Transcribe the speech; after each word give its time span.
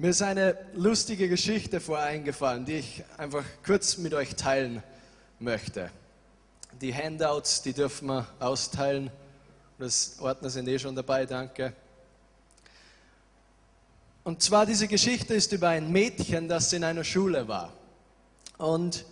Mir 0.00 0.10
ist 0.10 0.22
eine 0.22 0.56
lustige 0.74 1.28
Geschichte 1.28 1.80
voreingefallen, 1.80 2.64
die 2.64 2.74
ich 2.74 3.02
einfach 3.16 3.42
kurz 3.66 3.98
mit 3.98 4.14
euch 4.14 4.36
teilen 4.36 4.80
möchte. 5.40 5.90
Die 6.80 6.94
Handouts, 6.94 7.62
die 7.62 7.72
dürfen 7.72 8.06
wir 8.06 8.28
austeilen. 8.38 9.10
Das 9.76 10.20
Ordner 10.20 10.50
sind 10.50 10.68
eh 10.68 10.78
schon 10.78 10.94
dabei, 10.94 11.26
danke. 11.26 11.72
Und 14.22 14.40
zwar 14.40 14.66
diese 14.66 14.86
Geschichte 14.86 15.34
ist 15.34 15.50
über 15.50 15.70
ein 15.70 15.90
Mädchen, 15.90 16.46
das 16.46 16.72
in 16.72 16.84
einer 16.84 17.02
Schule 17.02 17.48
war. 17.48 17.72
Und 18.56 19.04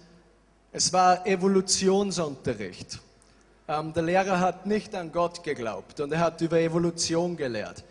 es 0.70 0.92
war 0.92 1.26
Evolutionsunterricht. 1.26 3.00
Ähm, 3.66 3.92
der 3.92 4.04
Lehrer 4.04 4.38
hat 4.38 4.66
nicht 4.66 4.94
an 4.94 5.10
Gott 5.10 5.42
geglaubt 5.42 5.98
und 5.98 6.12
er 6.12 6.20
hat 6.20 6.40
über 6.42 6.60
Evolution 6.60 7.36
gelehrt. 7.36 7.82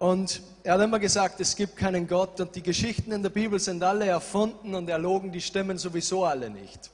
Und 0.00 0.40
er 0.62 0.74
hat 0.74 0.80
immer 0.80 0.98
gesagt, 0.98 1.40
es 1.40 1.54
gibt 1.54 1.76
keinen 1.76 2.08
Gott 2.08 2.40
und 2.40 2.56
die 2.56 2.62
Geschichten 2.62 3.12
in 3.12 3.22
der 3.22 3.28
Bibel 3.28 3.60
sind 3.60 3.82
alle 3.82 4.06
erfunden 4.06 4.74
und 4.74 4.88
erlogen, 4.88 5.30
die 5.30 5.42
stimmen 5.42 5.76
sowieso 5.76 6.24
alle 6.24 6.48
nicht. 6.48 6.90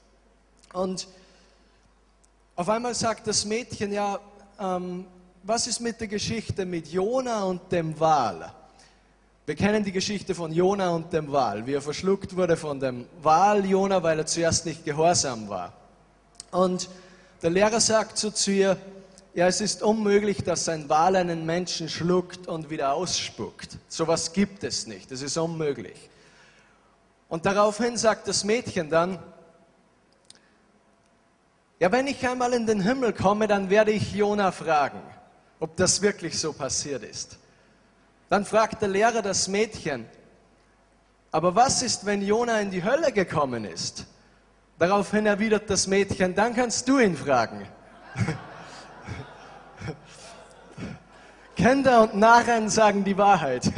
Und 0.73 1.07
auf 2.57 2.67
einmal 2.67 2.93
sagt 2.93 3.25
das 3.25 3.45
Mädchen, 3.45 3.93
ja, 3.93 4.19
ähm, 4.59 5.05
was 5.43 5.67
ist 5.67 5.79
mit 5.79 6.01
der 6.01 6.09
Geschichte 6.09 6.65
mit 6.65 6.89
Jona 6.89 7.45
und 7.45 7.71
dem 7.71 7.97
Wal? 7.97 8.51
Wir 9.45 9.55
kennen 9.55 9.85
die 9.85 9.93
Geschichte 9.93 10.35
von 10.35 10.51
Jona 10.51 10.89
und 10.89 11.13
dem 11.13 11.31
Wal, 11.31 11.65
wie 11.65 11.75
er 11.75 11.81
verschluckt 11.81 12.35
wurde 12.35 12.57
von 12.57 12.77
dem 12.77 13.05
Wal 13.21 13.65
Jona, 13.65 14.03
weil 14.03 14.19
er 14.19 14.25
zuerst 14.25 14.65
nicht 14.65 14.83
gehorsam 14.83 15.47
war. 15.47 15.71
Und 16.51 16.89
der 17.41 17.51
Lehrer 17.51 17.79
sagt 17.79 18.17
so 18.17 18.31
zu 18.31 18.51
ihr, 18.51 18.75
ja, 19.37 19.45
es 19.45 19.61
ist 19.61 19.83
unmöglich, 19.83 20.43
dass 20.43 20.67
ein 20.67 20.89
Wal 20.89 21.15
einen 21.15 21.45
Menschen 21.45 21.89
schluckt 21.89 22.47
und 22.47 22.71
wieder 22.71 22.95
ausspuckt. 22.95 23.77
Sowas 23.87 24.33
gibt 24.33 24.63
es 24.63 24.87
nicht. 24.87 25.11
Das 25.11 25.21
ist 25.21 25.37
unmöglich. 25.37 26.09
Und 27.29 27.45
daraufhin 27.45 27.97
sagt 27.97 28.27
das 28.27 28.43
Mädchen 28.43 28.89
dann, 28.89 29.19
ja, 31.79 31.91
wenn 31.91 32.07
ich 32.07 32.27
einmal 32.27 32.51
in 32.53 32.65
den 32.65 32.81
Himmel 32.81 33.13
komme, 33.13 33.47
dann 33.47 33.69
werde 33.69 33.91
ich 33.91 34.11
Jona 34.11 34.51
fragen, 34.51 35.03
ob 35.59 35.77
das 35.77 36.01
wirklich 36.01 36.39
so 36.39 36.51
passiert 36.51 37.03
ist. 37.03 37.37
Dann 38.29 38.43
fragt 38.43 38.81
der 38.81 38.89
Lehrer 38.89 39.21
das 39.21 39.47
Mädchen, 39.47 40.07
aber 41.31 41.53
was 41.53 41.83
ist, 41.83 42.07
wenn 42.07 42.23
Jona 42.23 42.59
in 42.59 42.71
die 42.71 42.83
Hölle 42.83 43.11
gekommen 43.11 43.65
ist? 43.65 44.07
Daraufhin 44.79 45.27
erwidert 45.27 45.69
das 45.69 45.85
Mädchen, 45.85 46.33
dann 46.33 46.55
kannst 46.55 46.89
du 46.89 46.97
ihn 46.97 47.15
fragen. 47.15 47.67
Kinder 51.57 52.03
und 52.03 52.15
Narren 52.15 52.69
sagen 52.69 53.03
die 53.03 53.17
Wahrheit. 53.17 53.71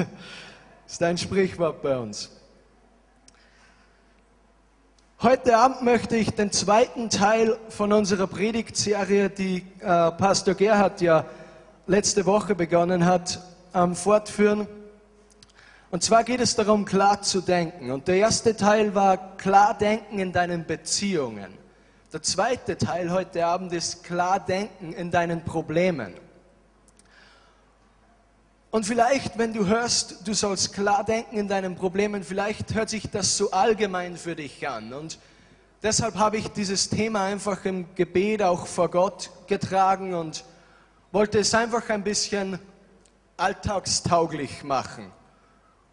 Ist 0.86 1.02
ein 1.02 1.18
Sprichwort 1.18 1.82
bei 1.82 1.98
uns. 1.98 2.30
Heute 5.22 5.58
Abend 5.58 5.84
möchte 5.84 6.18
ich 6.18 6.32
den 6.32 6.52
zweiten 6.52 7.10
Teil 7.10 7.58
von 7.70 7.94
unserer 7.94 8.28
Predigtserie, 8.28 9.30
die 9.30 9.66
äh, 9.80 10.12
Pastor 10.12 10.56
Gerhard 10.56 11.00
ja 11.00 11.24
letzte 11.88 12.26
Woche 12.26 12.54
begonnen 12.54 13.06
hat, 13.06 13.40
ähm, 13.74 13.96
fortführen. 13.96 14.68
Und 15.90 16.04
zwar 16.04 16.26
geht 16.26 16.42
es 16.42 16.56
darum, 16.56 16.84
klar 16.84 17.22
zu 17.22 17.40
denken. 17.40 17.92
Und 17.92 18.10
der 18.10 18.18
erste 18.18 18.58
Teil 18.58 18.94
war 18.94 19.38
klar 19.38 19.74
denken 19.78 20.20
in 20.20 20.34
deinen 20.34 20.66
Beziehungen. 20.66 21.58
Der 22.12 22.22
zweite 22.24 22.78
Teil 22.78 23.10
heute 23.10 23.46
Abend 23.46 23.72
ist 23.72 24.04
klar 24.04 24.42
denken 24.42 24.92
in 24.92 25.12
deinen 25.12 25.46
Problemen. 25.46 26.14
Und 28.72 28.86
vielleicht, 28.86 29.38
wenn 29.40 29.52
du 29.52 29.66
hörst, 29.66 30.28
du 30.28 30.34
sollst 30.34 30.74
klar 30.74 31.04
denken 31.04 31.38
in 31.38 31.48
deinen 31.48 31.76
Problemen, 31.76 32.24
vielleicht 32.24 32.76
hört 32.76 32.90
sich 32.90 33.10
das 33.10 33.36
so 33.36 33.50
allgemein 33.50 34.16
für 34.16 34.36
dich 34.36 34.68
an. 34.68 34.94
Und 34.94 35.18
deshalb 35.82 36.16
habe 36.16 36.38
ich 36.38 36.50
dieses 36.50 36.90
Thema 36.90 37.24
einfach 37.24 37.66
im 37.66 37.96
Gebet 37.96 38.44
auch 38.44 38.68
vor 38.68 38.92
Gott 38.92 39.32
getragen 39.48 40.14
und 40.14 40.46
wollte 41.12 41.40
es 41.40 41.56
einfach 41.56 41.90
ein 41.90 42.04
bisschen 42.04 42.60
alltagstauglich 43.38 44.64
machen 44.64 45.12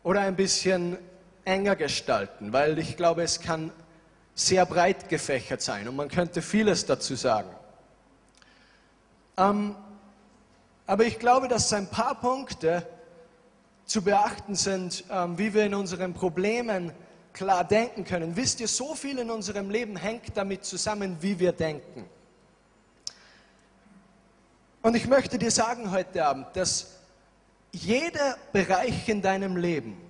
oder 0.03 0.21
ein 0.21 0.37
bisschen 0.37 0.99
enger 1.47 1.77
gestalten, 1.77 2.53
weil 2.53 2.79
ich 2.79 2.99
glaube, 2.99 3.23
es 3.23 3.41
kann 3.41 3.73
sehr 4.35 4.67
breit 4.67 5.09
gefächert 5.09 5.63
sein 5.63 5.89
und 5.89 5.97
man 5.97 6.09
könnte 6.09 6.43
vieles 6.43 6.85
dazu 6.85 7.15
sagen. 7.15 7.49
Ähm, 9.39 9.77
aber 10.87 11.05
ich 11.05 11.19
glaube, 11.19 11.49
dass 11.49 11.73
ein 11.73 11.89
paar 11.89 12.15
Punkte 12.15 12.87
zu 13.85 14.03
beachten 14.03 14.55
sind, 14.55 15.05
ähm, 15.11 15.39
wie 15.39 15.53
wir 15.55 15.65
in 15.65 15.75
unseren 15.75 16.15
Problemen 16.15 16.93
klar 17.33 17.65
denken 17.65 18.05
können. 18.05 18.37
Wisst 18.37 18.61
ihr, 18.61 18.69
so 18.69 18.95
viel 18.95 19.19
in 19.19 19.31
unserem 19.31 19.71
Leben 19.71 19.97
hängt 19.97 20.37
damit 20.37 20.65
zusammen, 20.65 21.17
wie 21.21 21.39
wir 21.39 21.53
denken. 21.53 22.05
Und 24.83 24.95
ich 24.95 25.07
möchte 25.07 25.39
dir 25.39 25.51
sagen 25.51 25.91
heute 25.91 26.25
Abend, 26.25 26.47
dass 26.55 26.93
jeder 27.73 28.37
Bereich 28.53 29.09
in 29.09 29.21
deinem 29.21 29.57
Leben, 29.57 30.01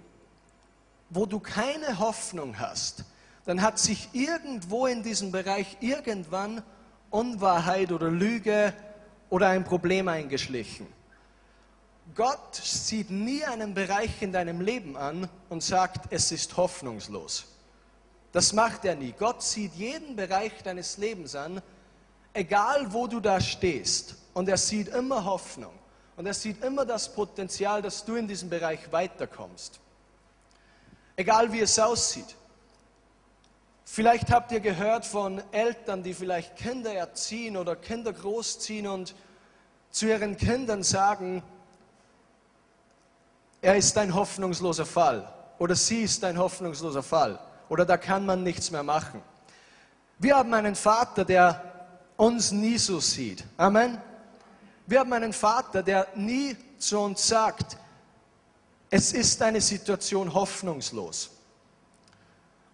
wo 1.11 1.27
du 1.27 1.41
keine 1.41 1.99
Hoffnung 1.99 2.59
hast, 2.59 3.05
dann 3.45 3.63
hat 3.63 3.79
sich 3.79 4.11
irgendwo 4.13 4.87
in 4.87 5.03
diesem 5.03 5.33
Bereich 5.33 5.79
irgendwann 5.81 6.63
Unwahrheit 7.11 7.93
oder 7.93 8.11
Lüge 8.11 8.73
oder 9.31 9.49
ein 9.49 9.65
Problem 9.65 10.09
eingeschlichen. 10.09 10.87
Gott 12.15 12.55
sieht 12.55 13.11
nie 13.11 13.45
einen 13.45 13.75
Bereich 13.75 14.23
in 14.23 14.33
deinem 14.33 14.61
Leben 14.61 14.97
an 14.97 15.29
und 15.49 15.63
sagt, 15.63 16.13
es 16.13 16.31
ist 16.33 16.57
hoffnungslos. 16.57 17.47
Das 18.33 18.53
macht 18.53 18.85
er 18.85 18.95
nie. 18.95 19.13
Gott 19.13 19.43
sieht 19.43 19.75
jeden 19.75 20.15
Bereich 20.15 20.63
deines 20.63 20.99
Lebens 20.99 21.35
an, 21.35 21.61
egal 22.33 22.93
wo 22.93 23.07
du 23.07 23.19
da 23.19 23.41
stehst. 23.41 24.17
Und 24.35 24.49
er 24.49 24.59
sieht 24.59 24.89
immer 24.89 25.25
Hoffnung. 25.25 25.73
Und 26.17 26.27
er 26.27 26.35
sieht 26.35 26.63
immer 26.63 26.85
das 26.85 27.13
Potenzial, 27.13 27.83
dass 27.83 28.05
du 28.05 28.15
in 28.15 28.29
diesem 28.29 28.49
Bereich 28.49 28.91
weiterkommst. 28.93 29.81
Egal 31.17 31.53
wie 31.53 31.61
es 31.61 31.79
aussieht. 31.79 32.37
Vielleicht 33.89 34.33
habt 34.33 34.51
ihr 34.51 34.59
gehört 34.59 35.07
von 35.07 35.41
Eltern, 35.53 36.03
die 36.03 36.13
vielleicht 36.13 36.57
Kinder 36.57 36.93
erziehen 36.93 37.57
oder 37.57 37.77
Kinder 37.77 38.13
großziehen 38.13 38.87
und 38.89 39.15
zu 39.91 40.07
ihren 40.07 40.37
Kindern 40.37 40.83
sagen, 40.83 41.43
er 43.63 43.77
ist 43.77 43.97
ein 43.97 44.13
hoffnungsloser 44.13 44.85
Fall 44.85 45.33
oder 45.59 45.77
sie 45.77 46.03
ist 46.03 46.25
ein 46.25 46.37
hoffnungsloser 46.37 47.03
Fall 47.03 47.39
oder 47.69 47.87
da 47.87 47.97
kann 47.97 48.27
man 48.27 48.43
nichts 48.43 48.73
mehr 48.73 48.83
machen. 48.83 49.23
Wir 50.19 50.37
haben 50.37 50.53
einen 50.53 50.75
Vater, 50.75 51.25
der 51.25 51.63
uns 52.17 52.51
nie 52.51 52.79
so 52.79 52.99
sieht. 52.99 53.45
Amen. 53.57 53.99
Wir 54.87 55.01
haben 55.01 55.13
einen 55.13 55.33
Vater, 55.33 55.83
der 55.83 56.09
nie 56.17 56.57
zu 56.77 56.99
uns 56.99 57.27
sagt, 57.27 57.79
es 58.91 59.13
ist 59.13 59.41
eine 59.43 59.61
Situation 59.61 60.35
hoffnungslos. 60.35 61.36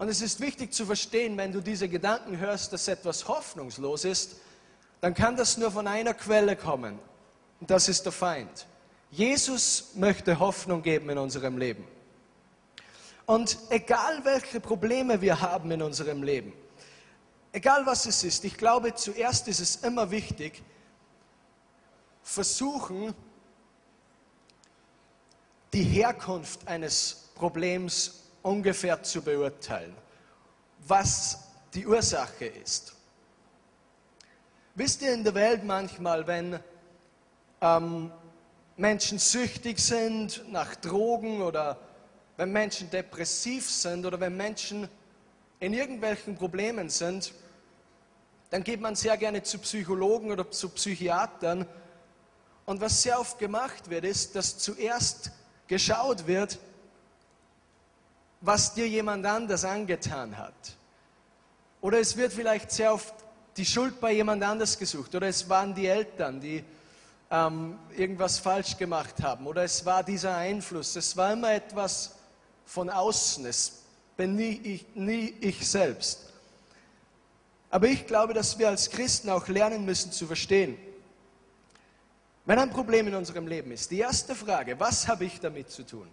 Und 0.02 0.08
es 0.08 0.20
ist 0.20 0.40
wichtig 0.40 0.74
zu 0.74 0.84
verstehen, 0.84 1.36
wenn 1.36 1.52
du 1.52 1.60
diese 1.60 1.88
Gedanken 1.88 2.40
hörst, 2.40 2.72
dass 2.72 2.88
etwas 2.88 3.28
hoffnungslos 3.28 4.04
ist, 4.04 4.34
dann 5.00 5.14
kann 5.14 5.36
das 5.36 5.58
nur 5.58 5.70
von 5.70 5.86
einer 5.86 6.12
Quelle 6.12 6.56
kommen. 6.56 6.98
Und 7.60 7.70
das 7.70 7.88
ist 7.88 8.04
der 8.04 8.10
Feind. 8.10 8.66
Jesus 9.12 9.92
möchte 9.94 10.40
Hoffnung 10.40 10.82
geben 10.82 11.08
in 11.10 11.18
unserem 11.18 11.56
Leben. 11.56 11.84
Und 13.26 13.56
egal 13.70 14.24
welche 14.24 14.58
Probleme 14.58 15.20
wir 15.20 15.40
haben 15.40 15.70
in 15.70 15.82
unserem 15.82 16.24
Leben, 16.24 16.52
egal 17.52 17.86
was 17.86 18.04
es 18.04 18.24
ist, 18.24 18.44
ich 18.44 18.56
glaube, 18.56 18.96
zuerst 18.96 19.46
ist 19.46 19.60
es 19.60 19.76
immer 19.76 20.10
wichtig, 20.10 20.64
versuchen, 22.24 23.14
die 25.72 25.84
Herkunft 25.84 26.66
eines 26.66 27.30
Problems 27.36 28.22
ungefähr 28.42 29.02
zu 29.02 29.22
beurteilen, 29.22 29.94
was 30.86 31.38
die 31.74 31.86
Ursache 31.86 32.46
ist. 32.46 32.94
Wisst 34.74 35.02
ihr 35.02 35.12
in 35.12 35.24
der 35.24 35.34
Welt 35.34 35.64
manchmal, 35.64 36.26
wenn 36.26 36.58
ähm, 37.60 38.10
Menschen 38.76 39.18
süchtig 39.18 39.78
sind 39.78 40.50
nach 40.50 40.74
Drogen 40.76 41.42
oder 41.42 41.78
wenn 42.36 42.52
Menschen 42.52 42.90
depressiv 42.90 43.70
sind 43.70 44.06
oder 44.06 44.18
wenn 44.18 44.36
Menschen 44.36 44.88
in 45.60 45.74
irgendwelchen 45.74 46.36
Problemen 46.36 46.88
sind, 46.88 47.32
dann 48.50 48.64
geht 48.64 48.80
man 48.80 48.96
sehr 48.96 49.16
gerne 49.16 49.42
zu 49.42 49.58
Psychologen 49.58 50.30
oder 50.30 50.50
zu 50.50 50.68
Psychiatern. 50.70 51.66
Und 52.66 52.80
was 52.80 53.02
sehr 53.02 53.20
oft 53.20 53.38
gemacht 53.38 53.88
wird, 53.88 54.04
ist, 54.04 54.34
dass 54.34 54.58
zuerst 54.58 55.30
geschaut 55.68 56.26
wird, 56.26 56.58
was 58.42 58.74
dir 58.74 58.86
jemand 58.86 59.24
anders 59.24 59.64
angetan 59.64 60.36
hat. 60.36 60.76
Oder 61.80 62.00
es 62.00 62.16
wird 62.16 62.32
vielleicht 62.32 62.70
sehr 62.70 62.92
oft 62.92 63.14
die 63.56 63.64
Schuld 63.64 64.00
bei 64.00 64.12
jemand 64.12 64.42
anders 64.42 64.78
gesucht. 64.78 65.14
Oder 65.14 65.28
es 65.28 65.48
waren 65.48 65.74
die 65.74 65.86
Eltern, 65.86 66.40
die 66.40 66.62
ähm, 67.30 67.78
irgendwas 67.96 68.38
falsch 68.38 68.76
gemacht 68.76 69.22
haben. 69.22 69.46
Oder 69.46 69.62
es 69.62 69.86
war 69.86 70.02
dieser 70.02 70.36
Einfluss. 70.36 70.96
Es 70.96 71.16
war 71.16 71.32
immer 71.32 71.52
etwas 71.52 72.16
von 72.66 72.90
außen. 72.90 73.46
Es 73.46 73.82
bin 74.16 74.34
nie 74.34 74.60
ich, 74.62 74.86
nie 74.94 75.34
ich 75.40 75.68
selbst. 75.68 76.32
Aber 77.70 77.86
ich 77.86 78.06
glaube, 78.06 78.34
dass 78.34 78.58
wir 78.58 78.68
als 78.68 78.90
Christen 78.90 79.30
auch 79.30 79.48
lernen 79.48 79.84
müssen 79.84 80.12
zu 80.12 80.26
verstehen, 80.26 80.76
wenn 82.44 82.58
ein 82.58 82.70
Problem 82.70 83.06
in 83.06 83.14
unserem 83.14 83.46
Leben 83.46 83.70
ist, 83.70 83.90
die 83.90 84.00
erste 84.00 84.34
Frage, 84.34 84.78
was 84.78 85.06
habe 85.06 85.24
ich 85.24 85.38
damit 85.38 85.70
zu 85.70 85.84
tun? 85.84 86.08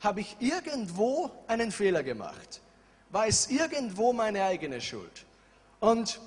Habe 0.00 0.20
ich 0.20 0.36
irgendwo 0.38 1.30
einen 1.46 1.72
Fehler 1.72 2.02
gemacht? 2.02 2.60
War 3.10 3.26
es 3.26 3.48
irgendwo 3.50 4.12
meine 4.12 4.44
eigene 4.44 4.80
Schuld? 4.80 5.24
Und 5.80 6.20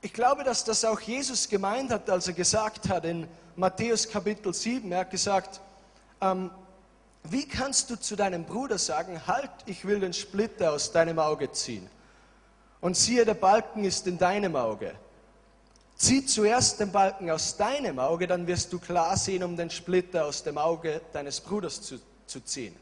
ich 0.00 0.12
glaube, 0.12 0.42
dass 0.44 0.64
das 0.64 0.84
auch 0.84 1.00
Jesus 1.00 1.48
gemeint 1.48 1.90
hat, 1.90 2.08
als 2.08 2.26
er 2.26 2.34
gesagt 2.34 2.88
hat 2.88 3.04
in 3.04 3.28
Matthäus 3.56 4.08
Kapitel 4.08 4.52
7, 4.52 4.90
er 4.90 5.00
hat 5.00 5.10
gesagt, 5.10 5.60
ähm, 6.20 6.50
wie 7.24 7.46
kannst 7.46 7.90
du 7.90 7.96
zu 7.96 8.16
deinem 8.16 8.44
Bruder 8.44 8.78
sagen, 8.78 9.20
halt, 9.26 9.50
ich 9.66 9.84
will 9.84 10.00
den 10.00 10.12
Splitter 10.12 10.72
aus 10.72 10.90
deinem 10.90 11.18
Auge 11.18 11.52
ziehen? 11.52 11.88
Und 12.80 12.96
siehe, 12.96 13.24
der 13.24 13.34
Balken 13.34 13.84
ist 13.84 14.06
in 14.08 14.18
deinem 14.18 14.56
Auge. 14.56 14.94
Zieh 16.02 16.26
zuerst 16.26 16.80
den 16.80 16.90
Balken 16.90 17.30
aus 17.30 17.56
deinem 17.56 18.00
Auge, 18.00 18.26
dann 18.26 18.44
wirst 18.48 18.72
du 18.72 18.80
klar 18.80 19.16
sehen, 19.16 19.44
um 19.44 19.56
den 19.56 19.70
Splitter 19.70 20.26
aus 20.26 20.42
dem 20.42 20.58
Auge 20.58 21.00
deines 21.12 21.40
Bruders 21.40 21.80
zu, 21.80 22.00
zu 22.26 22.40
ziehen. 22.40 22.74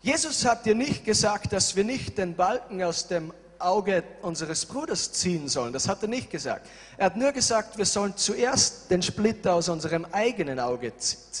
Jesus 0.00 0.42
hat 0.46 0.64
dir 0.64 0.74
nicht 0.74 1.04
gesagt, 1.04 1.52
dass 1.52 1.76
wir 1.76 1.84
nicht 1.84 2.16
den 2.16 2.34
Balken 2.34 2.82
aus 2.82 3.06
dem 3.08 3.34
Auge 3.58 4.04
unseres 4.22 4.64
Bruders 4.64 5.12
ziehen 5.12 5.48
sollen. 5.48 5.74
Das 5.74 5.86
hat 5.86 6.00
er 6.00 6.08
nicht 6.08 6.30
gesagt. 6.30 6.66
Er 6.96 7.06
hat 7.06 7.16
nur 7.18 7.32
gesagt, 7.32 7.76
wir 7.76 7.84
sollen 7.84 8.16
zuerst 8.16 8.90
den 8.90 9.02
Splitter 9.02 9.52
aus 9.52 9.68
unserem 9.68 10.06
eigenen 10.12 10.58
Auge 10.58 10.94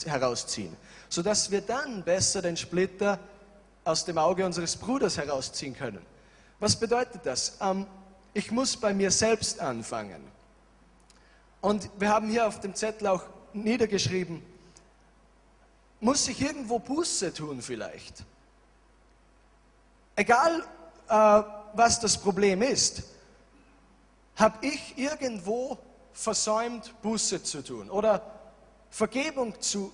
herausziehen, 0.04 0.76
sodass 1.08 1.50
wir 1.50 1.62
dann 1.62 2.02
besser 2.02 2.42
den 2.42 2.58
Splitter 2.58 3.18
aus 3.84 4.04
dem 4.04 4.18
Auge 4.18 4.44
unseres 4.44 4.76
Bruders 4.76 5.16
herausziehen 5.16 5.74
können. 5.74 6.04
Was 6.60 6.76
bedeutet 6.76 7.22
das? 7.24 7.56
Ähm, 7.62 7.86
ich 8.34 8.50
muss 8.50 8.76
bei 8.76 8.92
mir 8.92 9.10
selbst 9.10 9.60
anfangen. 9.60 10.22
Und 11.60 11.88
wir 11.98 12.10
haben 12.10 12.28
hier 12.28 12.46
auf 12.46 12.60
dem 12.60 12.74
Zettel 12.74 13.06
auch 13.06 13.22
niedergeschrieben, 13.52 14.42
muss 16.00 16.28
ich 16.28 16.42
irgendwo 16.42 16.78
Buße 16.78 17.32
tun 17.32 17.62
vielleicht? 17.62 18.24
Egal, 20.16 20.62
äh, 21.08 21.42
was 21.72 21.98
das 22.00 22.18
Problem 22.18 22.60
ist, 22.60 23.04
habe 24.36 24.66
ich 24.66 24.98
irgendwo 24.98 25.78
versäumt, 26.12 26.92
Buße 27.00 27.42
zu 27.42 27.62
tun 27.62 27.88
oder 27.88 28.20
Vergebung 28.90 29.58
zu 29.60 29.92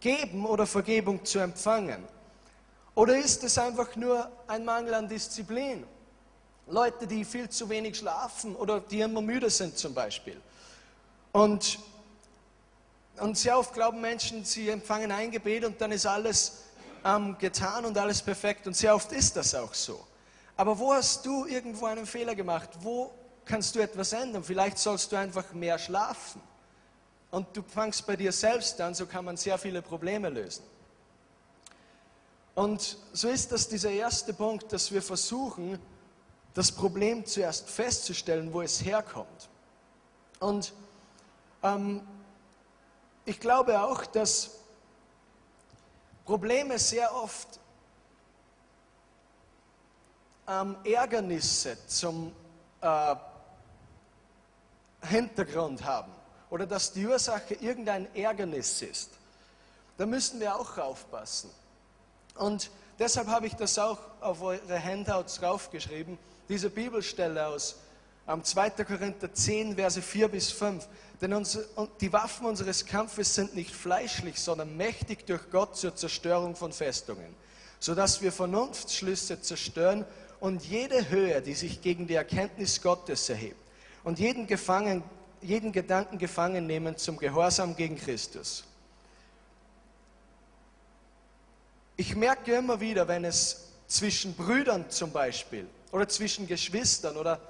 geben 0.00 0.44
oder 0.44 0.66
Vergebung 0.66 1.24
zu 1.24 1.38
empfangen? 1.38 2.04
Oder 2.94 3.16
ist 3.16 3.44
es 3.44 3.56
einfach 3.56 3.94
nur 3.96 4.30
ein 4.48 4.64
Mangel 4.64 4.94
an 4.94 5.08
Disziplin? 5.08 5.86
Leute, 6.70 7.06
die 7.06 7.24
viel 7.24 7.48
zu 7.48 7.68
wenig 7.68 7.96
schlafen 7.96 8.54
oder 8.54 8.80
die 8.80 9.00
immer 9.00 9.22
müde 9.22 9.48
sind 9.48 9.78
zum 9.78 9.94
Beispiel. 9.94 10.40
Und, 11.32 11.78
und 13.20 13.38
sehr 13.38 13.58
oft 13.58 13.72
glauben 13.72 14.00
Menschen, 14.00 14.44
sie 14.44 14.68
empfangen 14.68 15.10
ein 15.10 15.30
Gebet 15.30 15.64
und 15.64 15.80
dann 15.80 15.92
ist 15.92 16.06
alles 16.06 16.64
ähm, 17.04 17.36
getan 17.38 17.84
und 17.84 17.96
alles 17.96 18.20
perfekt. 18.22 18.66
Und 18.66 18.74
sehr 18.74 18.94
oft 18.94 19.12
ist 19.12 19.36
das 19.36 19.54
auch 19.54 19.72
so. 19.72 20.06
Aber 20.56 20.78
wo 20.78 20.92
hast 20.92 21.24
du 21.24 21.46
irgendwo 21.46 21.86
einen 21.86 22.06
Fehler 22.06 22.34
gemacht? 22.34 22.70
Wo 22.80 23.12
kannst 23.44 23.74
du 23.74 23.80
etwas 23.80 24.12
ändern? 24.12 24.44
Vielleicht 24.44 24.78
sollst 24.78 25.10
du 25.12 25.16
einfach 25.16 25.52
mehr 25.52 25.78
schlafen. 25.78 26.42
Und 27.30 27.46
du 27.56 27.62
fangst 27.62 28.06
bei 28.06 28.16
dir 28.16 28.32
selbst 28.32 28.80
an, 28.80 28.94
so 28.94 29.06
kann 29.06 29.24
man 29.24 29.36
sehr 29.36 29.58
viele 29.58 29.82
Probleme 29.82 30.28
lösen. 30.28 30.64
Und 32.54 32.98
so 33.12 33.28
ist 33.28 33.52
das 33.52 33.68
dieser 33.68 33.90
erste 33.90 34.32
Punkt, 34.32 34.72
dass 34.72 34.90
wir 34.90 35.00
versuchen, 35.00 35.78
das 36.58 36.72
Problem 36.72 37.24
zuerst 37.24 37.70
festzustellen, 37.70 38.52
wo 38.52 38.62
es 38.62 38.84
herkommt. 38.84 39.48
Und 40.40 40.72
ähm, 41.62 42.04
ich 43.24 43.38
glaube 43.38 43.80
auch, 43.80 44.04
dass 44.06 44.56
Probleme 46.24 46.76
sehr 46.80 47.14
oft 47.14 47.60
ähm, 50.48 50.74
Ärgernisse 50.82 51.78
zum 51.86 52.32
äh, 52.80 53.14
Hintergrund 55.02 55.84
haben 55.84 56.12
oder 56.50 56.66
dass 56.66 56.92
die 56.92 57.06
Ursache 57.06 57.54
irgendein 57.54 58.12
Ärgernis 58.16 58.82
ist, 58.82 59.10
da 59.96 60.06
müssen 60.06 60.40
wir 60.40 60.56
auch 60.56 60.76
aufpassen. 60.76 61.50
Und 62.34 62.72
deshalb 62.98 63.28
habe 63.28 63.46
ich 63.46 63.54
das 63.54 63.78
auch 63.78 63.98
auf 64.20 64.42
eure 64.42 64.82
Handouts 64.82 65.38
draufgeschrieben, 65.38 66.18
diese 66.48 66.70
Bibelstelle 66.70 67.46
aus 67.46 67.76
ähm, 68.28 68.44
2. 68.44 68.70
Korinther 68.70 69.32
10, 69.32 69.76
Verse 69.76 70.00
4 70.00 70.28
bis 70.28 70.50
5. 70.52 70.86
Denn 71.20 71.32
unsere, 71.32 71.66
die 72.00 72.12
Waffen 72.12 72.46
unseres 72.46 72.86
Kampfes 72.86 73.34
sind 73.34 73.54
nicht 73.54 73.74
fleischlich, 73.74 74.38
sondern 74.38 74.76
mächtig 74.76 75.26
durch 75.26 75.50
Gott 75.50 75.76
zur 75.76 75.96
Zerstörung 75.96 76.54
von 76.54 76.72
Festungen, 76.72 77.34
sodass 77.80 78.22
wir 78.22 78.30
Vernunftsschlüsse 78.30 79.40
zerstören 79.40 80.04
und 80.40 80.64
jede 80.64 81.08
Höhe, 81.08 81.42
die 81.42 81.54
sich 81.54 81.80
gegen 81.80 82.06
die 82.06 82.14
Erkenntnis 82.14 82.80
Gottes 82.80 83.28
erhebt 83.28 83.60
und 84.04 84.18
jeden, 84.18 84.46
gefangen, 84.46 85.02
jeden 85.40 85.72
Gedanken 85.72 86.18
gefangen 86.18 86.66
nehmen 86.66 86.96
zum 86.96 87.16
Gehorsam 87.16 87.74
gegen 87.74 87.96
Christus. 87.96 88.64
Ich 92.00 92.14
merke 92.14 92.54
immer 92.54 92.78
wieder, 92.78 93.08
wenn 93.08 93.24
es 93.24 93.72
zwischen 93.88 94.32
Brüdern 94.36 94.88
zum 94.88 95.10
Beispiel 95.10 95.68
oder 95.90 96.08
zwischen 96.08 96.46
Geschwistern 96.46 97.16
oder 97.16 97.40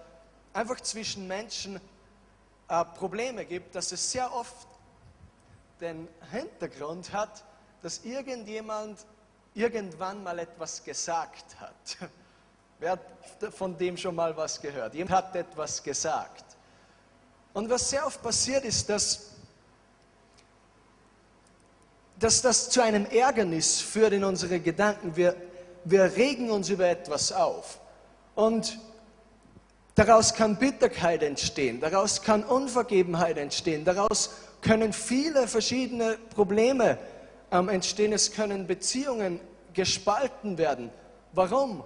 einfach 0.55 0.81
zwischen 0.81 1.29
Menschen 1.29 1.79
äh, 2.69 2.85
Probleme 2.97 3.45
gibt, 3.45 3.75
dass 3.75 3.93
es 3.93 4.11
sehr 4.11 4.33
oft 4.33 4.67
den 5.83 6.09
Hintergrund 6.31 7.13
hat, 7.13 7.45
dass 7.83 8.07
irgendjemand 8.07 9.05
irgendwann 9.53 10.23
mal 10.23 10.39
etwas 10.39 10.83
gesagt 10.83 11.61
hat. 11.61 11.99
Wer 12.79 12.93
hat 12.93 13.03
von 13.53 13.77
dem 13.77 13.99
schon 13.99 14.15
mal 14.15 14.35
was 14.35 14.63
gehört? 14.63 14.95
Jemand 14.95 15.11
hat 15.11 15.37
etwas 15.37 15.83
gesagt. 15.83 16.57
Und 17.53 17.69
was 17.69 17.91
sehr 17.91 18.07
oft 18.07 18.23
passiert 18.23 18.65
ist, 18.65 18.89
dass, 18.89 19.33
dass 22.19 22.43
das 22.43 22.71
zu 22.71 22.83
einem 22.83 23.07
Ärgernis 23.07 23.81
führt 23.81 24.13
in 24.13 24.25
unsere 24.25 24.61
Gedanken. 24.61 25.17
Wir, 25.17 25.37
wir 25.85 26.17
regen 26.17 26.51
uns 26.51 26.69
über 26.69 26.89
etwas 26.89 27.33
auf. 27.33 27.79
Und 28.35 28.79
daraus 29.95 30.35
kann 30.35 30.57
Bitterkeit 30.57 31.23
entstehen, 31.23 31.81
daraus 31.81 32.23
kann 32.23 32.45
Unvergebenheit 32.45 33.39
entstehen, 33.39 33.85
daraus 33.85 34.31
können 34.61 34.93
viele 34.93 35.47
verschiedene 35.47 36.19
Probleme 36.35 36.99
ähm, 37.53 37.69
entstehen. 37.69 38.13
Es 38.13 38.33
können 38.33 38.67
Beziehungen 38.67 39.41
gespalten 39.73 40.59
werden. 40.59 40.91
Warum? 41.33 41.85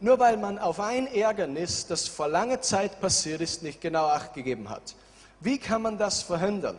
Nur 0.00 0.20
weil 0.20 0.36
man 0.36 0.58
auf 0.58 0.78
ein 0.78 1.08
Ärgernis, 1.08 1.86
das 1.86 2.06
vor 2.06 2.28
langer 2.28 2.60
Zeit 2.60 3.00
passiert 3.00 3.40
ist, 3.40 3.64
nicht 3.64 3.80
genau 3.80 4.06
acht 4.06 4.34
gegeben 4.34 4.70
hat. 4.70 4.94
Wie 5.40 5.58
kann 5.58 5.82
man 5.82 5.98
das 5.98 6.22
verhindern? 6.22 6.78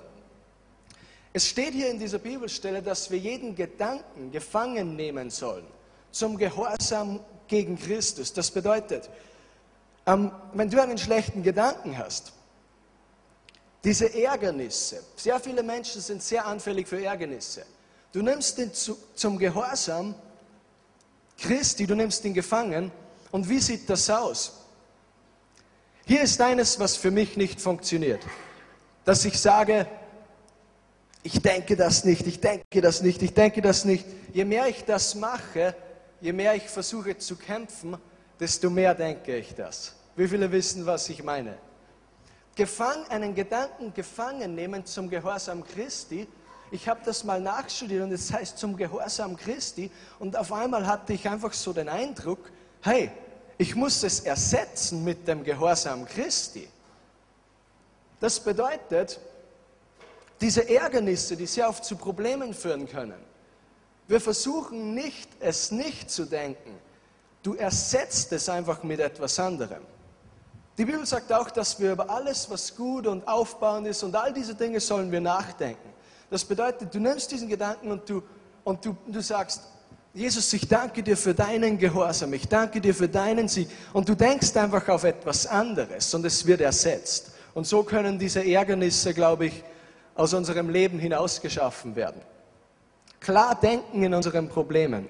Es 1.31 1.47
steht 1.47 1.73
hier 1.73 1.89
in 1.89 1.99
dieser 1.99 2.19
Bibelstelle, 2.19 2.81
dass 2.81 3.11
wir 3.11 3.19
jeden 3.19 3.55
Gedanken 3.55 4.31
gefangen 4.31 4.95
nehmen 4.95 5.29
sollen 5.29 5.65
zum 6.11 6.37
Gehorsam 6.37 7.19
gegen 7.47 7.77
Christus. 7.77 8.33
Das 8.33 8.49
bedeutet, 8.49 9.09
ähm, 10.05 10.31
wenn 10.53 10.69
du 10.69 10.81
einen 10.81 10.97
schlechten 10.97 11.43
Gedanken 11.43 11.97
hast, 11.97 12.33
diese 13.83 14.13
Ärgernisse, 14.13 15.03
sehr 15.15 15.39
viele 15.39 15.63
Menschen 15.63 16.01
sind 16.01 16.21
sehr 16.21 16.45
anfällig 16.45 16.87
für 16.87 17.01
Ärgernisse. 17.03 17.65
Du 18.11 18.21
nimmst 18.21 18.57
ihn 18.57 18.73
zu, 18.73 18.97
zum 19.13 19.37
Gehorsam 19.37 20.15
Christi, 21.37 21.85
du 21.85 21.95
nimmst 21.95 22.25
ihn 22.25 22.33
gefangen 22.33 22.91
und 23.31 23.47
wie 23.47 23.59
sieht 23.59 23.89
das 23.89 24.09
aus? 24.09 24.53
Hier 26.05 26.21
ist 26.21 26.41
eines, 26.41 26.79
was 26.79 26.97
für 26.97 27.11
mich 27.11 27.37
nicht 27.37 27.61
funktioniert. 27.61 28.25
Dass 29.05 29.23
ich 29.25 29.39
sage, 29.39 29.87
ich 31.23 31.41
denke 31.41 31.75
das 31.75 32.05
nicht, 32.05 32.25
ich 32.27 32.39
denke 32.39 32.81
das 32.81 33.01
nicht, 33.01 33.21
ich 33.21 33.33
denke 33.33 33.61
das 33.61 33.85
nicht. 33.85 34.05
Je 34.33 34.45
mehr 34.45 34.67
ich 34.67 34.85
das 34.85 35.15
mache, 35.15 35.75
je 36.21 36.31
mehr 36.31 36.55
ich 36.55 36.69
versuche 36.69 37.17
zu 37.17 37.35
kämpfen, 37.35 37.97
desto 38.39 38.69
mehr 38.69 38.95
denke 38.95 39.35
ich 39.37 39.53
das. 39.53 39.95
Wie 40.15 40.27
viele 40.27 40.51
wissen, 40.51 40.85
was 40.85 41.09
ich 41.09 41.23
meine? 41.23 41.57
Gefang, 42.55 43.05
einen 43.09 43.35
Gedanken 43.35 43.93
gefangen 43.93 44.55
nehmen 44.55 44.85
zum 44.85 45.09
Gehorsam 45.09 45.63
Christi. 45.63 46.27
Ich 46.71 46.87
habe 46.87 46.99
das 47.03 47.23
mal 47.23 47.39
nachstudiert 47.39 48.03
und 48.03 48.11
es 48.11 48.27
das 48.27 48.37
heißt 48.37 48.57
zum 48.57 48.75
Gehorsam 48.75 49.35
Christi. 49.35 49.89
Und 50.19 50.37
auf 50.37 50.51
einmal 50.51 50.85
hatte 50.85 51.13
ich 51.13 51.27
einfach 51.27 51.53
so 51.53 51.73
den 51.73 51.89
Eindruck, 51.89 52.51
hey, 52.81 53.11
ich 53.57 53.75
muss 53.75 54.03
es 54.03 54.21
ersetzen 54.21 55.03
mit 55.03 55.27
dem 55.27 55.43
Gehorsam 55.43 56.05
Christi. 56.05 56.67
Das 58.19 58.39
bedeutet, 58.39 59.19
diese 60.41 60.69
Ärgernisse, 60.69 61.35
die 61.35 61.45
sehr 61.45 61.67
oft 61.67 61.83
zu 61.83 61.95
Problemen 61.95 62.53
führen 62.53 62.87
können, 62.87 63.19
wir 64.07 64.19
versuchen 64.19 64.95
nicht, 64.95 65.29
es 65.39 65.71
nicht 65.71 66.09
zu 66.09 66.25
denken. 66.25 66.75
Du 67.43 67.53
ersetzt 67.53 68.31
es 68.33 68.49
einfach 68.49 68.81
mit 68.83 68.99
etwas 68.99 69.39
anderem. 69.39 69.83
Die 70.77 70.85
Bibel 70.85 71.05
sagt 71.05 71.31
auch, 71.31 71.51
dass 71.51 71.79
wir 71.79 71.91
über 71.91 72.09
alles, 72.09 72.49
was 72.49 72.75
gut 72.75 73.05
und 73.05 73.27
aufbauend 73.27 73.85
ist 73.87 74.01
und 74.01 74.15
all 74.15 74.33
diese 74.33 74.55
Dinge 74.55 74.79
sollen 74.79 75.11
wir 75.11 75.21
nachdenken. 75.21 75.89
Das 76.29 76.43
bedeutet, 76.43 76.93
du 76.93 76.99
nimmst 76.99 77.31
diesen 77.31 77.49
Gedanken 77.49 77.91
und 77.91 78.09
du, 78.09 78.23
und 78.63 78.83
du, 78.83 78.95
du 79.07 79.21
sagst, 79.21 79.61
Jesus, 80.13 80.51
ich 80.53 80.67
danke 80.67 81.03
dir 81.03 81.15
für 81.15 81.35
deinen 81.35 81.77
Gehorsam, 81.77 82.33
ich 82.33 82.47
danke 82.47 82.81
dir 82.81 82.95
für 82.95 83.07
deinen 83.07 83.47
Sieg. 83.47 83.69
Und 83.93 84.09
du 84.09 84.15
denkst 84.15 84.55
einfach 84.55 84.87
auf 84.89 85.03
etwas 85.03 85.45
anderes 85.45 86.13
und 86.13 86.25
es 86.25 86.45
wird 86.45 86.61
ersetzt. 86.61 87.31
Und 87.53 87.67
so 87.67 87.83
können 87.83 88.17
diese 88.17 88.43
Ärgernisse, 88.43 89.13
glaube 89.13 89.47
ich, 89.47 89.63
aus 90.19 90.33
unserem 90.33 90.69
Leben 90.69 90.99
hinausgeschaffen 90.99 91.95
werden. 91.95 92.21
Klar 93.21 93.55
denken 93.55 94.03
in 94.03 94.13
unseren 94.13 94.49
Problemen. 94.49 95.07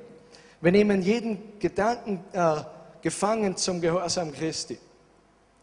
Wir 0.61 0.71
nehmen 0.71 1.01
jeden 1.01 1.57
Gedanken 1.57 2.23
äh, 2.31 2.57
gefangen 3.01 3.57
zum 3.57 3.81
Gehorsam 3.81 4.31
Christi. 4.31 4.77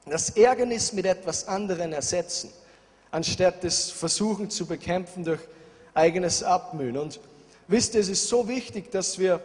Das 0.05 0.31
Ärgernis 0.31 0.93
mit 0.93 1.07
etwas 1.07 1.47
anderem 1.47 1.93
ersetzen, 1.93 2.51
anstatt 3.13 3.63
es 3.63 3.89
versuchen 3.89 4.51
zu 4.51 4.67
bekämpfen 4.67 5.23
durch 5.23 5.41
eigenes 5.95 6.43
Abmühen. 6.43 6.97
Und 6.97 7.21
wisst 7.69 7.95
ihr, 7.95 8.01
es 8.01 8.09
ist 8.09 8.27
so 8.27 8.49
wichtig, 8.49 8.91
dass 8.91 9.17
wir 9.17 9.41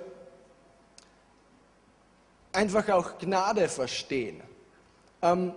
einfach 2.52 2.90
auch 2.90 3.20
Gnade 3.20 3.70
verstehen. 3.70 4.42
Ähm, 5.22 5.54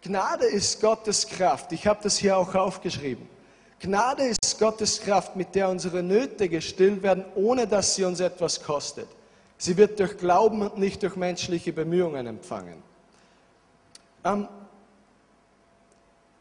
Gnade 0.00 0.46
ist 0.46 0.80
Gottes 0.80 1.26
Kraft. 1.26 1.72
Ich 1.72 1.88
habe 1.88 1.98
das 2.04 2.18
hier 2.18 2.36
auch 2.36 2.54
aufgeschrieben. 2.54 3.37
Gnade 3.80 4.24
ist 4.24 4.58
Gottes 4.58 5.00
Kraft, 5.00 5.36
mit 5.36 5.54
der 5.54 5.68
unsere 5.68 6.02
Nöte 6.02 6.48
gestillt 6.48 7.02
werden, 7.02 7.24
ohne 7.34 7.66
dass 7.66 7.94
sie 7.94 8.04
uns 8.04 8.18
etwas 8.20 8.62
kostet. 8.62 9.08
Sie 9.56 9.76
wird 9.76 10.00
durch 10.00 10.18
Glauben 10.18 10.62
und 10.62 10.78
nicht 10.78 11.02
durch 11.02 11.16
menschliche 11.16 11.72
Bemühungen 11.72 12.26
empfangen. 12.26 12.82
Ähm, 14.24 14.48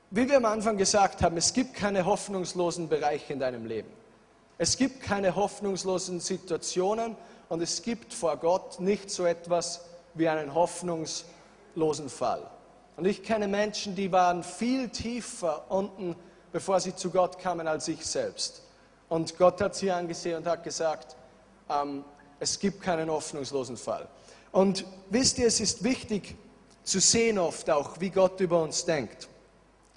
wie 0.10 0.28
wir 0.28 0.38
am 0.38 0.46
Anfang 0.46 0.78
gesagt 0.78 1.22
haben, 1.22 1.38
es 1.38 1.54
gibt 1.54 1.74
keine 1.74 2.06
hoffnungslosen 2.06 2.90
Bereiche 2.90 3.34
in 3.34 3.40
deinem 3.40 3.66
Leben. 3.66 3.90
Es 4.58 4.78
gibt 4.78 5.02
keine 5.02 5.36
hoffnungslosen 5.36 6.20
Situationen 6.20 7.16
und 7.50 7.62
es 7.62 7.84
gibt 7.84 8.14
vor 8.14 8.38
Gott 8.38 8.80
nicht 8.80 9.12
so 9.12 9.26
etwas 9.26 9.82
wie 10.16 10.28
einen 10.28 10.56
hoffnungslosen 10.56 12.10
Fall. 12.10 12.42
Und 12.96 13.06
ich 13.06 13.22
kenne 13.22 13.48
Menschen, 13.48 13.96
die 13.96 14.12
waren 14.12 14.44
viel 14.44 14.90
tiefer 14.90 15.70
unten 15.70 16.16
bevor 16.52 16.80
sie 16.80 16.96
zu 16.96 17.10
Gott 17.10 17.40
kamen, 17.40 17.68
als 17.68 17.88
ich 17.88 18.06
selbst. 18.06 18.64
Und 19.10 19.38
Gott 19.38 19.62
hat 19.62 19.76
sie 19.76 19.92
angesehen 19.92 20.38
und 20.38 20.48
hat 20.48 20.64
gesagt, 20.64 21.16
ähm, 21.70 22.04
es 22.40 22.60
gibt 22.60 22.82
keinen 22.82 23.10
hoffnungslosen 23.10 23.78
Fall. 23.78 24.08
Und 24.52 24.86
wisst 25.10 25.38
ihr, 25.40 25.48
es 25.48 25.60
ist 25.60 25.84
wichtig 25.84 26.36
zu 26.84 27.00
sehen 27.00 27.38
oft 27.38 27.70
auch, 27.70 28.00
wie 28.00 28.10
Gott 28.10 28.40
über 28.40 28.62
uns 28.62 28.86
denkt. 28.86 29.28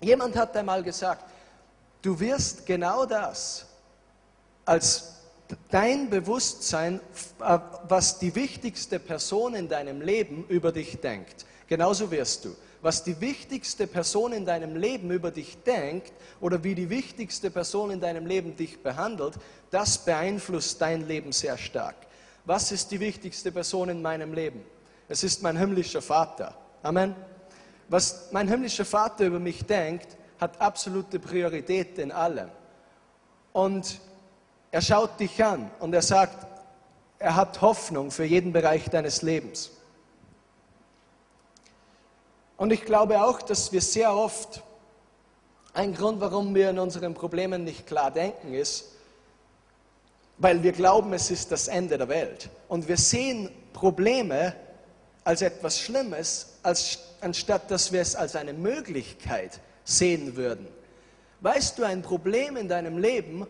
Jemand 0.00 0.36
hat 0.36 0.56
einmal 0.56 0.82
gesagt, 0.82 1.24
du 2.02 2.18
wirst 2.18 2.66
genau 2.66 3.04
das 3.04 3.66
als 4.64 5.14
dein 5.70 6.10
Bewusstsein, 6.10 7.00
äh, 7.40 7.58
was 7.88 8.18
die 8.18 8.34
wichtigste 8.34 8.98
Person 8.98 9.54
in 9.54 9.68
deinem 9.68 10.00
Leben 10.00 10.44
über 10.48 10.72
dich 10.72 11.00
denkt. 11.00 11.44
Genauso 11.66 12.10
wirst 12.10 12.44
du 12.44 12.56
was 12.82 13.04
die 13.04 13.20
wichtigste 13.20 13.86
Person 13.86 14.32
in 14.32 14.46
deinem 14.46 14.76
Leben 14.76 15.10
über 15.10 15.30
dich 15.30 15.62
denkt 15.62 16.12
oder 16.40 16.64
wie 16.64 16.74
die 16.74 16.88
wichtigste 16.88 17.50
Person 17.50 17.90
in 17.90 18.00
deinem 18.00 18.26
Leben 18.26 18.56
dich 18.56 18.82
behandelt, 18.82 19.34
das 19.70 19.98
beeinflusst 19.98 20.80
dein 20.80 21.06
Leben 21.06 21.32
sehr 21.32 21.58
stark. 21.58 21.96
Was 22.44 22.72
ist 22.72 22.90
die 22.90 23.00
wichtigste 23.00 23.52
Person 23.52 23.90
in 23.90 24.00
meinem 24.00 24.32
Leben? 24.32 24.64
Es 25.08 25.22
ist 25.22 25.42
mein 25.42 25.56
himmlischer 25.56 26.02
Vater. 26.02 26.54
Amen. 26.82 27.14
Was 27.88 28.28
mein 28.32 28.48
himmlischer 28.48 28.84
Vater 28.84 29.26
über 29.26 29.38
mich 29.38 29.64
denkt, 29.66 30.16
hat 30.40 30.60
absolute 30.60 31.18
Priorität 31.18 31.98
in 31.98 32.12
allem. 32.12 32.48
Und 33.52 34.00
er 34.70 34.80
schaut 34.80 35.18
dich 35.20 35.42
an 35.44 35.70
und 35.80 35.92
er 35.92 36.02
sagt, 36.02 36.46
er 37.18 37.36
hat 37.36 37.60
Hoffnung 37.60 38.10
für 38.10 38.24
jeden 38.24 38.52
Bereich 38.52 38.88
deines 38.88 39.22
Lebens. 39.22 39.72
Und 42.60 42.74
ich 42.74 42.84
glaube 42.84 43.22
auch, 43.22 43.40
dass 43.40 43.72
wir 43.72 43.80
sehr 43.80 44.14
oft, 44.14 44.62
ein 45.72 45.94
Grund, 45.94 46.20
warum 46.20 46.54
wir 46.54 46.68
in 46.68 46.78
unseren 46.78 47.14
Problemen 47.14 47.64
nicht 47.64 47.86
klar 47.86 48.10
denken, 48.10 48.52
ist, 48.52 48.96
weil 50.36 50.62
wir 50.62 50.72
glauben, 50.72 51.14
es 51.14 51.30
ist 51.30 51.50
das 51.52 51.68
Ende 51.68 51.96
der 51.96 52.10
Welt. 52.10 52.50
Und 52.68 52.86
wir 52.86 52.98
sehen 52.98 53.48
Probleme 53.72 54.54
als 55.24 55.40
etwas 55.40 55.80
Schlimmes, 55.80 56.58
als, 56.62 56.98
anstatt 57.22 57.70
dass 57.70 57.92
wir 57.92 58.02
es 58.02 58.14
als 58.14 58.36
eine 58.36 58.52
Möglichkeit 58.52 59.58
sehen 59.84 60.36
würden. 60.36 60.68
Weißt 61.40 61.78
du, 61.78 61.84
ein 61.84 62.02
Problem 62.02 62.58
in 62.58 62.68
deinem 62.68 62.98
Leben 62.98 63.46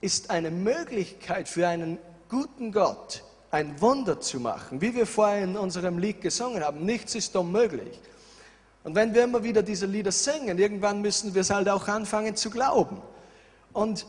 ist 0.00 0.30
eine 0.30 0.52
Möglichkeit 0.52 1.48
für 1.48 1.66
einen 1.66 1.98
guten 2.28 2.70
Gott, 2.70 3.24
ein 3.50 3.80
Wunder 3.80 4.20
zu 4.20 4.38
machen. 4.38 4.80
Wie 4.80 4.94
wir 4.94 5.08
vorher 5.08 5.42
in 5.42 5.56
unserem 5.56 5.98
Lied 5.98 6.20
gesungen 6.20 6.62
haben, 6.62 6.84
nichts 6.84 7.16
ist 7.16 7.34
unmöglich. 7.34 7.98
Und 8.84 8.94
wenn 8.94 9.14
wir 9.14 9.24
immer 9.24 9.42
wieder 9.42 9.62
diese 9.62 9.86
Lieder 9.86 10.12
singen, 10.12 10.58
irgendwann 10.58 11.00
müssen 11.00 11.34
wir 11.34 11.40
es 11.40 11.50
halt 11.50 11.68
auch 11.68 11.88
anfangen 11.88 12.36
zu 12.36 12.50
glauben. 12.50 13.00
Und 13.72 14.06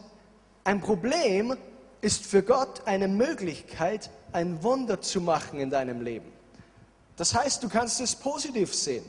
ein 0.66 0.82
Problem 0.82 1.56
ist 2.02 2.26
für 2.26 2.44
Gott 2.44 2.86
eine 2.86 3.08
Möglichkeit, 3.08 4.10
ein 4.34 4.62
Wunder 4.64 5.02
zu 5.02 5.22
machen 5.22 5.60
in 5.60 5.70
deinem 5.70 6.02
Leben. 6.02 6.32
Das 7.16 7.34
heißt, 7.34 7.64
du 7.64 7.70
kannst 7.70 8.02
es 8.02 8.16
positiv 8.16 8.76
sehen. 8.76 9.06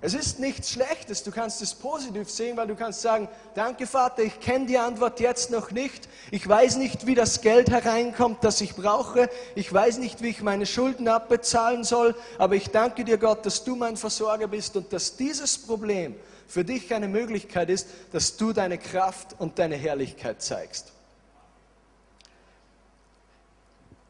Es 0.00 0.14
ist 0.14 0.38
nichts 0.38 0.70
Schlechtes, 0.70 1.24
du 1.24 1.32
kannst 1.32 1.60
es 1.60 1.74
positiv 1.74 2.30
sehen, 2.30 2.56
weil 2.56 2.68
du 2.68 2.76
kannst 2.76 3.02
sagen, 3.02 3.28
danke 3.54 3.84
Vater, 3.84 4.22
ich 4.22 4.38
kenne 4.38 4.66
die 4.66 4.78
Antwort 4.78 5.18
jetzt 5.18 5.50
noch 5.50 5.72
nicht, 5.72 6.08
ich 6.30 6.48
weiß 6.48 6.76
nicht, 6.76 7.06
wie 7.06 7.16
das 7.16 7.40
Geld 7.40 7.68
hereinkommt, 7.68 8.44
das 8.44 8.60
ich 8.60 8.76
brauche, 8.76 9.28
ich 9.56 9.72
weiß 9.72 9.98
nicht, 9.98 10.22
wie 10.22 10.28
ich 10.28 10.40
meine 10.40 10.66
Schulden 10.66 11.08
abbezahlen 11.08 11.82
soll, 11.82 12.14
aber 12.38 12.54
ich 12.54 12.68
danke 12.68 13.04
dir 13.04 13.18
Gott, 13.18 13.44
dass 13.44 13.64
du 13.64 13.74
mein 13.74 13.96
Versorger 13.96 14.46
bist 14.46 14.76
und 14.76 14.92
dass 14.92 15.16
dieses 15.16 15.58
Problem 15.58 16.14
für 16.46 16.64
dich 16.64 16.94
eine 16.94 17.08
Möglichkeit 17.08 17.68
ist, 17.68 17.88
dass 18.12 18.36
du 18.36 18.52
deine 18.52 18.78
Kraft 18.78 19.34
und 19.38 19.58
deine 19.58 19.74
Herrlichkeit 19.74 20.40
zeigst. 20.42 20.92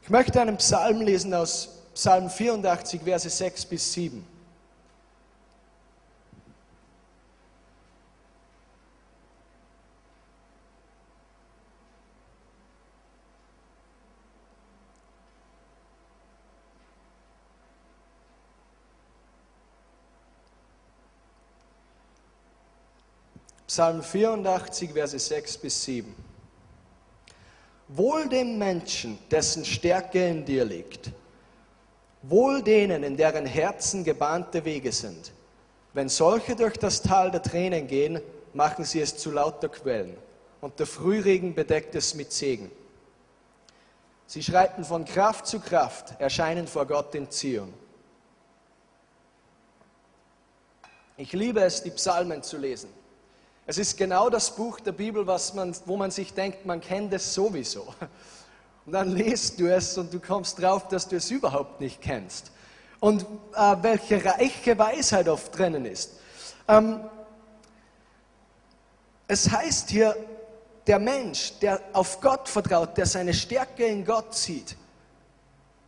Ich 0.02 0.10
möchte 0.10 0.38
einen 0.38 0.58
Psalm 0.58 1.00
lesen 1.00 1.32
aus 1.32 1.70
Psalm 1.94 2.28
84, 2.28 3.00
Verse 3.02 3.30
6 3.30 3.64
bis 3.64 3.92
7. 3.94 4.37
Psalm 23.78 24.02
84, 24.02 24.90
Verse 24.92 25.16
6 25.16 25.58
bis 25.58 25.84
7. 25.84 26.12
Wohl 27.86 28.28
dem 28.28 28.58
Menschen, 28.58 29.20
dessen 29.30 29.64
Stärke 29.64 30.26
in 30.26 30.44
dir 30.44 30.64
liegt, 30.64 31.12
wohl 32.22 32.60
denen, 32.60 33.04
in 33.04 33.16
deren 33.16 33.46
Herzen 33.46 34.02
gebahnte 34.02 34.64
Wege 34.64 34.90
sind. 34.90 35.30
Wenn 35.94 36.08
solche 36.08 36.56
durch 36.56 36.76
das 36.76 37.02
Tal 37.02 37.30
der 37.30 37.40
Tränen 37.40 37.86
gehen, 37.86 38.20
machen 38.52 38.84
sie 38.84 39.00
es 39.00 39.16
zu 39.16 39.30
lauter 39.30 39.68
Quellen, 39.68 40.16
und 40.60 40.76
der 40.80 40.88
Frühregen 40.88 41.54
bedeckt 41.54 41.94
es 41.94 42.16
mit 42.16 42.32
Segen. 42.32 42.72
Sie 44.26 44.42
schreiten 44.42 44.84
von 44.84 45.04
Kraft 45.04 45.46
zu 45.46 45.60
Kraft, 45.60 46.20
erscheinen 46.20 46.66
vor 46.66 46.84
Gott 46.84 47.14
in 47.14 47.30
Zion. 47.30 47.72
Ich 51.16 51.32
liebe 51.32 51.60
es, 51.60 51.80
die 51.84 51.92
Psalmen 51.92 52.42
zu 52.42 52.58
lesen. 52.58 52.97
Es 53.70 53.76
ist 53.76 53.98
genau 53.98 54.30
das 54.30 54.56
Buch 54.56 54.80
der 54.80 54.92
Bibel, 54.92 55.26
was 55.26 55.52
man, 55.52 55.76
wo 55.84 55.98
man 55.98 56.10
sich 56.10 56.32
denkt, 56.32 56.64
man 56.64 56.80
kennt 56.80 57.12
es 57.12 57.34
sowieso. 57.34 57.86
Und 58.86 58.92
dann 58.92 59.14
liest 59.14 59.60
du 59.60 59.66
es 59.70 59.98
und 59.98 60.10
du 60.10 60.20
kommst 60.20 60.58
drauf, 60.58 60.88
dass 60.88 61.06
du 61.06 61.16
es 61.16 61.30
überhaupt 61.30 61.78
nicht 61.78 62.00
kennst. 62.00 62.50
Und 62.98 63.26
äh, 63.54 63.76
welche 63.82 64.24
reiche 64.24 64.78
Weisheit 64.78 65.28
oft 65.28 65.58
drinnen 65.58 65.84
ist. 65.84 66.12
Ähm, 66.66 67.00
es 69.26 69.50
heißt 69.50 69.90
hier, 69.90 70.16
der 70.86 70.98
Mensch, 70.98 71.52
der 71.58 71.78
auf 71.92 72.22
Gott 72.22 72.48
vertraut, 72.48 72.96
der 72.96 73.04
seine 73.04 73.34
Stärke 73.34 73.84
in 73.84 74.02
Gott 74.02 74.34
sieht, 74.34 74.78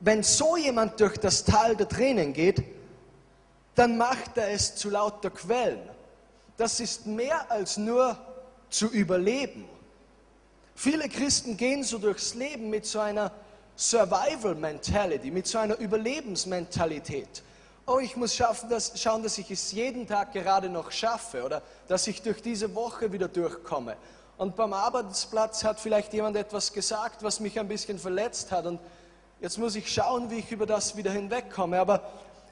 wenn 0.01 0.23
so 0.23 0.59
jemand 0.59 1.01
durch 1.01 1.17
das 1.17 1.45
Tal 1.45 1.77
der 1.77 1.89
Tränen 1.89 2.35
geht, 2.35 2.63
dann 3.75 3.97
macht 3.97 4.37
er 4.37 4.51
es 4.51 4.75
zu 4.75 4.91
lauter 4.91 5.31
Quellen 5.31 5.81
das 6.61 6.79
ist 6.79 7.07
mehr 7.07 7.51
als 7.51 7.79
nur 7.79 8.19
zu 8.69 8.89
überleben. 8.89 9.65
Viele 10.75 11.09
Christen 11.09 11.57
gehen 11.57 11.83
so 11.83 11.97
durchs 11.97 12.35
Leben 12.35 12.69
mit 12.69 12.85
so 12.85 13.01
einer 13.01 13.33
Survival 13.79 14.55
Mentality, 14.55 15.31
mit 15.31 15.47
so 15.47 15.57
einer 15.57 15.79
Überlebensmentalität. 15.79 17.43
Oh, 17.87 17.99
ich 17.99 18.15
muss 18.15 18.35
schaffen, 18.35 18.69
dass, 18.69 18.93
schauen, 19.01 19.23
dass 19.23 19.39
ich 19.39 19.51
es 19.51 19.73
jeden 19.73 20.07
Tag 20.07 20.35
gerade 20.35 20.69
noch 20.69 20.91
schaffe 20.91 21.45
oder 21.45 21.63
dass 21.89 22.07
ich 22.07 22.21
durch 22.21 22.43
diese 22.43 22.75
Woche 22.75 23.11
wieder 23.11 23.29
durchkomme. 23.29 23.97
Und 24.37 24.55
beim 24.55 24.75
Arbeitsplatz 24.75 25.65
hat 25.65 25.81
vielleicht 25.81 26.13
jemand 26.13 26.37
etwas 26.37 26.75
gesagt, 26.75 27.23
was 27.23 27.41
mich 27.41 27.59
ein 27.59 27.69
bisschen 27.69 27.99
verletzt 27.99 28.53
hat. 28.53 28.67
Und 28.67 28.81
jetzt 29.41 29.57
muss 29.57 29.77
ich 29.77 29.91
schauen, 29.91 30.31
wie 30.31 30.41
ich 30.41 30.53
über 30.53 30.67
das 30.67 30.95
wieder 30.95 31.11
hinwegkomme. 31.11 31.81
Aber 31.81 32.03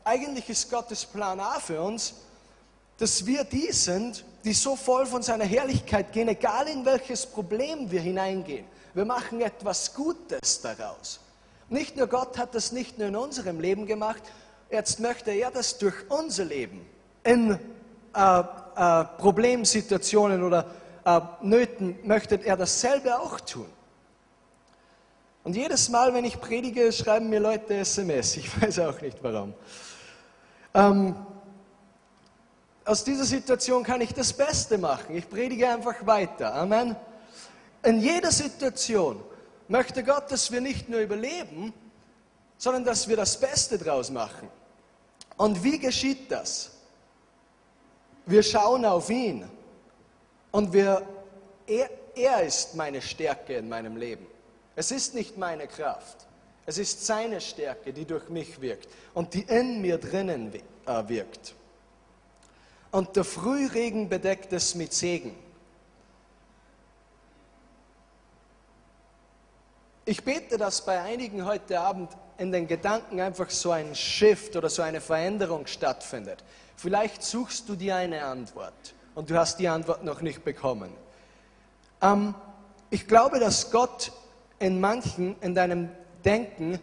eigentlich 0.03 0.49
ist 0.49 0.71
Gottes 0.71 1.05
Plan 1.05 1.41
auch 1.41 1.61
für 1.61 1.83
uns, 1.83 2.15
dass 2.99 3.25
wir 3.25 3.45
die 3.45 3.73
sind, 3.73 4.25
die 4.45 4.53
so 4.53 4.77
voll 4.77 5.07
von 5.07 5.23
seiner 5.23 5.45
Herrlichkeit 5.45 6.13
gehen, 6.13 6.29
egal 6.29 6.69
in 6.69 6.85
welches 6.85 7.27
Problem 7.27 7.91
wir 7.91 8.01
hineingehen. 8.01 8.67
Wir 8.95 9.05
machen 9.05 9.41
etwas 9.41 9.95
Gutes 9.95 10.61
daraus. 10.61 11.21
Nicht 11.69 11.97
nur 11.97 12.07
Gott 12.07 12.39
hat 12.39 12.55
das 12.55 12.73
nicht 12.73 12.99
nur 12.99 13.09
in 13.09 13.17
unserem 13.17 13.61
Leben 13.61 13.87
gemacht, 13.87 14.23
jetzt 14.71 15.01
möchte 15.01 15.31
er 15.31 15.51
das 15.51 15.79
durch 15.79 15.95
unser 16.09 16.45
Leben 16.45 16.85
in 17.25 17.59
äh, 18.15 18.41
äh, 18.41 19.05
Problemsituationen 19.19 20.43
oder 20.43 20.67
äh, 21.05 21.21
Nöten, 21.43 21.99
möchte 22.05 22.37
er 22.37 22.57
dasselbe 22.57 23.19
auch 23.19 23.39
tun. 23.41 23.67
Und 25.45 25.57
jedes 25.57 25.89
Mal, 25.89 26.13
wenn 26.15 26.25
ich 26.25 26.41
predige, 26.41 26.91
schreiben 26.93 27.29
mir 27.29 27.41
Leute 27.41 27.75
SMS. 27.75 28.37
Ich 28.37 28.63
weiß 28.63 28.81
auch 28.81 29.01
nicht 29.01 29.19
warum. 29.23 29.55
Ähm, 30.75 31.15
aus 32.89 33.05
dieser 33.05 33.25
Situation 33.25 33.85
kann 33.85 34.01
ich 34.01 34.15
das 34.15 34.33
Beste 34.33 34.79
machen. 34.79 35.15
Ich 35.15 35.29
predige 35.29 35.69
einfach 35.69 36.07
weiter. 36.07 36.55
Amen. 36.55 36.97
In 37.83 38.01
jeder 38.01 38.33
Situation 38.33 39.23
möchte 39.69 40.03
Gott, 40.03 40.33
dass 40.33 40.51
wir 40.51 40.63
nicht 40.63 40.89
nur 40.89 41.01
überleben, 41.01 41.75
sondern 42.57 42.85
dass 42.85 43.07
wir 43.07 43.17
das 43.17 43.39
Beste 43.39 43.77
draus 43.77 44.11
machen. 44.11 44.49
Und 45.37 45.63
wie 45.63 45.79
geschieht 45.79 46.33
das? 46.33 46.71
Wir 48.25 48.43
schauen 48.43 48.87
auf 48.87 49.11
ihn 49.11 49.47
und 50.51 50.73
wir, 50.73 51.07
er, 51.67 51.91
er 52.15 52.43
ist 52.43 52.75
meine 52.75 53.03
Stärke 53.03 53.57
in 53.57 53.69
meinem 53.69 53.99
Leben. 53.99 54.27
Es 54.77 54.91
ist 54.93 55.15
nicht 55.15 55.37
meine 55.37 55.67
Kraft. 55.67 56.27
Es 56.65 56.79
ist 56.79 57.05
seine 57.05 57.43
Stärke, 57.43 57.93
die 57.93 58.07
durch 58.07 58.31
mich 58.31 58.63
wirkt 58.63 58.89
und 59.13 59.35
die 59.35 59.43
in 59.43 59.83
mir 59.83 59.99
drinnen 59.99 60.55
äh, 60.87 61.09
wirkt 61.09 61.55
und 62.91 63.17
der 63.17 63.25
Frühregen 63.25 64.09
bedeckt 64.09 64.53
es 64.53 64.75
mit 64.75 64.93
Segen. 64.93 65.35
Ich 70.05 70.25
bete, 70.25 70.57
dass 70.57 70.85
bei 70.85 71.03
einigen 71.03 71.45
heute 71.45 71.81
Abend 71.81 72.11
in 72.39 72.51
den 72.51 72.67
Gedanken 72.67 73.21
einfach 73.21 73.51
so 73.51 73.73
ein 73.73 73.95
Shift 73.95 74.57
oder 74.57 74.71
so 74.71 74.81
eine 74.81 75.03
Veränderung 75.03 75.67
stattfindet. 75.67 76.43
Vielleicht 76.77 77.23
suchst 77.23 77.69
du 77.69 77.75
dir 77.75 77.97
eine 77.97 78.25
Antwort 78.25 78.95
und 79.15 79.29
du 79.29 79.37
hast 79.37 79.59
die 79.59 79.69
Antwort 79.69 80.05
noch 80.05 80.23
nicht 80.23 80.45
bekommen. 80.45 80.91
Ähm, 82.01 82.35
ich 82.89 83.07
glaube, 83.07 83.39
dass 83.39 83.71
Gott 83.71 84.13
in 84.59 84.81
manchen, 84.81 85.37
in 85.43 85.55
deinem 85.55 85.91
Denken 86.25 86.79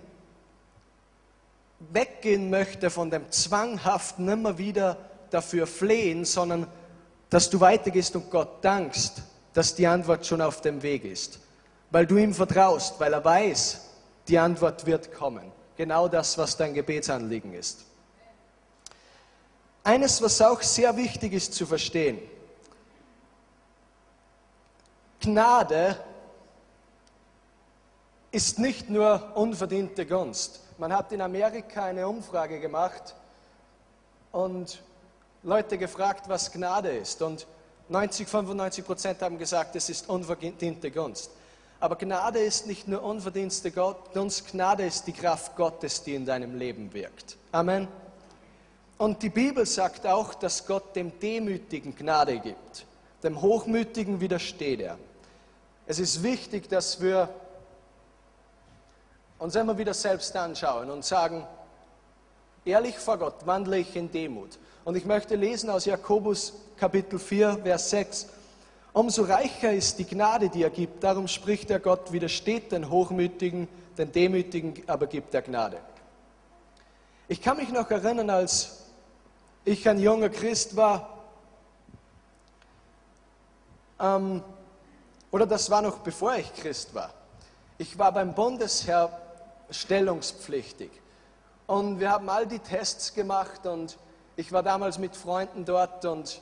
weggehen 1.79 2.49
möchte 2.49 2.89
von 2.89 3.09
dem 3.09 3.31
zwanghaften, 3.31 4.27
immer 4.27 4.57
wieder 4.57 4.97
dafür 5.29 5.67
flehen, 5.67 6.25
sondern 6.25 6.67
dass 7.29 7.49
du 7.49 7.59
weitergehst 7.59 8.15
und 8.15 8.29
Gott 8.29 8.63
dankst, 8.63 9.21
dass 9.53 9.75
die 9.75 9.87
Antwort 9.87 10.25
schon 10.25 10.41
auf 10.41 10.61
dem 10.61 10.81
Weg 10.81 11.05
ist. 11.05 11.39
Weil 11.91 12.05
du 12.05 12.17
ihm 12.17 12.33
vertraust, 12.33 12.99
weil 12.99 13.13
er 13.13 13.23
weiß, 13.23 13.81
die 14.27 14.37
Antwort 14.37 14.85
wird 14.85 15.13
kommen. 15.13 15.51
Genau 15.77 16.07
das, 16.07 16.37
was 16.37 16.57
dein 16.57 16.73
Gebetsanliegen 16.73 17.53
ist. 17.53 17.85
Eines, 19.83 20.21
was 20.21 20.41
auch 20.41 20.61
sehr 20.61 20.95
wichtig 20.97 21.33
ist 21.33 21.53
zu 21.53 21.65
verstehen. 21.65 22.19
Gnade 25.19 25.97
ist 28.31 28.59
nicht 28.59 28.89
nur 28.89 29.31
unverdiente 29.35 30.05
Gunst. 30.05 30.61
Man 30.77 30.91
hat 30.91 31.11
in 31.11 31.21
Amerika 31.21 31.85
eine 31.85 32.07
Umfrage 32.07 32.59
gemacht 32.59 33.15
und 34.31 34.83
Leute 35.45 35.77
gefragt, 35.77 36.27
was 36.27 36.51
Gnade 36.51 36.89
ist. 36.89 37.21
Und 37.21 37.45
90, 37.89 38.27
95 38.27 38.83
Prozent 38.83 39.21
haben 39.21 39.37
gesagt, 39.37 39.75
es 39.75 39.89
ist 39.89 40.09
unverdiente 40.09 40.89
Gunst. 40.89 41.29
Aber 41.79 41.95
Gnade 41.97 42.39
ist 42.39 42.65
nicht 42.65 42.87
nur 42.87 43.03
unverdiente 43.03 43.71
Gunst, 43.71 44.51
Gnade 44.51 44.87
ist 44.87 45.05
die 45.05 45.13
Kraft 45.13 45.55
Gottes, 45.55 46.01
die 46.01 46.15
in 46.15 46.25
deinem 46.25 46.57
Leben 46.57 46.91
wirkt. 46.93 47.37
Amen. 47.51 47.87
Und 48.97 49.21
die 49.21 49.29
Bibel 49.29 49.67
sagt 49.67 50.07
auch, 50.07 50.33
dass 50.33 50.65
Gott 50.65 50.95
dem 50.95 51.19
Demütigen 51.19 51.95
Gnade 51.95 52.39
gibt. 52.39 52.87
Dem 53.21 53.39
Hochmütigen 53.39 54.19
widersteht 54.19 54.79
er. 54.79 54.97
Es 55.85 55.99
ist 55.99 56.23
wichtig, 56.23 56.69
dass 56.69 56.99
wir 56.99 57.29
uns 59.37 59.55
immer 59.55 59.77
wieder 59.77 59.93
selbst 59.93 60.35
anschauen 60.35 60.89
und 60.89 61.05
sagen, 61.05 61.45
ehrlich 62.63 62.97
vor 62.97 63.19
Gott 63.19 63.45
wandle 63.45 63.77
ich 63.77 63.95
in 63.95 64.11
Demut. 64.11 64.57
Und 64.85 64.95
ich 64.95 65.05
möchte 65.05 65.35
lesen 65.35 65.71
aus 65.71 65.85
Jakobus 65.85 66.53
Kapitel 66.77 67.17
4, 67.17 67.61
Vers 67.63 67.89
6. 67.89 68.27
Umso 68.93 69.23
reicher 69.23 69.73
ist 69.73 69.97
die 69.97 70.05
Gnade, 70.05 70.47
die 70.47 70.61
er 70.61 70.69
gibt. 70.69 71.03
Darum 71.03 71.27
spricht 71.27 71.71
der 71.71 71.79
Gott, 71.79 72.11
widersteht 72.11 72.71
den 72.71 72.91
Hochmütigen, 72.91 73.67
den 73.97 74.11
Demütigen, 74.11 74.83
aber 74.85 75.07
gibt 75.07 75.33
er 75.33 75.41
Gnade. 75.41 75.79
Ich 77.27 77.41
kann 77.41 77.57
mich 77.57 77.69
noch 77.69 77.89
erinnern, 77.89 78.29
als 78.29 78.83
ich 79.63 79.89
ein 79.89 79.97
junger 79.97 80.29
Christ 80.29 80.75
war, 80.75 81.23
ähm, 83.99 84.43
oder 85.31 85.47
das 85.47 85.71
war 85.71 85.81
noch 85.81 85.97
bevor 85.97 86.35
ich 86.35 86.53
Christ 86.53 86.93
war. 86.93 87.11
Ich 87.79 87.97
war 87.97 88.11
beim 88.11 88.35
Bundesheer 88.35 89.09
stellungspflichtig. 89.71 90.91
Und 91.65 91.99
wir 91.99 92.11
haben 92.11 92.29
all 92.29 92.45
die 92.45 92.59
Tests 92.59 93.15
gemacht 93.15 93.65
und 93.65 93.97
ich 94.37 94.51
war 94.51 94.63
damals 94.63 94.97
mit 94.97 95.15
Freunden 95.15 95.65
dort 95.65 96.05
und 96.05 96.41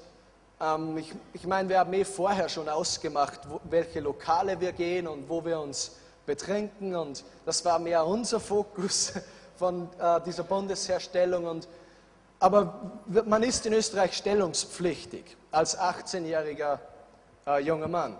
ähm, 0.59 0.97
ich, 0.97 1.13
ich 1.33 1.45
meine, 1.45 1.69
wir 1.69 1.79
haben 1.79 1.93
eh 1.93 2.05
vorher 2.05 2.49
schon 2.49 2.69
ausgemacht, 2.69 3.41
wo, 3.47 3.59
welche 3.65 3.99
Lokale 3.99 4.59
wir 4.59 4.71
gehen 4.71 5.07
und 5.07 5.29
wo 5.29 5.45
wir 5.45 5.59
uns 5.59 5.97
betrinken 6.25 6.95
und 6.95 7.23
das 7.45 7.63
war 7.65 7.79
mehr 7.79 8.05
unser 8.05 8.39
Fokus 8.39 9.13
von 9.57 9.89
äh, 9.99 10.21
dieser 10.21 10.43
Bundesherstellung. 10.43 11.45
Und, 11.45 11.67
aber 12.39 12.91
man 13.25 13.43
ist 13.43 13.65
in 13.65 13.73
Österreich 13.73 14.13
stellungspflichtig 14.13 15.37
als 15.51 15.77
18-jähriger 15.77 16.79
äh, 17.45 17.59
junger 17.59 17.87
Mann. 17.87 18.17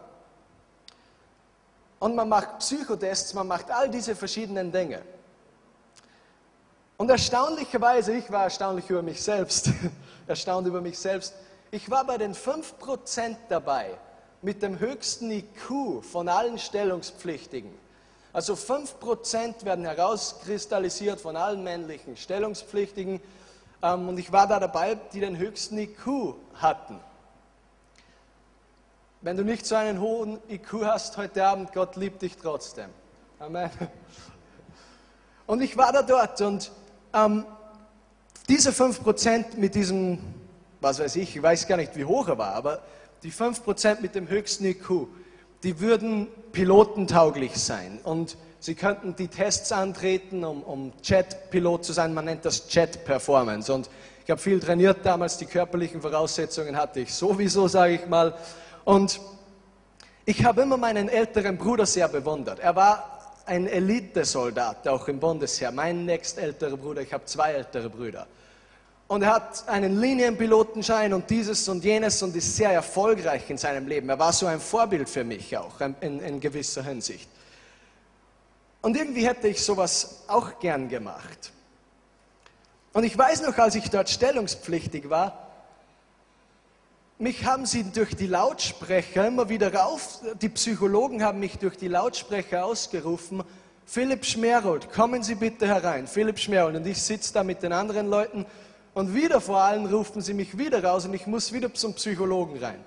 Und 2.00 2.16
man 2.16 2.28
macht 2.28 2.60
Psychotests, 2.60 3.34
man 3.34 3.48
macht 3.48 3.72
all 3.72 3.90
diese 3.90 4.16
verschiedenen 4.16 4.72
Dinge. 4.72 5.02
Und 6.98 7.10
erstaunlicherweise, 7.10 8.14
ich 8.14 8.32
war 8.32 8.44
erstaunlich 8.44 8.90
über 8.90 9.02
mich 9.02 9.22
selbst, 9.22 9.70
erstaunt 10.28 10.68
über 10.68 10.82
mich 10.82 10.98
selbst, 11.00 11.34
ich 11.72 11.90
war 11.90 12.06
bei 12.06 12.18
den 12.18 12.36
5% 12.36 13.36
dabei 13.50 13.98
mit 14.44 14.62
dem 14.62 14.78
höchsten 14.78 15.32
IQ 15.32 16.04
von 16.04 16.30
allen 16.30 16.60
Stellungspflichtigen. 16.60 17.74
Also 18.32 18.54
5% 18.54 19.64
werden 19.64 19.86
herauskristallisiert 19.86 21.22
von 21.22 21.36
allen 21.36 21.64
männlichen 21.64 22.18
Stellungspflichtigen. 22.18 23.22
Ähm, 23.82 24.10
und 24.10 24.18
ich 24.18 24.32
war 24.32 24.48
da 24.48 24.60
dabei, 24.60 24.96
die 25.14 25.20
den 25.20 25.38
höchsten 25.38 25.78
IQ 25.78 26.36
hatten. 26.56 27.00
Wenn 29.22 29.38
du 29.38 29.44
nicht 29.44 29.66
so 29.66 29.76
einen 29.76 30.02
hohen 30.02 30.40
IQ 30.50 30.84
hast 30.84 31.18
heute 31.18 31.46
Abend, 31.46 31.74
Gott 31.74 31.96
liebt 31.96 32.22
dich 32.22 32.36
trotzdem. 32.38 32.90
Amen. 33.40 33.72
Und 35.48 35.62
ich 35.62 35.78
war 35.78 35.92
da 35.92 36.02
dort 36.02 36.42
und 36.42 36.72
ähm, 37.14 37.46
diese 38.50 38.72
5% 38.72 39.58
mit 39.58 39.76
diesem, 39.76 40.20
was 40.82 41.00
weiß 41.00 41.16
ich, 41.16 41.36
ich 41.36 41.42
weiß 41.42 41.68
gar 41.68 41.78
nicht, 41.78 41.96
wie 41.96 42.06
hoch 42.06 42.28
er 42.28 42.38
war, 42.38 42.54
aber 42.56 42.82
die 43.24 43.32
5% 43.32 44.02
mit 44.02 44.16
dem 44.16 44.28
höchsten 44.28 44.66
IQ, 44.66 45.08
die 45.64 45.80
würden 45.80 46.28
pilotentauglich 46.52 47.56
sein 47.56 48.00
und 48.04 48.38
sie 48.60 48.76
könnten 48.76 49.16
die 49.16 49.28
Tests 49.28 49.72
antreten, 49.72 50.44
um, 50.44 50.62
um 50.64 50.94
Jet-Pilot 51.02 51.86
zu 51.86 51.94
sein. 51.94 52.14
Man 52.14 52.26
nennt 52.26 52.44
das 52.46 52.66
Jet-Performance. 52.70 53.74
Und 53.74 53.90
ich 54.24 54.32
habe 54.32 54.42
viel 54.42 54.60
trainiert 54.60 55.06
damals, 55.06 55.38
die 55.38 55.46
körperlichen 55.46 56.02
Voraussetzungen 56.02 56.76
hatte 56.76 57.02
ich 57.02 57.14
sowieso, 57.14 57.68
sage 57.68 57.96
ich 57.96 58.08
mal. 58.08 58.34
Und 58.84 59.20
ich 60.26 60.46
habe 60.46 60.62
immer 60.62 60.78
meinen 60.78 61.10
älteren 61.10 61.58
Bruder 61.58 61.86
sehr 61.86 62.08
bewundert. 62.08 62.60
Er 62.60 62.76
war 62.76 63.13
ein 63.46 63.68
Elitesoldat, 63.68 64.88
auch 64.88 65.08
im 65.08 65.20
Bundesheer. 65.20 65.72
Mein 65.72 66.06
nächstälterer 66.06 66.78
Bruder, 66.78 67.02
ich 67.02 67.14
habe 67.14 67.26
zwei 67.26 67.54
ältere 67.54 67.90
Brüder. 67.90 68.28
Und 69.08 69.22
er 69.22 69.34
hat 69.34 69.68
einen 69.68 70.00
Linienpilotenschein 70.00 71.14
und 71.14 71.30
dieses 71.30 71.68
und 71.68 71.84
jenes 71.84 72.24
und 72.24 72.36
ist 72.36 72.56
sehr 72.56 72.72
erfolgreich 72.72 73.50
in 73.50 73.58
seinem 73.58 73.88
Leben. 73.88 74.10
Er 74.10 74.18
war 74.18 74.32
so 74.34 74.46
ein 74.46 74.60
Vorbild 74.60 75.10
für 75.10 75.24
mich 75.24 75.56
auch 75.58 75.80
in, 76.02 76.20
in 76.20 76.40
gewisser 76.40 76.84
Hinsicht. 76.84 77.30
Und 78.82 78.98
irgendwie 78.98 79.28
hätte 79.28 79.48
ich 79.48 79.64
sowas 79.64 80.24
auch 80.28 80.60
gern 80.60 80.90
gemacht. 80.90 81.52
Und 82.94 83.04
ich 83.04 83.18
weiß 83.18 83.42
noch, 83.44 83.58
als 83.58 83.76
ich 83.76 83.90
dort 83.90 84.10
stellungspflichtig 84.10 85.10
war, 85.10 85.43
mich 87.24 87.46
haben 87.46 87.66
sie 87.66 87.86
durch 87.86 88.16
die 88.18 88.28
Lautsprecher 88.28 89.26
immer 89.26 89.48
wieder 89.48 89.74
rauf, 89.74 90.20
die 90.42 90.50
Psychologen 90.50 91.24
haben 91.24 91.40
mich 91.40 91.58
durch 91.58 91.78
die 91.78 91.88
Lautsprecher 91.88 92.66
ausgerufen, 92.66 93.44
Philipp 93.86 94.26
Schmerold, 94.26 94.92
kommen 94.92 95.24
Sie 95.24 95.36
bitte 95.36 95.66
herein, 95.66 96.06
Philipp 96.06 96.38
Schmerold. 96.38 96.76
Und 96.76 96.86
ich 96.86 97.02
sitze 97.02 97.34
da 97.34 97.44
mit 97.46 97.64
den 97.64 97.72
anderen 97.72 98.10
Leuten 98.10 98.46
und 98.94 99.16
wieder 99.16 99.40
vor 99.40 99.62
allem 99.62 99.86
rufen 99.86 100.22
sie 100.22 100.34
mich 100.34 100.58
wieder 100.58 100.84
raus 100.84 101.06
und 101.06 101.14
ich 101.14 101.26
muss 101.26 101.54
wieder 101.54 101.74
zum 101.74 101.94
Psychologen 101.94 102.62
rein. 102.62 102.84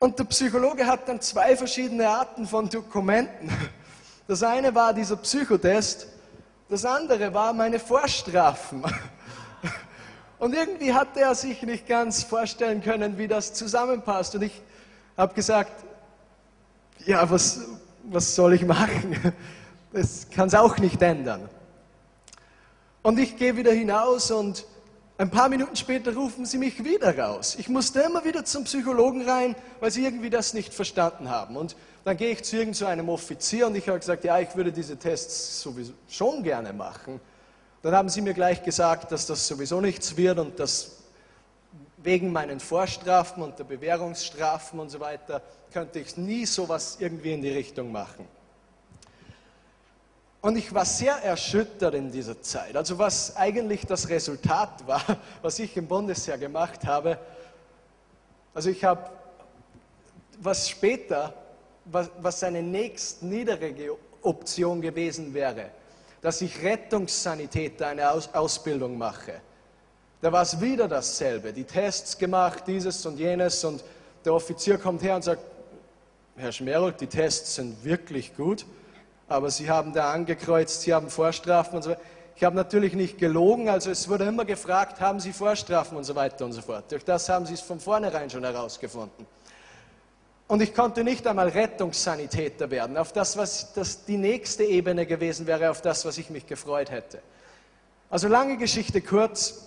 Und 0.00 0.18
der 0.18 0.24
Psychologe 0.24 0.86
hat 0.86 1.08
dann 1.08 1.20
zwei 1.20 1.56
verschiedene 1.56 2.08
Arten 2.08 2.44
von 2.44 2.68
Dokumenten. 2.68 3.50
Das 4.26 4.42
eine 4.42 4.74
war 4.74 4.92
dieser 4.92 5.16
Psychotest, 5.16 6.08
das 6.68 6.84
andere 6.84 7.32
war 7.32 7.52
meine 7.52 7.78
Vorstrafen. 7.78 8.82
Und 10.38 10.54
irgendwie 10.54 10.92
hatte 10.92 11.20
er 11.20 11.34
sich 11.34 11.62
nicht 11.62 11.86
ganz 11.86 12.22
vorstellen 12.22 12.82
können, 12.82 13.18
wie 13.18 13.28
das 13.28 13.54
zusammenpasst. 13.54 14.34
Und 14.34 14.42
ich 14.42 14.62
habe 15.16 15.34
gesagt, 15.34 15.84
ja, 17.06 17.28
was, 17.30 17.60
was 18.04 18.34
soll 18.34 18.54
ich 18.54 18.64
machen? 18.64 19.34
Das 19.92 20.28
kann 20.34 20.48
es 20.48 20.54
auch 20.54 20.78
nicht 20.78 21.00
ändern. 21.00 21.48
Und 23.02 23.18
ich 23.18 23.36
gehe 23.36 23.56
wieder 23.56 23.72
hinaus 23.72 24.30
und 24.30 24.66
ein 25.18 25.30
paar 25.30 25.48
Minuten 25.48 25.76
später 25.76 26.12
rufen 26.14 26.44
sie 26.44 26.58
mich 26.58 26.84
wieder 26.84 27.16
raus. 27.16 27.56
Ich 27.58 27.68
musste 27.68 28.00
immer 28.00 28.24
wieder 28.24 28.44
zum 28.44 28.64
Psychologen 28.64 29.26
rein, 29.26 29.56
weil 29.80 29.90
sie 29.90 30.04
irgendwie 30.04 30.28
das 30.28 30.52
nicht 30.52 30.74
verstanden 30.74 31.30
haben. 31.30 31.56
Und 31.56 31.76
dann 32.04 32.18
gehe 32.18 32.32
ich 32.32 32.44
zu 32.44 32.56
irgendeinem 32.56 33.08
Offizier 33.08 33.68
und 33.68 33.76
ich 33.76 33.88
habe 33.88 33.98
gesagt, 33.98 34.24
ja, 34.24 34.38
ich 34.38 34.54
würde 34.54 34.72
diese 34.72 34.98
Tests 34.98 35.62
sowieso 35.62 35.94
schon 36.08 36.42
gerne 36.42 36.74
machen. 36.74 37.20
Dann 37.82 37.94
haben 37.94 38.08
sie 38.08 38.20
mir 38.20 38.34
gleich 38.34 38.62
gesagt, 38.62 39.12
dass 39.12 39.26
das 39.26 39.46
sowieso 39.46 39.80
nichts 39.80 40.16
wird 40.16 40.38
und 40.38 40.58
dass 40.58 40.96
wegen 41.98 42.32
meinen 42.32 42.60
Vorstrafen 42.60 43.42
und 43.42 43.58
der 43.58 43.64
Bewährungsstrafen 43.64 44.78
und 44.78 44.90
so 44.90 45.00
weiter 45.00 45.42
könnte 45.72 45.98
ich 45.98 46.16
nie 46.16 46.46
sowas 46.46 46.96
irgendwie 47.00 47.32
in 47.32 47.42
die 47.42 47.50
Richtung 47.50 47.90
machen. 47.92 48.26
Und 50.40 50.56
ich 50.56 50.72
war 50.72 50.84
sehr 50.84 51.16
erschüttert 51.16 51.94
in 51.94 52.12
dieser 52.12 52.40
Zeit. 52.40 52.76
Also 52.76 52.96
was 52.98 53.34
eigentlich 53.34 53.84
das 53.84 54.08
Resultat 54.08 54.70
war, 54.86 55.02
was 55.42 55.58
ich 55.58 55.76
im 55.76 55.88
Bundesheer 55.88 56.38
gemacht 56.38 56.86
habe. 56.86 57.18
Also 58.54 58.70
ich 58.70 58.84
habe, 58.84 59.10
was 60.38 60.68
später, 60.68 61.34
was, 61.84 62.08
was 62.20 62.44
eine 62.44 62.62
nächst 62.62 63.24
niedrige 63.24 63.96
Option 64.22 64.80
gewesen 64.80 65.34
wäre, 65.34 65.70
dass 66.26 66.40
ich 66.40 66.62
Rettungssanitäter 66.62 67.86
eine 67.86 68.10
Aus 68.10 68.28
Ausbildung 68.34 68.98
mache. 68.98 69.40
Da 70.20 70.32
war 70.32 70.42
es 70.42 70.60
wieder 70.60 70.88
dasselbe. 70.88 71.52
Die 71.52 71.64
Tests 71.64 72.18
gemacht, 72.18 72.64
dieses 72.66 73.06
und 73.06 73.18
jenes 73.18 73.62
und 73.62 73.84
der 74.24 74.34
Offizier 74.34 74.76
kommt 74.76 75.02
her 75.02 75.16
und 75.16 75.22
sagt, 75.22 75.42
Herr 76.36 76.50
Schmerold, 76.50 77.00
die 77.00 77.06
Tests 77.06 77.54
sind 77.54 77.84
wirklich 77.84 78.36
gut 78.36 78.66
aber 79.28 79.50
sie 79.50 79.68
haben 79.70 79.92
da 79.92 80.12
angekreuzt, 80.12 80.82
sie 80.82 80.94
haben 80.94 81.10
Vorstrafen 81.10 81.76
und 81.76 81.82
so 81.82 81.90
weiter. 81.90 82.00
Ich 82.36 82.44
habe 82.44 82.54
natürlich 82.54 82.92
nicht 82.92 83.18
gelogen, 83.18 83.68
also 83.68 83.90
es 83.90 84.08
wurde 84.08 84.24
immer 84.24 84.44
gefragt, 84.44 85.00
haben 85.00 85.20
Sie 85.20 85.32
Vorstrafen 85.32 85.96
und 85.96 86.04
so 86.04 86.14
weiter 86.14 86.44
und 86.44 86.52
so 86.52 86.60
fort. 86.60 86.84
Durch 86.92 87.04
das 87.04 87.28
haben 87.30 87.46
Sie 87.46 87.54
es 87.54 87.62
von 87.62 87.80
vornherein 87.80 88.28
schon 88.28 88.44
herausgefunden. 88.44 89.26
Und 90.48 90.62
ich 90.62 90.74
konnte 90.74 91.02
nicht 91.02 91.26
einmal 91.26 91.48
Rettungssanitäter 91.48 92.70
werden, 92.70 92.96
auf 92.96 93.12
das, 93.12 93.36
was 93.36 93.72
das 93.72 94.04
die 94.04 94.16
nächste 94.16 94.62
Ebene 94.62 95.04
gewesen 95.04 95.46
wäre, 95.46 95.70
auf 95.70 95.82
das, 95.82 96.04
was 96.04 96.18
ich 96.18 96.30
mich 96.30 96.46
gefreut 96.46 96.90
hätte. 96.90 97.20
Also 98.10 98.28
lange 98.28 98.56
Geschichte 98.56 99.00
kurz, 99.00 99.66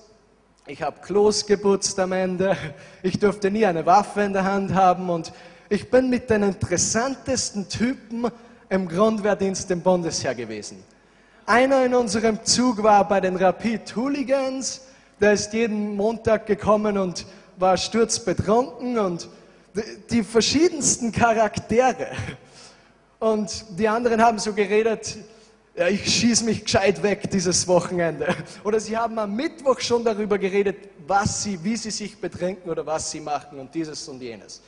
ich 0.68 0.82
habe 0.82 1.02
Klos 1.02 1.46
geputzt 1.46 2.00
am 2.00 2.14
Ende, 2.14 2.56
ich 3.04 3.20
durfte 3.20 3.52
nie 3.52 3.66
eine 3.66 3.86
Waffe 3.86 4.22
in 4.22 4.32
der 4.32 4.46
Hand 4.46 4.74
haben. 4.74 5.10
Und 5.10 5.34
ich 5.68 5.90
bin 5.90 6.10
mit 6.10 6.30
den 6.30 6.44
interessantesten 6.44 7.68
Typen 7.68 8.28
im 8.70 8.88
Grundwehrdienst 8.88 9.70
im 9.72 9.82
Bundesheer 9.82 10.34
gewesen. 10.34 10.82
Einer 11.46 11.84
in 11.84 11.94
unserem 11.94 12.46
Zug 12.46 12.82
war 12.84 13.06
bei 13.06 13.20
den 13.20 13.36
Rapid 13.36 13.96
Hooligans, 13.96 14.82
der 15.20 15.34
ist 15.34 15.52
jeden 15.52 15.98
Montag 15.98 16.46
gekommen 16.46 16.98
und 16.98 17.26
war 17.58 17.76
sturzbetrunken 17.76 18.98
und 18.98 19.28
die 20.10 20.24
verschiedensten 20.24 21.12
Charaktere. 21.12 22.08
Und 23.20 23.66
die 23.78 23.88
anderen 23.88 24.22
haben 24.22 24.40
so 24.40 24.54
geredet, 24.54 25.18
ja, 25.76 25.88
ich 25.88 26.06
schieße 26.06 26.44
mich 26.44 26.64
gescheit 26.64 27.02
weg 27.04 27.30
dieses 27.32 27.68
Wochenende. 27.68 28.36
Oder 28.64 28.80
sie 28.80 28.98
haben 28.98 29.18
am 29.20 29.36
Mittwoch 29.36 29.80
schon 29.80 30.04
darüber 30.04 30.38
geredet, 30.38 30.90
was 31.08 31.44
sie, 31.44 31.64
wie 31.64 31.78
sie 31.78 31.92
sich 31.92 32.20
betrinken 32.20 32.70
oder 32.70 32.86
was 32.86 33.12
sie 33.12 33.20
machen 33.20 33.60
und 33.60 33.74
dieses 33.74 34.08
und 34.08 34.22
jenes. 34.22 34.62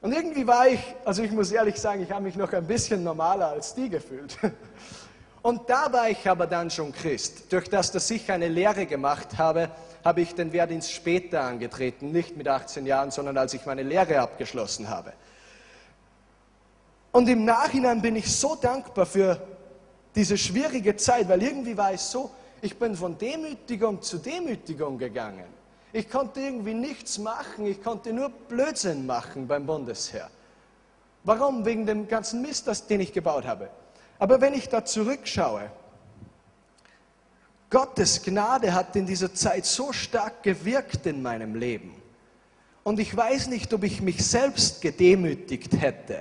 Und 0.00 0.12
irgendwie 0.12 0.46
war 0.46 0.68
ich, 0.68 0.80
also 1.04 1.22
ich 1.22 1.30
muss 1.30 1.50
ehrlich 1.50 1.76
sagen, 1.76 2.02
ich 2.02 2.10
habe 2.10 2.22
mich 2.22 2.36
noch 2.36 2.52
ein 2.52 2.66
bisschen 2.66 3.02
normaler 3.02 3.48
als 3.48 3.74
die 3.74 3.88
gefühlt. 3.88 4.36
Und 5.40 5.68
da 5.68 5.92
war 5.92 6.08
ich 6.08 6.28
aber 6.28 6.46
dann 6.46 6.70
schon 6.70 6.92
Christ. 6.92 7.52
Durch 7.52 7.68
das, 7.68 7.92
dass 7.92 8.10
ich 8.10 8.30
eine 8.30 8.48
Lehre 8.48 8.86
gemacht 8.86 9.36
habe, 9.38 9.70
habe 10.04 10.20
ich 10.20 10.34
den 10.34 10.52
Wehrdienst 10.52 10.92
später 10.92 11.42
angetreten, 11.42 12.12
nicht 12.12 12.36
mit 12.36 12.46
18 12.46 12.84
Jahren, 12.84 13.10
sondern 13.10 13.38
als 13.38 13.54
ich 13.54 13.64
meine 13.64 13.82
Lehre 13.82 14.20
abgeschlossen 14.20 14.88
habe. 14.90 15.12
Und 17.10 17.28
im 17.28 17.44
Nachhinein 17.44 18.02
bin 18.02 18.16
ich 18.16 18.36
so 18.36 18.54
dankbar 18.54 19.06
für 19.06 19.40
diese 20.14 20.36
schwierige 20.36 20.96
Zeit, 20.96 21.28
weil 21.28 21.42
irgendwie 21.42 21.76
war 21.76 21.92
es 21.92 22.10
so, 22.10 22.30
ich 22.60 22.78
bin 22.78 22.94
von 22.96 23.16
Demütigung 23.16 24.02
zu 24.02 24.18
Demütigung 24.18 24.98
gegangen. 24.98 25.46
Ich 25.92 26.10
konnte 26.10 26.40
irgendwie 26.40 26.74
nichts 26.74 27.18
machen, 27.18 27.66
ich 27.66 27.82
konnte 27.82 28.12
nur 28.12 28.28
Blödsinn 28.28 29.06
machen 29.06 29.46
beim 29.46 29.64
Bundesheer. 29.64 30.28
Warum? 31.22 31.64
Wegen 31.64 31.86
dem 31.86 32.08
ganzen 32.08 32.42
Mist, 32.42 32.68
den 32.90 33.00
ich 33.00 33.12
gebaut 33.12 33.46
habe. 33.46 33.70
Aber 34.18 34.40
wenn 34.40 34.54
ich 34.54 34.68
da 34.68 34.84
zurückschaue, 34.84 35.70
Gottes 37.74 38.22
Gnade 38.22 38.72
hat 38.72 38.94
in 38.94 39.04
dieser 39.04 39.34
Zeit 39.34 39.66
so 39.66 39.92
stark 39.92 40.44
gewirkt 40.44 41.06
in 41.06 41.20
meinem 41.20 41.56
Leben. 41.56 42.00
Und 42.84 43.00
ich 43.00 43.16
weiß 43.16 43.48
nicht, 43.48 43.74
ob 43.74 43.82
ich 43.82 44.00
mich 44.00 44.24
selbst 44.24 44.80
gedemütigt 44.80 45.72
hätte. 45.80 46.20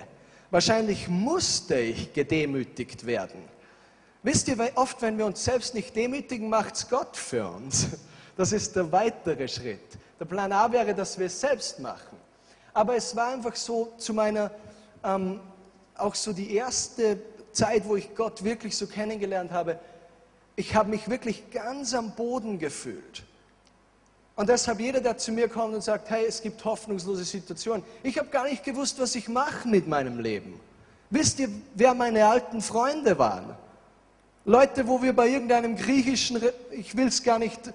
Wahrscheinlich 0.50 1.08
musste 1.08 1.78
ich 1.78 2.12
gedemütigt 2.12 3.06
werden. 3.06 3.40
Wisst 4.24 4.48
ihr, 4.48 4.58
oft, 4.74 5.00
wenn 5.04 5.16
wir 5.20 5.28
uns 5.28 5.46
selbst 5.46 5.76
nicht 5.76 5.96
demütigen, 5.96 6.50
macht 6.50 6.74
es 6.74 6.90
Gott 6.90 7.16
für 7.16 7.48
uns. 7.48 7.88
Das 8.36 8.52
ist 8.52 8.76
der 8.76 8.92
weitere 8.92 9.48
Schritt. 9.48 10.00
Der 10.20 10.26
Plan 10.26 10.52
A 10.52 10.72
wäre, 10.72 10.96
dass 10.96 11.20
wir 11.20 11.28
es 11.28 11.40
selbst 11.40 11.78
machen. 11.80 12.18
Aber 12.74 12.96
es 12.96 13.16
war 13.16 13.32
einfach 13.32 13.56
so 13.56 13.94
zu 14.00 14.12
meiner, 14.12 14.50
ähm, 15.04 15.40
auch 15.96 16.16
so 16.16 16.34
die 16.34 16.56
erste 16.56 17.20
Zeit, 17.52 17.86
wo 17.86 17.96
ich 17.96 18.16
Gott 18.16 18.44
wirklich 18.44 18.76
so 18.76 18.88
kennengelernt 18.88 19.52
habe, 19.52 19.78
ich 20.56 20.76
habe 20.76 20.90
mich 20.90 21.10
wirklich 21.10 21.50
ganz 21.52 21.94
am 21.94 22.12
Boden 22.12 22.60
gefühlt. 22.60 23.24
Und 24.36 24.50
deshalb 24.50 24.80
jeder, 24.80 25.00
der 25.00 25.18
zu 25.18 25.32
mir 25.32 25.48
kommt 25.48 25.76
und 25.76 25.84
sagt, 25.84 26.10
hey, 26.10 26.26
es 26.28 26.42
gibt 26.42 26.64
hoffnungslose 26.66 27.24
Situationen, 27.24 27.84
ich 28.02 28.18
habe 28.18 28.30
gar 28.30 28.46
nicht 28.46 28.64
gewusst, 28.64 29.00
was 29.00 29.16
ich 29.16 29.28
mache 29.28 29.68
mit 29.68 29.88
meinem 29.88 30.20
Leben. 30.20 30.60
Wisst 31.10 31.40
ihr, 31.40 31.50
wer 31.76 31.94
meine 31.94 32.26
alten 32.26 32.62
Freunde 32.62 33.18
waren? 33.20 33.56
Leute, 34.46 34.88
wo 34.88 35.02
wir 35.02 35.16
bei 35.16 35.28
irgendeinem 35.28 35.76
griechischen, 35.76 36.42
ich 36.72 36.98
will 36.98 37.08
es 37.08 37.24
gar 37.24 37.38
nicht 37.38 37.72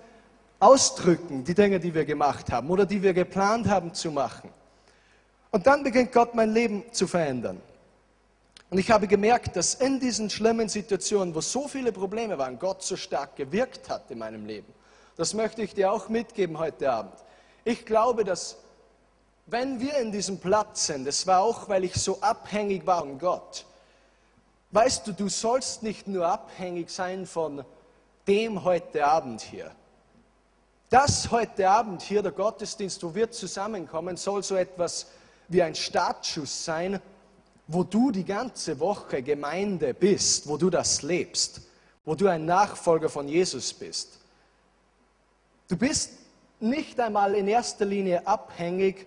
ausdrücken, 0.58 1.44
die 1.44 1.54
Dinge, 1.54 1.78
die 1.78 1.94
wir 1.94 2.04
gemacht 2.04 2.50
haben 2.50 2.68
oder 2.68 2.84
die 2.84 3.02
wir 3.02 3.14
geplant 3.14 3.68
haben 3.68 3.94
zu 3.94 4.10
machen. 4.10 4.50
Und 5.50 5.66
dann 5.66 5.84
beginnt 5.84 6.12
Gott 6.12 6.34
mein 6.34 6.52
Leben 6.52 6.82
zu 6.92 7.06
verändern. 7.06 7.60
Und 8.70 8.78
ich 8.78 8.90
habe 8.90 9.06
gemerkt, 9.06 9.56
dass 9.56 9.74
in 9.74 9.98
diesen 9.98 10.28
schlimmen 10.28 10.68
Situationen, 10.68 11.34
wo 11.34 11.40
so 11.40 11.68
viele 11.68 11.90
Probleme 11.90 12.36
waren, 12.36 12.58
Gott 12.58 12.82
so 12.82 12.96
stark 12.96 13.36
gewirkt 13.36 13.88
hat 13.88 14.10
in 14.10 14.18
meinem 14.18 14.44
Leben. 14.44 14.72
Das 15.16 15.32
möchte 15.32 15.62
ich 15.62 15.74
dir 15.74 15.90
auch 15.90 16.08
mitgeben 16.08 16.58
heute 16.58 16.92
Abend. 16.92 17.14
Ich 17.64 17.86
glaube, 17.86 18.24
dass 18.24 18.58
wenn 19.46 19.80
wir 19.80 19.96
in 19.96 20.12
diesem 20.12 20.38
Platz 20.38 20.86
sind, 20.86 21.06
es 21.06 21.26
war 21.26 21.40
auch, 21.40 21.70
weil 21.70 21.84
ich 21.84 21.94
so 21.94 22.20
abhängig 22.20 22.86
war 22.86 23.00
von 23.00 23.18
Gott. 23.18 23.64
Weißt 24.70 25.06
du, 25.06 25.12
du 25.12 25.30
sollst 25.30 25.82
nicht 25.82 26.06
nur 26.06 26.26
abhängig 26.26 26.90
sein 26.90 27.26
von 27.26 27.64
dem 28.26 28.64
heute 28.64 29.06
Abend 29.06 29.40
hier. 29.40 29.70
Das 30.90 31.30
heute 31.30 31.68
Abend 31.70 32.02
hier, 32.02 32.22
der 32.22 32.32
Gottesdienst, 32.32 33.02
wo 33.02 33.14
wir 33.14 33.30
zusammenkommen, 33.30 34.18
soll 34.18 34.42
so 34.42 34.56
etwas 34.56 35.06
wie 35.48 35.62
ein 35.62 35.74
Startschuss 35.74 36.66
sein, 36.66 37.00
wo 37.68 37.84
du 37.84 38.10
die 38.10 38.24
ganze 38.24 38.80
Woche 38.80 39.22
Gemeinde 39.22 39.94
bist, 39.94 40.48
wo 40.48 40.56
du 40.56 40.70
das 40.70 41.02
lebst, 41.02 41.60
wo 42.04 42.14
du 42.14 42.26
ein 42.26 42.46
Nachfolger 42.46 43.10
von 43.10 43.28
Jesus 43.28 43.74
bist. 43.74 44.18
Du 45.68 45.76
bist 45.76 46.12
nicht 46.60 46.98
einmal 46.98 47.34
in 47.34 47.46
erster 47.46 47.84
Linie 47.84 48.26
abhängig 48.26 49.06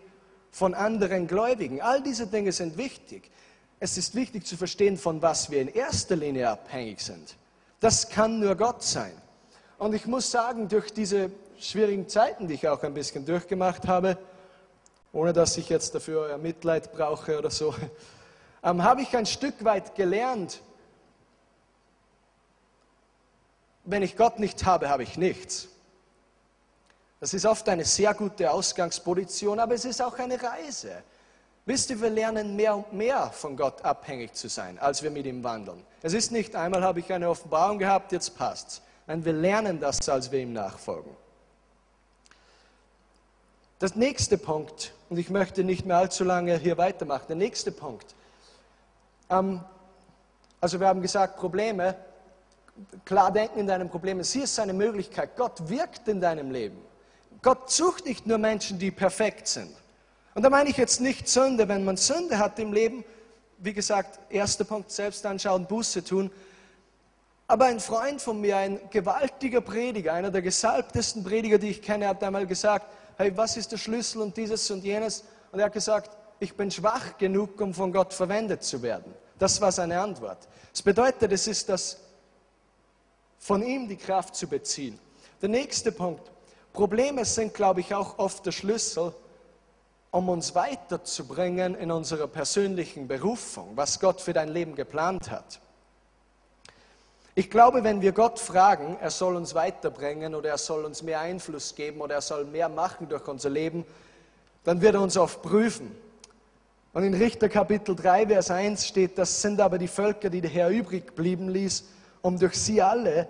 von 0.51 0.75
anderen 0.75 1.27
Gläubigen. 1.27 1.81
All 1.81 2.03
diese 2.03 2.27
Dinge 2.27 2.51
sind 2.51 2.77
wichtig. 2.77 3.31
Es 3.79 3.97
ist 3.97 4.13
wichtig 4.13 4.45
zu 4.45 4.55
verstehen, 4.55 4.95
von 4.95 5.23
was 5.23 5.49
wir 5.49 5.59
in 5.59 5.67
erster 5.67 6.15
Linie 6.15 6.49
abhängig 6.49 7.01
sind. 7.01 7.35
Das 7.79 8.09
kann 8.09 8.39
nur 8.39 8.55
Gott 8.55 8.83
sein. 8.83 9.13
Und 9.79 9.95
ich 9.95 10.05
muss 10.05 10.29
sagen, 10.29 10.67
durch 10.67 10.93
diese 10.93 11.31
schwierigen 11.59 12.07
Zeiten, 12.07 12.47
die 12.47 12.53
ich 12.53 12.67
auch 12.67 12.83
ein 12.83 12.93
bisschen 12.93 13.25
durchgemacht 13.25 13.87
habe, 13.87 14.19
ohne 15.13 15.33
dass 15.33 15.57
ich 15.57 15.67
jetzt 15.69 15.95
dafür 15.95 16.21
euer 16.21 16.37
Mitleid 16.37 16.93
brauche 16.93 17.39
oder 17.39 17.49
so, 17.49 17.73
ähm, 18.63 18.83
habe 18.83 19.01
ich 19.01 19.15
ein 19.15 19.25
Stück 19.25 19.63
weit 19.63 19.95
gelernt, 19.95 20.61
wenn 23.83 24.03
ich 24.03 24.15
Gott 24.15 24.39
nicht 24.39 24.65
habe, 24.65 24.89
habe 24.89 25.03
ich 25.03 25.17
nichts. 25.17 25.67
Das 27.19 27.33
ist 27.33 27.45
oft 27.45 27.67
eine 27.69 27.85
sehr 27.85 28.13
gute 28.13 28.51
Ausgangsposition, 28.51 29.59
aber 29.59 29.75
es 29.75 29.85
ist 29.85 30.01
auch 30.01 30.17
eine 30.17 30.41
Reise. 30.41 31.03
Wisst 31.65 31.91
ihr, 31.91 32.01
wir 32.01 32.09
lernen 32.09 32.55
mehr 32.55 32.75
und 32.75 32.91
mehr 32.93 33.29
von 33.31 33.55
Gott 33.55 33.83
abhängig 33.83 34.33
zu 34.33 34.49
sein, 34.49 34.79
als 34.79 35.03
wir 35.03 35.11
mit 35.11 35.25
ihm 35.27 35.43
wandeln. 35.43 35.83
Es 36.01 36.13
ist 36.13 36.31
nicht 36.31 36.55
einmal 36.55 36.83
habe 36.83 36.99
ich 36.99 37.13
eine 37.13 37.29
Offenbarung 37.29 37.77
gehabt, 37.77 38.11
jetzt 38.11 38.35
passt's. 38.35 38.81
Nein, 39.05 39.23
wir 39.23 39.33
lernen 39.33 39.79
das, 39.79 40.09
als 40.09 40.31
wir 40.31 40.39
ihm 40.39 40.53
nachfolgen. 40.53 41.15
Das 43.77 43.95
nächste 43.95 44.37
Punkt, 44.37 44.93
und 45.09 45.17
ich 45.17 45.29
möchte 45.29 45.63
nicht 45.63 45.85
mehr 45.85 45.97
allzu 45.97 46.23
lange 46.23 46.57
hier 46.57 46.77
weitermachen, 46.77 47.25
der 47.27 47.35
nächste 47.35 47.71
Punkt. 47.71 48.15
Ähm, 49.31 49.61
also 50.59 50.79
wir 50.79 50.87
haben 50.87 51.01
gesagt, 51.01 51.37
Probleme, 51.37 51.95
klar 53.05 53.31
denken 53.31 53.59
in 53.59 53.67
deinen 53.67 53.89
Problemen, 53.89 54.23
sie 54.23 54.41
ist 54.41 54.59
eine 54.59 54.73
Möglichkeit. 54.73 55.35
Gott 55.35 55.69
wirkt 55.69 56.07
in 56.07 56.21
deinem 56.21 56.51
Leben. 56.51 56.77
Gott 57.41 57.71
sucht 57.71 58.05
nicht 58.05 58.27
nur 58.27 58.37
Menschen, 58.37 58.77
die 58.77 58.91
perfekt 58.91 59.47
sind. 59.47 59.71
Und 60.35 60.43
da 60.43 60.49
meine 60.49 60.69
ich 60.69 60.77
jetzt 60.77 61.01
nicht 61.01 61.27
Sünde. 61.27 61.67
Wenn 61.67 61.83
man 61.83 61.97
Sünde 61.97 62.37
hat 62.37 62.59
im 62.59 62.71
Leben, 62.71 63.03
wie 63.57 63.73
gesagt, 63.73 64.19
erster 64.29 64.63
Punkt, 64.63 64.91
selbst 64.91 65.25
anschauen, 65.25 65.65
Buße 65.65 66.03
tun. 66.03 66.29
Aber 67.47 67.65
ein 67.65 67.79
Freund 67.79 68.21
von 68.21 68.39
mir, 68.39 68.57
ein 68.57 68.79
gewaltiger 68.91 69.61
Prediger, 69.61 70.13
einer 70.13 70.31
der 70.31 70.41
gesalbtesten 70.41 71.23
Prediger, 71.23 71.57
die 71.57 71.69
ich 71.69 71.81
kenne, 71.81 72.07
hat 72.07 72.23
einmal 72.23 72.45
gesagt, 72.45 72.85
hey, 73.17 73.35
was 73.35 73.57
ist 73.57 73.71
der 73.71 73.77
Schlüssel 73.77 74.21
und 74.21 74.37
dieses 74.37 74.69
und 74.71 74.83
jenes? 74.83 75.25
Und 75.51 75.59
er 75.59 75.65
hat 75.65 75.73
gesagt, 75.73 76.15
ich 76.39 76.55
bin 76.55 76.71
schwach 76.71 77.17
genug, 77.17 77.59
um 77.59 77.73
von 77.73 77.91
Gott 77.91 78.13
verwendet 78.13 78.63
zu 78.63 78.81
werden. 78.81 79.13
Das 79.41 79.59
war 79.59 79.71
seine 79.71 79.99
Antwort. 79.99 80.37
Das 80.71 80.83
bedeutet, 80.83 81.31
es 81.31 81.47
ist 81.47 81.67
das, 81.67 81.97
von 83.39 83.63
ihm 83.63 83.89
die 83.89 83.97
Kraft 83.97 84.35
zu 84.35 84.45
beziehen. 84.45 84.99
Der 85.41 85.49
nächste 85.49 85.91
Punkt. 85.91 86.29
Probleme 86.73 87.25
sind, 87.25 87.55
glaube 87.55 87.79
ich, 87.79 87.95
auch 87.95 88.19
oft 88.19 88.45
der 88.45 88.51
Schlüssel, 88.51 89.15
um 90.11 90.29
uns 90.29 90.53
weiterzubringen 90.53 91.73
in 91.73 91.89
unserer 91.89 92.27
persönlichen 92.27 93.07
Berufung, 93.07 93.71
was 93.73 93.99
Gott 93.99 94.21
für 94.21 94.31
dein 94.31 94.49
Leben 94.49 94.75
geplant 94.75 95.31
hat. 95.31 95.59
Ich 97.33 97.49
glaube, 97.49 97.83
wenn 97.83 98.03
wir 98.03 98.11
Gott 98.11 98.37
fragen, 98.37 98.95
er 99.01 99.09
soll 99.09 99.35
uns 99.35 99.55
weiterbringen 99.55 100.35
oder 100.35 100.49
er 100.49 100.59
soll 100.59 100.85
uns 100.85 101.01
mehr 101.01 101.19
Einfluss 101.19 101.73
geben 101.73 102.01
oder 102.01 102.13
er 102.13 102.21
soll 102.21 102.45
mehr 102.45 102.69
machen 102.69 103.09
durch 103.09 103.27
unser 103.27 103.49
Leben, 103.49 103.87
dann 104.65 104.81
wird 104.81 104.93
er 104.93 105.01
uns 105.01 105.17
oft 105.17 105.41
prüfen. 105.41 105.95
Und 106.93 107.03
in 107.03 107.13
Richter 107.13 107.47
Kapitel 107.47 107.95
3, 107.95 108.27
Vers 108.27 108.51
1 108.51 108.85
steht, 108.85 109.17
das 109.17 109.41
sind 109.41 109.61
aber 109.61 109.77
die 109.77 109.87
Völker, 109.87 110.29
die 110.29 110.41
der 110.41 110.51
Herr 110.51 110.69
übrig 110.69 111.15
blieben 111.15 111.47
ließ, 111.47 111.85
um 112.21 112.37
durch 112.37 112.55
sie 112.55 112.81
alle 112.81 113.29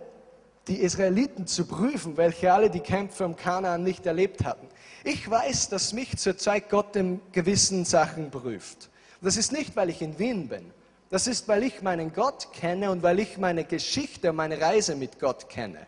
die 0.68 0.78
Israeliten 0.78 1.46
zu 1.46 1.66
prüfen, 1.66 2.18
welche 2.18 2.52
alle 2.52 2.72
die 2.72 2.80
Kämpfe 2.80 3.26
um 3.26 3.36
Kanaan 3.36 3.84
nicht 3.84 4.06
erlebt 4.06 4.44
hatten. 4.44 4.68
Ich 5.04 5.30
weiß, 5.30 5.70
dass 5.70 5.94
mich 5.94 6.18
zurzeit 6.18 6.70
Gott 6.70 6.96
in 6.96 7.20
gewissen 7.32 7.86
Sachen 7.86 8.32
prüft. 8.32 8.90
Das 9.22 9.38
ist 9.38 9.52
nicht, 9.52 9.76
weil 9.76 9.90
ich 9.90 10.02
in 10.02 10.18
Wien 10.18 10.48
bin. 10.48 10.72
Das 11.12 11.28
ist, 11.28 11.48
weil 11.48 11.64
ich 11.64 11.84
meinen 11.84 12.14
Gott 12.14 12.54
kenne 12.54 12.90
und 12.90 13.04
weil 13.04 13.20
ich 13.20 13.38
meine 13.38 13.64
Geschichte 13.64 14.32
und 14.32 14.38
meine 14.38 14.60
Reise 14.60 14.96
mit 14.96 15.20
Gott 15.20 15.50
kenne. 15.50 15.86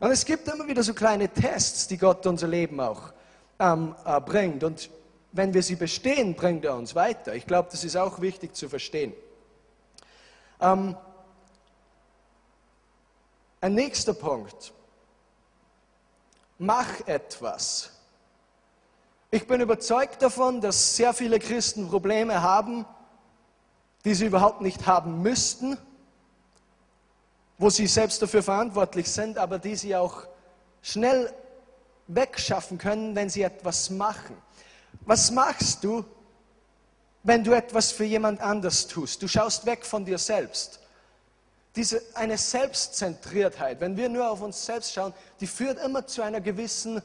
Und 0.00 0.10
es 0.10 0.24
gibt 0.24 0.48
immer 0.48 0.66
wieder 0.66 0.82
so 0.82 0.92
kleine 0.92 1.28
Tests, 1.28 1.88
die 1.88 1.96
Gott 1.96 2.26
unser 2.26 2.48
Leben 2.48 2.80
auch 2.80 3.12
ähm, 3.58 3.94
äh, 4.04 4.20
bringt. 4.20 4.64
Und 4.64 4.90
wenn 5.36 5.52
wir 5.54 5.62
sie 5.62 5.76
bestehen, 5.76 6.34
bringt 6.34 6.64
er 6.64 6.74
uns 6.76 6.94
weiter. 6.94 7.34
Ich 7.34 7.46
glaube, 7.46 7.68
das 7.70 7.84
ist 7.84 7.96
auch 7.96 8.20
wichtig 8.20 8.54
zu 8.54 8.68
verstehen. 8.68 9.12
Ähm, 10.60 10.96
ein 13.60 13.74
nächster 13.74 14.14
Punkt. 14.14 14.72
Mach 16.58 17.06
etwas. 17.06 17.90
Ich 19.30 19.46
bin 19.46 19.60
überzeugt 19.60 20.22
davon, 20.22 20.60
dass 20.60 20.96
sehr 20.96 21.12
viele 21.12 21.38
Christen 21.38 21.88
Probleme 21.88 22.40
haben, 22.40 22.86
die 24.04 24.14
sie 24.14 24.26
überhaupt 24.26 24.60
nicht 24.60 24.86
haben 24.86 25.20
müssten, 25.20 25.76
wo 27.58 27.68
sie 27.68 27.86
selbst 27.86 28.22
dafür 28.22 28.42
verantwortlich 28.42 29.10
sind, 29.10 29.36
aber 29.36 29.58
die 29.58 29.76
sie 29.76 29.96
auch 29.96 30.26
schnell 30.80 31.34
wegschaffen 32.06 32.78
können, 32.78 33.14
wenn 33.16 33.28
sie 33.28 33.42
etwas 33.42 33.90
machen. 33.90 34.36
Was 35.06 35.30
machst 35.30 35.84
du, 35.84 36.04
wenn 37.22 37.44
du 37.44 37.52
etwas 37.52 37.92
für 37.92 38.04
jemand 38.04 38.40
anders 38.40 38.88
tust? 38.88 39.22
Du 39.22 39.28
schaust 39.28 39.64
weg 39.64 39.86
von 39.86 40.04
dir 40.04 40.18
selbst. 40.18 40.80
Diese, 41.76 42.02
eine 42.14 42.36
Selbstzentriertheit, 42.36 43.80
wenn 43.80 43.96
wir 43.96 44.08
nur 44.08 44.28
auf 44.28 44.40
uns 44.40 44.66
selbst 44.66 44.92
schauen, 44.92 45.14
die 45.40 45.46
führt 45.46 45.78
immer 45.78 46.06
zu 46.06 46.22
einer 46.22 46.40
gewissen 46.40 47.00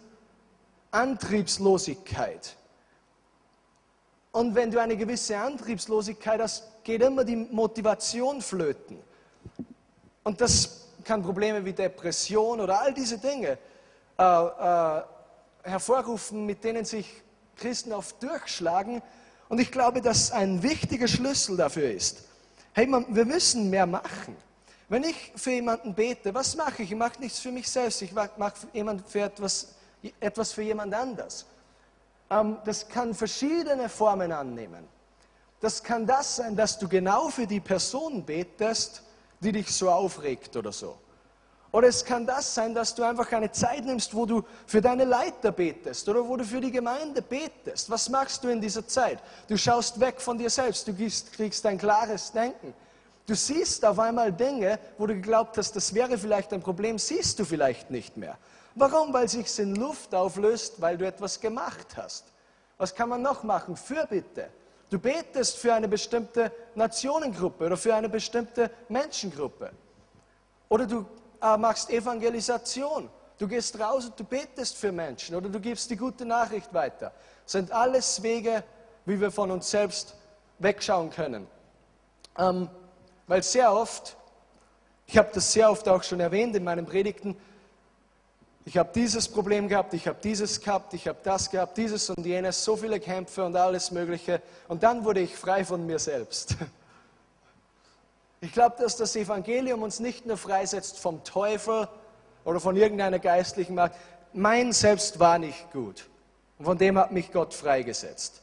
Antriebslosigkeit. 0.90 2.56
Und 4.32 4.56
wenn 4.56 4.72
du 4.72 4.80
eine 4.80 4.98
gewisse 4.98 5.38
Antriebslosigkeit 5.38 6.42
hast, 6.42 6.64
geht 6.84 7.02
immer 7.02 7.24
die 7.24 7.36
Motivation 7.36 8.42
flöten. 8.42 8.98
Und 10.24 10.42
das 10.42 10.88
kann 11.04 11.22
Probleme 11.22 11.64
wie 11.64 11.74
Depression 11.74 12.62
oder 12.62 12.80
all 12.82 12.94
diese 12.94 13.18
Dinge 13.18 13.58
äh, 14.18 14.24
äh, 14.24 15.02
hervorrufen, 15.64 16.46
mit 16.46 16.64
denen 16.64 16.86
sich 16.86 17.22
Christen 17.56 17.94
oft 17.94 18.22
durchschlagen. 18.22 19.02
Und 19.50 19.60
ich 19.60 19.72
glaube, 19.72 20.02
dass 20.02 20.32
ein 20.32 20.64
wichtiger 20.64 21.08
Schlüssel 21.08 21.58
dafür 21.58 21.92
ist. 21.92 22.24
Hey, 22.74 22.88
man, 22.88 23.06
wir 23.14 23.26
müssen 23.26 23.70
mehr 23.70 23.86
machen. 23.86 24.36
Wenn 24.88 25.04
ich 25.04 25.32
für 25.36 25.52
jemanden 25.52 25.94
bete, 25.94 26.34
was 26.34 26.56
mache 26.56 26.84
ich? 26.84 26.92
Ich 26.92 26.98
mache 26.98 27.20
nichts 27.20 27.40
für 27.40 27.52
mich 27.52 27.70
selbst, 27.70 28.02
ich 28.02 28.12
mache 28.12 28.54
für 29.08 29.22
etwas, 29.22 29.76
etwas 30.20 30.52
für 30.52 30.64
jemand 30.64 30.94
anders. 30.94 31.46
Ähm, 32.30 32.58
das 32.66 32.88
kann 32.88 33.14
verschiedene 33.14 33.90
Formen 33.90 34.32
annehmen. 34.32 34.88
Das 35.60 35.84
kann 35.84 36.08
das 36.08 36.38
sein, 36.38 36.56
dass 36.56 36.80
du 36.80 36.88
genau 36.88 37.30
für 37.30 37.46
die 37.46 37.60
Person 37.60 38.26
betest, 38.26 39.04
die 39.40 39.52
dich 39.52 39.72
so 39.72 39.90
aufregt 39.90 40.56
oder 40.56 40.72
so. 40.72 40.98
Oder 41.72 41.88
es 41.88 42.04
kann 42.04 42.26
das 42.26 42.54
sein, 42.54 42.76
dass 42.76 42.94
du 42.96 43.04
einfach 43.04 43.32
eine 43.32 43.52
Zeit 43.52 43.86
nimmst, 43.86 44.14
wo 44.14 44.26
du 44.26 44.44
für 44.68 44.82
deine 44.82 45.06
Leiter 45.06 45.54
betest 45.54 46.08
oder 46.10 46.28
wo 46.28 46.36
du 46.36 46.44
für 46.44 46.60
die 46.60 46.72
Gemeinde 46.72 47.22
betest. 47.22 47.90
Was 47.90 48.10
machst 48.10 48.44
du 48.44 48.50
in 48.50 48.60
dieser 48.60 48.86
Zeit? 48.86 49.20
Du 49.48 49.58
schaust 49.58 50.00
weg 50.00 50.20
von 50.20 50.38
dir 50.38 50.50
selbst, 50.50 50.88
du 50.88 50.94
kriegst 50.94 51.66
ein 51.66 51.78
klares 51.78 52.32
Denken. 52.34 52.74
Du 53.26 53.36
siehst 53.36 53.86
auf 53.86 54.00
einmal 54.00 54.34
Dinge, 54.34 54.80
wo 54.98 55.08
du 55.08 55.14
geglaubt 55.14 55.58
hast, 55.58 55.74
das 55.76 55.94
wäre 55.94 56.18
vielleicht 56.18 56.52
ein 56.52 56.62
Problem, 56.62 57.00
siehst 57.00 57.40
du 57.40 57.46
vielleicht 57.46 57.90
nicht 57.90 58.18
mehr. 58.18 58.38
Warum? 58.76 59.14
Weil 59.14 59.30
sich 59.30 59.58
in 59.60 59.76
Luft 59.76 60.14
auflöst, 60.14 60.82
weil 60.82 60.98
du 60.98 61.06
etwas 61.06 61.40
gemacht 61.40 61.96
hast. 61.96 62.26
Was 62.78 62.94
kann 62.94 63.08
man 63.08 63.22
noch 63.22 63.44
machen? 63.44 63.78
Fürbitte. 63.78 64.50
Du 64.90 65.00
betest 65.00 65.58
für 65.58 65.74
eine 65.74 65.88
bestimmte 65.88 66.52
Nationengruppe 66.76 67.68
oder 67.68 67.78
für 67.78 67.96
eine 67.96 68.10
bestimmte 68.10 68.70
Menschengruppe. 68.90 69.72
Oder 70.68 70.86
du 70.86 71.06
machst 71.42 71.90
Evangelisation. 71.90 73.10
Du 73.38 73.48
gehst 73.48 73.80
raus 73.80 74.06
und 74.06 74.20
du 74.20 74.24
betest 74.24 74.78
für 74.78 74.92
Menschen 74.92 75.36
oder 75.36 75.50
du 75.50 75.60
gibst 75.60 75.90
die 75.90 75.98
gute 75.98 76.26
Nachricht 76.26 76.74
weiter. 76.74 77.12
Das 77.44 77.54
sind 77.54 77.72
alles 77.72 78.22
Wege, 78.22 78.64
wie 79.06 79.20
wir 79.20 79.32
von 79.32 79.50
uns 79.50 79.70
selbst 79.70 80.16
wegschauen 80.60 81.10
können. 81.10 81.48
Ähm, 82.38 82.70
weil 83.28 83.42
sehr 83.44 83.74
oft, 83.74 84.16
ich 85.08 85.18
habe 85.18 85.30
das 85.34 85.52
sehr 85.52 85.72
oft 85.72 85.88
auch 85.88 86.04
schon 86.04 86.20
erwähnt 86.20 86.56
in 86.56 86.64
meinen 86.64 86.86
Predigten, 86.86 87.36
ich 88.64 88.78
habe 88.78 88.92
dieses 88.94 89.28
Problem 89.28 89.68
gehabt, 89.68 89.94
ich 89.96 90.08
habe 90.08 90.20
dieses 90.24 90.62
gehabt, 90.62 90.94
ich 90.94 91.08
habe 91.08 91.18
das 91.24 91.50
gehabt, 91.50 91.78
dieses 91.78 92.10
und 92.12 92.24
jenes, 92.24 92.64
so 92.64 92.76
viele 92.76 93.00
Kämpfe 93.00 93.44
und 93.44 93.56
alles 93.56 93.90
Mögliche. 93.90 94.42
Und 94.68 94.84
dann 94.84 95.04
wurde 95.04 95.22
ich 95.22 95.36
frei 95.36 95.66
von 95.66 95.86
mir 95.86 95.98
selbst. 95.98 96.56
Ich 98.44 98.54
glaube, 98.54 98.76
dass 98.80 98.98
das 98.98 99.16
Evangelium 99.16 99.84
uns 99.84 100.00
nicht 100.00 100.26
nur 100.26 100.36
freisetzt 100.36 100.98
vom 100.98 101.24
Teufel 101.24 101.88
oder 102.44 102.60
von 102.60 102.76
irgendeiner 102.76 103.20
geistlichen 103.20 103.76
Macht. 103.76 103.94
Mein 104.34 104.74
Selbst 104.74 105.20
war 105.20 105.38
nicht 105.38 105.72
gut. 105.72 106.10
Und 106.58 106.66
von 106.66 106.78
dem 106.78 106.98
hat 106.98 107.12
mich 107.12 107.32
Gott 107.32 107.54
freigesetzt. 107.54 108.42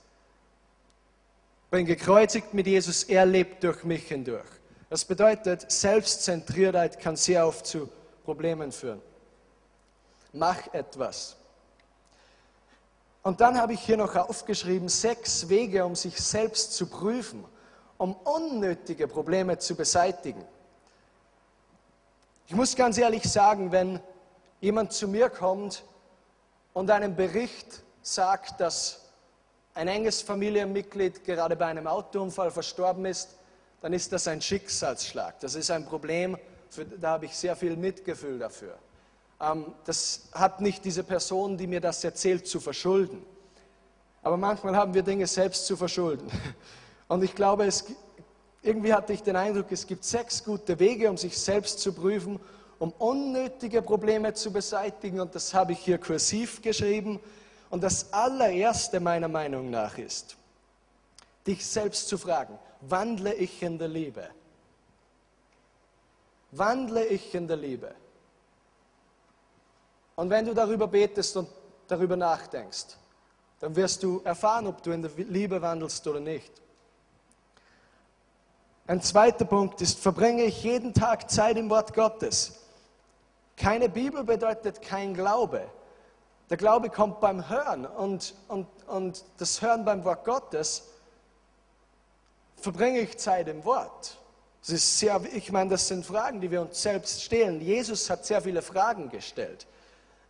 Ich 1.64 1.70
bin 1.70 1.84
gekreuzigt 1.84 2.54
mit 2.54 2.68
Jesus, 2.68 3.04
er 3.04 3.26
lebt 3.26 3.64
durch 3.64 3.82
mich 3.82 4.06
hindurch. 4.06 4.46
Das 4.88 5.04
bedeutet, 5.04 5.70
Selbstzentriertheit 5.70 7.00
kann 7.00 7.16
sehr 7.16 7.46
oft 7.46 7.66
zu 7.66 7.90
Problemen 8.24 8.70
führen. 8.70 9.02
Mach 10.32 10.72
etwas. 10.72 11.37
Und 13.22 13.40
dann 13.40 13.58
habe 13.58 13.74
ich 13.74 13.80
hier 13.80 13.96
noch 13.96 14.14
aufgeschrieben, 14.14 14.88
sechs 14.88 15.48
Wege, 15.48 15.84
um 15.84 15.96
sich 15.96 16.18
selbst 16.20 16.72
zu 16.74 16.87
prüfen, 16.87 17.44
um 17.98 18.14
unnötige 18.14 19.08
Probleme 19.08 19.58
zu 19.58 19.74
beseitigen. 19.74 20.44
Ich 22.46 22.54
muss 22.54 22.74
ganz 22.74 22.96
ehrlich 22.96 23.24
sagen, 23.24 23.72
wenn 23.72 24.00
jemand 24.61 24.92
zu 24.92 25.06
mir 25.06 25.28
kommt 25.28 25.84
und 26.72 26.90
einen 26.90 27.14
Bericht 27.14 27.82
sagt, 28.00 28.61
dass 28.61 29.04
ein 29.74 29.88
enges 29.88 30.22
Familienmitglied 30.22 31.24
gerade 31.24 31.56
bei 31.56 31.66
einem 31.66 31.87
Autounfall 31.87 32.50
verstorben 32.50 33.04
ist, 33.04 33.37
dann 33.80 33.92
ist 33.92 34.12
das 34.12 34.26
ein 34.26 34.40
Schicksalsschlag. 34.40 35.38
Das 35.40 35.54
ist 35.54 35.70
ein 35.70 35.84
Problem, 35.84 36.37
für, 36.70 36.84
da 36.84 37.11
habe 37.11 37.26
ich 37.26 37.37
sehr 37.37 37.54
viel 37.54 37.76
Mitgefühl 37.76 38.38
dafür. 38.38 38.76
Ähm, 39.40 39.74
das 39.84 40.28
hat 40.32 40.61
nicht 40.61 40.84
diese 40.84 41.04
Person, 41.04 41.56
die 41.56 41.66
mir 41.66 41.80
das 41.80 42.02
erzählt, 42.02 42.46
zu 42.46 42.61
verschulden. 42.61 43.24
Aber 44.22 44.37
manchmal 44.37 44.74
haben 44.74 44.94
wir 44.94 45.02
Dinge 45.02 45.26
selbst 45.26 45.66
zu 45.66 45.76
verschulden. 45.76 46.30
Und 47.09 47.25
ich 47.25 47.35
glaube, 47.35 47.64
es, 47.64 47.87
irgendwie 48.62 48.92
hatte 48.92 49.12
ich 49.12 49.23
den 49.23 49.37
Eindruck, 49.37 49.73
es 49.73 49.87
gibt 49.87 50.05
sechs 50.05 50.44
gute 50.44 50.79
Wege, 50.79 51.11
um 51.11 51.16
sich 51.16 51.38
selbst 51.38 51.81
zu 51.81 51.92
prüfen, 51.92 52.38
um 52.79 52.92
unnötige 52.92 53.83
Probleme 53.83 54.35
zu 54.35 54.53
beseitigen. 54.53 55.21
Und 55.21 55.35
das 55.35 55.53
habe 55.55 55.73
ich 55.73 55.79
hier 55.79 55.99
kursiv 55.99 56.62
geschrieben. 56.62 57.18
Und 57.71 57.83
das 57.83 58.12
allererste 58.12 59.01
meiner 59.01 59.29
Meinung 59.29 59.71
nach 59.71 59.99
ist, 59.99 60.37
dich 61.47 61.66
selbst 61.66 62.09
zu 62.09 62.18
fragen, 62.18 62.59
wandle 62.83 63.35
ich 63.35 63.62
in 63.62 63.79
der 63.79 63.88
Liebe? 63.88 64.29
Wandle 66.53 67.07
ich 67.07 67.35
in 67.35 67.49
der 67.49 67.57
Liebe? 67.57 67.94
Und 70.16 70.31
wenn 70.31 70.47
du 70.47 70.55
darüber 70.55 70.88
betest 70.88 71.37
und 71.37 71.49
darüber 71.87 72.16
nachdenkst, 72.16 72.97
dann 73.61 73.75
wirst 73.77 74.03
du 74.03 74.21
erfahren, 74.25 74.66
ob 74.66 74.83
du 74.83 74.90
in 74.90 75.03
der 75.03 75.11
Liebe 75.16 75.61
wandelst 75.61 76.07
oder 76.07 76.21
nicht. 76.21 76.53
Ein 78.88 79.03
zweiter 79.03 79.44
Punkt 79.44 79.83
ist, 79.83 79.98
verbringe 79.98 80.44
ich 80.44 80.62
jeden 80.62 80.94
Tag 80.94 81.31
Zeit 81.31 81.59
im 81.59 81.68
Wort 81.68 81.92
Gottes. 81.92 82.55
Keine 83.55 83.90
Bibel 83.90 84.24
bedeutet 84.24 84.81
kein 84.81 85.12
Glaube. 85.12 85.62
Der 86.48 86.57
Glaube 86.57 86.88
kommt 86.88 87.20
beim 87.20 87.51
Hören 87.51 87.85
und, 87.85 88.35
und, 88.48 88.66
und 88.87 89.24
das 89.37 89.61
Hören 89.61 89.85
beim 89.85 90.05
Wort 90.07 90.24
Gottes 90.24 90.85
verbringe 92.57 93.01
ich 93.01 93.18
Zeit 93.18 93.48
im 93.48 93.62
Wort. 93.66 94.16
Das 94.62 94.70
ist 94.70 94.98
sehr, 94.98 95.20
ich 95.35 95.53
meine, 95.53 95.68
das 95.68 95.87
sind 95.87 96.07
Fragen, 96.07 96.40
die 96.40 96.51
wir 96.51 96.62
uns 96.62 96.81
selbst 96.81 97.22
stellen. 97.22 97.61
Jesus 97.61 98.09
hat 98.09 98.24
sehr 98.24 98.40
viele 98.40 98.62
Fragen 98.62 99.11
gestellt. 99.11 99.66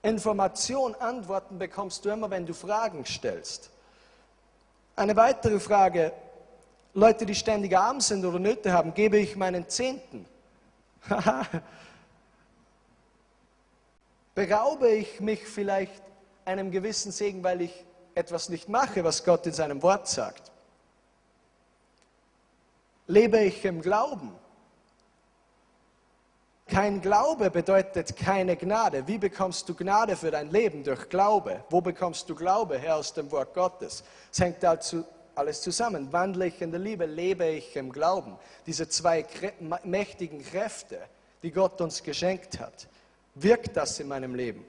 Information, 0.03 0.97
Antworten 0.97 1.61
bekommst 1.61 2.05
du 2.05 2.09
immer, 2.09 2.29
wenn 2.29 2.45
du 2.45 2.55
Fragen 2.55 3.07
stellst. 3.07 3.71
Eine 4.97 5.15
weitere 5.15 5.61
Frage, 5.61 6.13
Leute, 6.99 7.25
die 7.27 7.35
ständig 7.37 7.79
arm 7.79 8.01
sind 8.01 8.25
oder 8.25 8.41
Nöte 8.41 8.73
haben, 8.73 8.93
gebe 8.93 9.19
ich 9.19 9.37
meinen 9.37 9.69
Zehnten? 9.69 10.27
Beraube 14.35 14.91
ich 14.91 15.21
mich 15.21 15.47
vielleicht 15.47 16.03
einem 16.45 16.73
gewissen 16.73 17.13
Segen, 17.13 17.45
weil 17.45 17.61
ich 17.61 17.85
etwas 18.17 18.49
nicht 18.49 18.69
mache, 18.69 19.05
was 19.05 19.25
Gott 19.25 19.47
in 19.47 19.53
seinem 19.53 19.81
Wort 19.83 20.09
sagt? 20.09 20.51
Lebe 23.07 23.39
ich 23.45 23.65
im 23.65 23.81
Glauben? 23.81 24.33
Kein 26.67 27.01
Glaube 27.01 27.49
bedeutet 27.51 28.17
keine 28.17 28.57
Gnade. 28.57 29.07
Wie 29.07 29.19
bekommst 29.19 29.69
du 29.69 29.75
Gnade 29.75 30.17
für 30.17 30.33
dein 30.33 30.51
Leben? 30.51 30.83
Durch 30.83 31.09
Glaube. 31.09 31.63
Wo 31.71 31.81
bekommst 31.81 32.29
du 32.29 32.35
Glaube 32.35 32.77
her 32.77 32.97
aus 32.97 33.15
dem 33.15 33.31
Wort 33.31 33.55
Gottes? 33.55 34.03
Es 34.33 34.41
hängt 34.41 34.61
dazu 34.65 35.05
alles 35.39 35.63
zusammen. 35.63 36.13
Wandle 36.13 36.49
ich 36.49 36.61
in 36.61 36.71
der 36.71 36.81
Liebe, 36.81 37.07
lebe 37.07 37.47
ich 37.47 37.75
im 37.77 37.93
Glauben. 37.93 38.37
Diese 38.67 38.89
zwei 38.89 39.25
mächtigen 39.85 40.43
Kräfte, 40.43 41.01
die 41.43 41.51
Gott 41.51 41.81
uns 41.81 42.03
geschenkt 42.03 42.59
hat, 42.59 42.89
wirkt 43.35 43.77
das 43.77 43.99
in 44.01 44.09
meinem 44.09 44.35
Leben? 44.35 44.65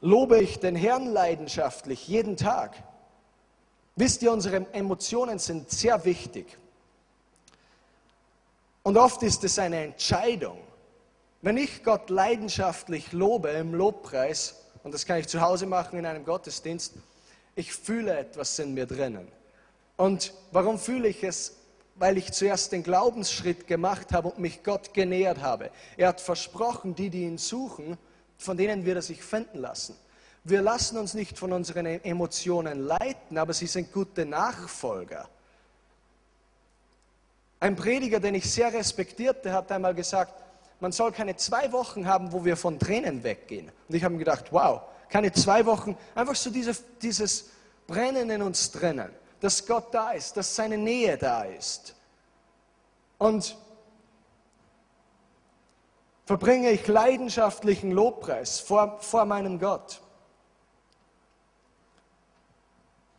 Lobe 0.00 0.38
ich 0.38 0.58
den 0.60 0.76
Herrn 0.76 1.06
leidenschaftlich 1.06 2.08
jeden 2.08 2.36
Tag? 2.36 2.74
Wisst 3.96 4.22
ihr, 4.22 4.32
unsere 4.32 4.72
Emotionen 4.72 5.38
sind 5.38 5.70
sehr 5.70 6.04
wichtig. 6.04 6.56
Und 8.82 8.96
oft 8.96 9.22
ist 9.22 9.44
es 9.44 9.58
eine 9.58 9.84
Entscheidung. 9.84 10.58
Wenn 11.42 11.56
ich 11.56 11.84
Gott 11.84 12.08
leidenschaftlich 12.08 13.12
lobe 13.12 13.50
im 13.50 13.74
Lobpreis, 13.74 14.56
und 14.82 14.94
das 14.94 15.04
kann 15.04 15.18
ich 15.18 15.28
zu 15.28 15.40
Hause 15.40 15.66
machen 15.66 15.98
in 15.98 16.06
einem 16.06 16.24
Gottesdienst, 16.24 16.94
ich 17.60 17.72
fühle 17.72 18.18
etwas 18.18 18.58
in 18.58 18.74
mir 18.74 18.86
drinnen. 18.86 19.28
Und 19.96 20.32
warum 20.50 20.78
fühle 20.78 21.08
ich 21.08 21.22
es? 21.22 21.56
Weil 21.94 22.16
ich 22.16 22.32
zuerst 22.32 22.72
den 22.72 22.82
Glaubensschritt 22.82 23.66
gemacht 23.66 24.12
habe 24.12 24.28
und 24.28 24.38
mich 24.38 24.62
Gott 24.62 24.94
genähert 24.94 25.42
habe. 25.42 25.70
Er 25.98 26.08
hat 26.08 26.20
versprochen, 26.20 26.94
die, 26.94 27.10
die 27.10 27.24
ihn 27.24 27.36
suchen, 27.36 27.98
von 28.38 28.56
denen 28.56 28.86
wird 28.86 28.96
er 28.96 29.02
sich 29.02 29.22
finden 29.22 29.58
lassen. 29.58 29.94
Wir 30.42 30.62
lassen 30.62 30.96
uns 30.96 31.12
nicht 31.12 31.38
von 31.38 31.52
unseren 31.52 31.84
Emotionen 31.84 32.80
leiten, 32.80 33.36
aber 33.36 33.52
sie 33.52 33.66
sind 33.66 33.92
gute 33.92 34.24
Nachfolger. 34.24 35.28
Ein 37.60 37.76
Prediger, 37.76 38.20
den 38.20 38.36
ich 38.36 38.50
sehr 38.50 38.72
respektierte, 38.72 39.52
hat 39.52 39.70
einmal 39.70 39.94
gesagt, 39.94 40.32
man 40.80 40.92
soll 40.92 41.12
keine 41.12 41.36
zwei 41.36 41.70
Wochen 41.72 42.06
haben, 42.06 42.32
wo 42.32 42.42
wir 42.42 42.56
von 42.56 42.78
Tränen 42.78 43.22
weggehen. 43.22 43.70
Und 43.86 43.94
ich 43.94 44.02
habe 44.02 44.14
mir 44.14 44.20
gedacht, 44.20 44.46
wow, 44.50 44.80
keine 45.10 45.32
zwei 45.32 45.66
Wochen, 45.66 45.96
einfach 46.14 46.36
so 46.36 46.50
diese, 46.50 46.74
dieses 47.02 47.50
Brennen 47.86 48.30
in 48.30 48.42
uns 48.42 48.70
drinnen, 48.70 49.10
dass 49.40 49.66
Gott 49.66 49.92
da 49.92 50.12
ist, 50.12 50.36
dass 50.36 50.54
seine 50.54 50.78
Nähe 50.78 51.18
da 51.18 51.42
ist. 51.42 51.94
Und 53.18 53.56
verbringe 56.24 56.70
ich 56.70 56.86
leidenschaftlichen 56.86 57.90
Lobpreis 57.90 58.60
vor, 58.60 58.98
vor 59.00 59.24
meinem 59.24 59.58
Gott. 59.58 60.00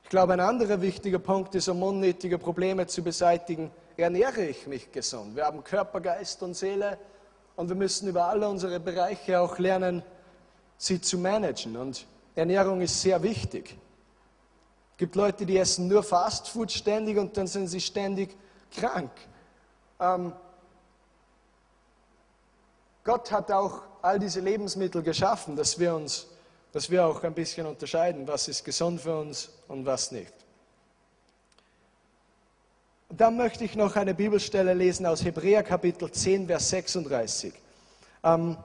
Ich 0.04 0.10
glaube, 0.10 0.34
ein 0.34 0.40
anderer 0.40 0.82
wichtiger 0.82 1.20
Punkt 1.20 1.56
ist, 1.56 1.68
um 1.68 1.84
unnötige 1.84 2.38
Probleme 2.38 2.88
zu 2.88 3.04
beseitigen, 3.04 3.72
ernähre 3.98 4.46
ich 4.46 4.66
mich 4.68 4.92
gesund. 4.92 5.36
Wir 5.36 5.46
haben 5.46 5.64
Körper, 5.64 6.02
Geist 6.02 6.42
und 6.44 6.54
Seele 6.54 6.98
und 7.56 7.70
wir 7.70 7.76
müssen 7.76 8.08
über 8.08 8.26
alle 8.26 8.48
unsere 8.48 8.80
Bereiche 8.80 9.40
auch 9.40 9.58
lernen, 9.60 10.04
sie 10.82 11.00
zu 11.00 11.18
managen. 11.20 11.78
Und 11.78 12.08
Ernährung 12.36 12.82
ist 12.82 13.02
sehr 13.02 13.22
wichtig. 13.22 13.78
Es 14.94 14.98
gibt 14.98 15.16
Leute, 15.16 15.46
die 15.46 15.58
essen 15.58 15.88
nur 15.88 16.04
Fastfood 16.04 16.72
ständig 16.72 17.18
und 17.18 17.38
dann 17.38 17.48
sind 17.48 17.68
sie 17.68 17.82
ständig 17.82 18.36
krank. 18.72 19.12
Ähm, 20.00 20.34
Gott 23.04 23.32
hat 23.32 23.52
auch 23.52 23.82
all 24.02 24.20
diese 24.20 24.40
Lebensmittel 24.40 25.04
geschaffen, 25.04 25.56
dass 25.56 25.78
wir 25.80 25.96
uns, 25.96 26.28
dass 26.72 26.90
wir 26.90 27.06
auch 27.06 27.24
ein 27.24 27.34
bisschen 27.34 27.68
unterscheiden, 27.68 28.28
was 28.28 28.48
ist 28.48 28.64
gesund 28.64 29.02
für 29.02 29.20
uns 29.20 29.50
und 29.68 29.86
was 29.86 30.12
nicht. 30.12 30.34
Dann 33.10 33.38
möchte 33.38 33.66
ich 33.66 33.76
noch 33.76 33.96
eine 33.96 34.14
Bibelstelle 34.14 34.74
lesen 34.74 35.06
aus 35.06 35.24
Hebräer 35.24 35.64
Kapitel 35.64 36.12
10, 36.12 36.48
Vers 36.48 36.70
36. 36.70 37.54
Ähm, 38.24 38.58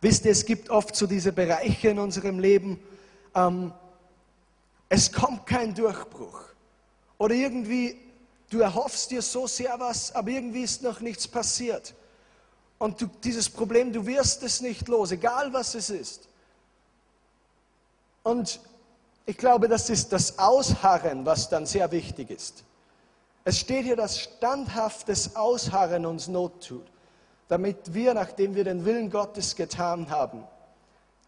wisst 0.00 0.24
ihr, 0.24 0.32
es 0.32 0.44
gibt 0.44 0.70
oft 0.70 0.94
so 0.94 1.06
diese 1.06 1.32
Bereiche 1.32 1.88
in 1.88 1.98
unserem 1.98 2.38
Leben, 2.38 2.80
ähm, 3.34 3.72
es 4.88 5.12
kommt 5.12 5.46
kein 5.46 5.74
Durchbruch. 5.74 6.40
Oder 7.18 7.34
irgendwie, 7.34 7.98
du 8.50 8.60
erhoffst 8.60 9.10
dir 9.10 9.22
so 9.22 9.46
sehr 9.46 9.78
was, 9.78 10.14
aber 10.14 10.30
irgendwie 10.30 10.62
ist 10.62 10.82
noch 10.82 11.00
nichts 11.00 11.28
passiert. 11.28 11.94
Und 12.78 13.00
du, 13.00 13.06
dieses 13.24 13.50
Problem, 13.50 13.92
du 13.92 14.06
wirst 14.06 14.42
es 14.44 14.60
nicht 14.60 14.88
los, 14.88 15.10
egal 15.10 15.52
was 15.52 15.74
es 15.74 15.90
ist. 15.90 16.28
Und 18.22 18.60
ich 19.26 19.36
glaube, 19.36 19.68
das 19.68 19.90
ist 19.90 20.12
das 20.12 20.38
Ausharren, 20.38 21.26
was 21.26 21.48
dann 21.48 21.66
sehr 21.66 21.90
wichtig 21.90 22.30
ist. 22.30 22.64
Es 23.44 23.58
steht 23.58 23.84
hier, 23.84 23.96
dass 23.96 24.20
standhaftes 24.20 25.34
Ausharren 25.34 26.06
uns 26.06 26.28
Not 26.28 26.66
tut, 26.66 26.86
damit 27.48 27.94
wir, 27.94 28.14
nachdem 28.14 28.54
wir 28.54 28.64
den 28.64 28.84
Willen 28.84 29.10
Gottes 29.10 29.56
getan 29.56 30.10
haben, 30.10 30.44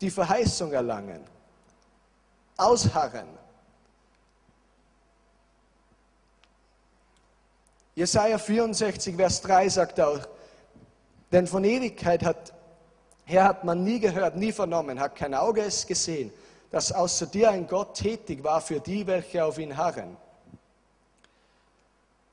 die 0.01 0.11
Verheißung 0.11 0.73
erlangen. 0.73 1.23
Ausharren. 2.57 3.27
Jesaja 7.95 8.39
64, 8.39 9.17
Vers 9.17 9.41
3 9.43 9.69
sagt 9.69 10.01
auch, 10.01 10.21
denn 11.33 11.47
von 11.47 11.65
Ewigkeit 11.65 12.25
hat, 12.25 12.53
her 13.25 13.45
hat 13.45 13.65
man 13.65 13.83
nie 13.85 14.01
gehört, 14.01 14.37
nie 14.37 14.53
vernommen, 14.53 15.01
hat 15.01 15.17
kein 15.17 15.35
Auge 15.35 15.63
es 15.63 15.87
gesehen, 15.87 16.33
dass 16.71 16.93
außer 16.93 17.27
dir 17.27 17.51
ein 17.51 17.67
Gott 17.67 17.95
tätig 17.95 18.45
war 18.45 18.61
für 18.61 18.81
die, 18.81 19.07
welche 19.07 19.45
auf 19.45 19.59
ihn 19.59 19.77
harren. 19.77 20.17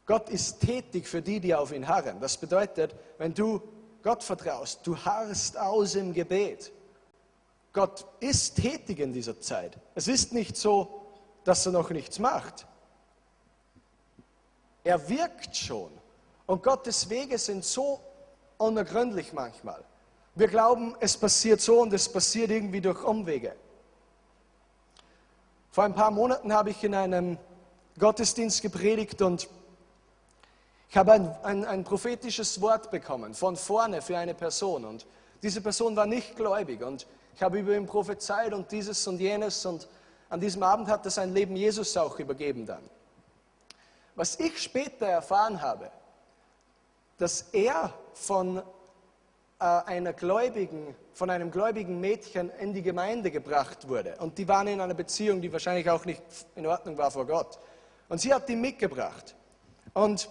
Gott 0.06 0.30
ist 0.30 0.62
tätig 0.62 1.08
für 1.08 1.22
die, 1.22 1.40
die 1.40 1.54
auf 1.54 1.74
ihn 1.74 1.88
harren. 1.88 2.20
Das 2.22 2.38
bedeutet, 2.38 2.96
wenn 3.18 3.34
du 3.34 3.62
Gott 4.08 4.24
vertraust, 4.24 4.88
du 4.88 4.96
harrst 4.96 5.58
aus 5.58 5.96
im 5.96 6.14
Gebet, 6.14 6.72
Gott 7.74 8.06
ist 8.22 8.56
tätig 8.56 9.00
in 9.00 9.12
dieser 9.12 9.38
Zeit. 9.42 9.78
Es 9.96 10.08
ist 10.08 10.32
nicht 10.32 10.56
so, 10.56 11.02
dass 11.44 11.66
er 11.66 11.74
noch 11.74 11.90
nichts 11.90 12.18
macht. 12.18 12.66
Er 14.86 15.10
wirkt 15.10 15.58
schon. 15.58 15.92
Und 16.46 16.64
Gottes 16.64 17.10
Wege 17.10 17.38
sind 17.38 17.66
so 17.66 18.00
unergründlich 18.58 19.34
manchmal. 19.34 19.84
Wir 20.36 20.48
glauben, 20.48 20.96
es 21.02 21.18
passiert 21.18 21.60
so 21.60 21.82
und 21.82 21.92
es 21.92 22.08
passiert 22.08 22.50
irgendwie 22.50 22.80
durch 22.80 23.04
Umwege. 23.04 23.58
Vor 25.70 25.84
ein 25.84 25.94
paar 25.94 26.12
Monaten 26.12 26.54
habe 26.54 26.70
ich 26.70 26.82
in 26.82 26.96
einem 26.96 27.38
Gottesdienst 28.00 28.62
gepredigt 28.62 29.22
und 29.22 29.50
ich 30.90 30.98
habe 30.98 31.14
ein, 31.14 31.36
ein, 31.44 31.66
ein, 31.66 31.84
prophetisches 31.84 32.62
Wort 32.62 32.92
bekommen 32.92 33.34
von 33.34 33.56
vorne 33.56 34.02
für 34.02 34.18
eine 34.18 34.34
Person 34.34 34.86
und 34.86 35.06
diese 35.44 35.62
Person 35.62 35.96
war 35.96 36.06
nicht 36.06 36.36
gläubig 36.36 36.82
und 36.82 37.06
ich 37.36 37.44
habe 37.44 37.60
über 37.60 37.76
ihn 37.76 37.86
prophezeit 37.86 38.54
und 38.54 38.72
dieses 38.72 39.06
und 39.08 39.20
jenes 39.20 39.66
und 39.66 39.88
an 40.30 40.40
diesem 40.40 40.64
Abend 40.64 40.88
hat 40.88 41.06
er 41.06 41.12
sein 41.12 41.34
Leben 41.34 41.56
Jesus 41.56 41.96
auch 41.96 42.20
übergeben 42.20 42.66
dann. 42.66 42.84
Was 44.16 44.40
ich 44.40 44.58
später 44.62 45.06
erfahren 45.06 45.62
habe, 45.62 45.92
dass 47.18 47.42
er 47.54 47.94
von 48.14 48.58
äh, 48.58 48.64
einer 49.64 50.14
gläubigen, 50.14 50.96
von 51.14 51.30
einem 51.30 51.52
gläubigen 51.52 52.00
Mädchen 52.00 52.50
in 52.60 52.74
die 52.74 52.82
Gemeinde 52.82 53.32
gebracht 53.32 53.88
wurde. 53.88 54.16
Und 54.20 54.38
die 54.38 54.48
waren 54.48 54.68
in 54.68 54.82
einer 54.82 54.94
Beziehung, 54.94 55.42
die 55.42 55.52
wahrscheinlich 55.52 55.90
auch 55.90 56.06
nicht 56.06 56.22
in 56.56 56.66
Ordnung 56.66 56.98
war 56.98 57.12
vor 57.12 57.26
Gott. 57.26 57.60
Und 58.10 58.20
sie 58.20 58.34
hat 58.34 58.50
ihn 58.50 58.62
mitgebracht. 58.62 59.36
Und 59.94 60.30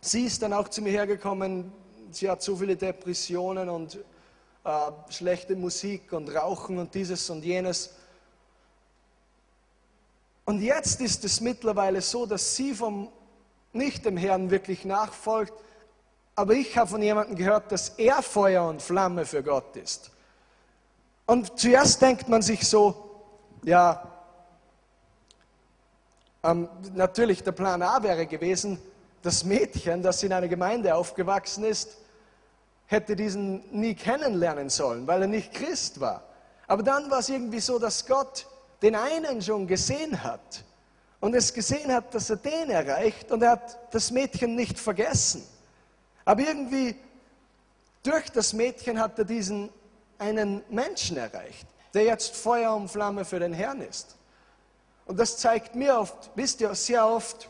sie 0.00 0.24
ist 0.24 0.42
dann 0.42 0.52
auch 0.52 0.68
zu 0.68 0.82
mir 0.82 0.92
hergekommen. 0.92 1.72
Sie 2.10 2.28
hat 2.28 2.42
so 2.42 2.56
viele 2.56 2.76
Depressionen 2.76 3.68
und 3.68 3.98
äh, 4.64 4.70
schlechte 5.10 5.56
Musik 5.56 6.12
und 6.12 6.34
Rauchen 6.34 6.78
und 6.78 6.94
dieses 6.94 7.28
und 7.30 7.44
jenes. 7.44 7.94
Und 10.44 10.60
jetzt 10.60 11.00
ist 11.00 11.24
es 11.24 11.40
mittlerweile 11.40 12.00
so, 12.00 12.26
dass 12.26 12.56
sie 12.56 12.74
vom 12.74 13.08
nicht 13.72 14.04
dem 14.04 14.16
Herrn 14.16 14.50
wirklich 14.50 14.84
nachfolgt, 14.84 15.52
aber 16.34 16.54
ich 16.54 16.76
habe 16.76 16.90
von 16.90 17.02
jemandem 17.02 17.36
gehört, 17.36 17.70
dass 17.70 17.90
er 17.90 18.22
Feuer 18.22 18.66
und 18.66 18.82
Flamme 18.82 19.26
für 19.26 19.42
Gott 19.42 19.76
ist. 19.76 20.10
Und 21.26 21.58
zuerst 21.58 22.02
denkt 22.02 22.28
man 22.28 22.42
sich 22.42 22.66
so, 22.66 23.22
ja, 23.62 24.10
ähm, 26.42 26.68
natürlich 26.94 27.42
der 27.42 27.52
Plan 27.52 27.82
A 27.82 28.02
wäre 28.02 28.26
gewesen, 28.26 28.80
das 29.22 29.44
Mädchen, 29.44 30.02
das 30.02 30.22
in 30.22 30.32
einer 30.32 30.48
Gemeinde 30.48 30.94
aufgewachsen 30.94 31.64
ist, 31.64 31.96
hätte 32.86 33.14
diesen 33.14 33.62
nie 33.70 33.94
kennenlernen 33.94 34.68
sollen, 34.68 35.06
weil 35.06 35.22
er 35.22 35.28
nicht 35.28 35.52
Christ 35.52 36.00
war. 36.00 36.22
Aber 36.66 36.82
dann 36.82 37.10
war 37.10 37.20
es 37.20 37.28
irgendwie 37.28 37.60
so, 37.60 37.78
dass 37.78 38.06
Gott 38.06 38.46
den 38.82 38.96
einen 38.96 39.42
schon 39.42 39.66
gesehen 39.66 40.22
hat 40.22 40.64
und 41.20 41.34
es 41.34 41.52
gesehen 41.52 41.92
hat, 41.92 42.14
dass 42.14 42.30
er 42.30 42.36
den 42.36 42.70
erreicht 42.70 43.30
und 43.30 43.42
er 43.42 43.52
hat 43.52 43.94
das 43.94 44.10
Mädchen 44.10 44.56
nicht 44.56 44.78
vergessen. 44.78 45.46
Aber 46.24 46.42
irgendwie 46.42 46.96
durch 48.02 48.30
das 48.30 48.52
Mädchen 48.52 48.98
hat 48.98 49.18
er 49.18 49.24
diesen 49.24 49.68
einen 50.18 50.62
Menschen 50.70 51.16
erreicht, 51.16 51.66
der 51.94 52.04
jetzt 52.04 52.34
Feuer 52.34 52.74
und 52.74 52.88
Flamme 52.88 53.24
für 53.24 53.38
den 53.38 53.52
Herrn 53.52 53.82
ist. 53.82 54.16
Und 55.06 55.18
das 55.18 55.36
zeigt 55.38 55.74
mir 55.74 55.98
oft, 55.98 56.30
wisst 56.34 56.60
ihr, 56.60 56.74
sehr 56.74 57.06
oft 57.06 57.48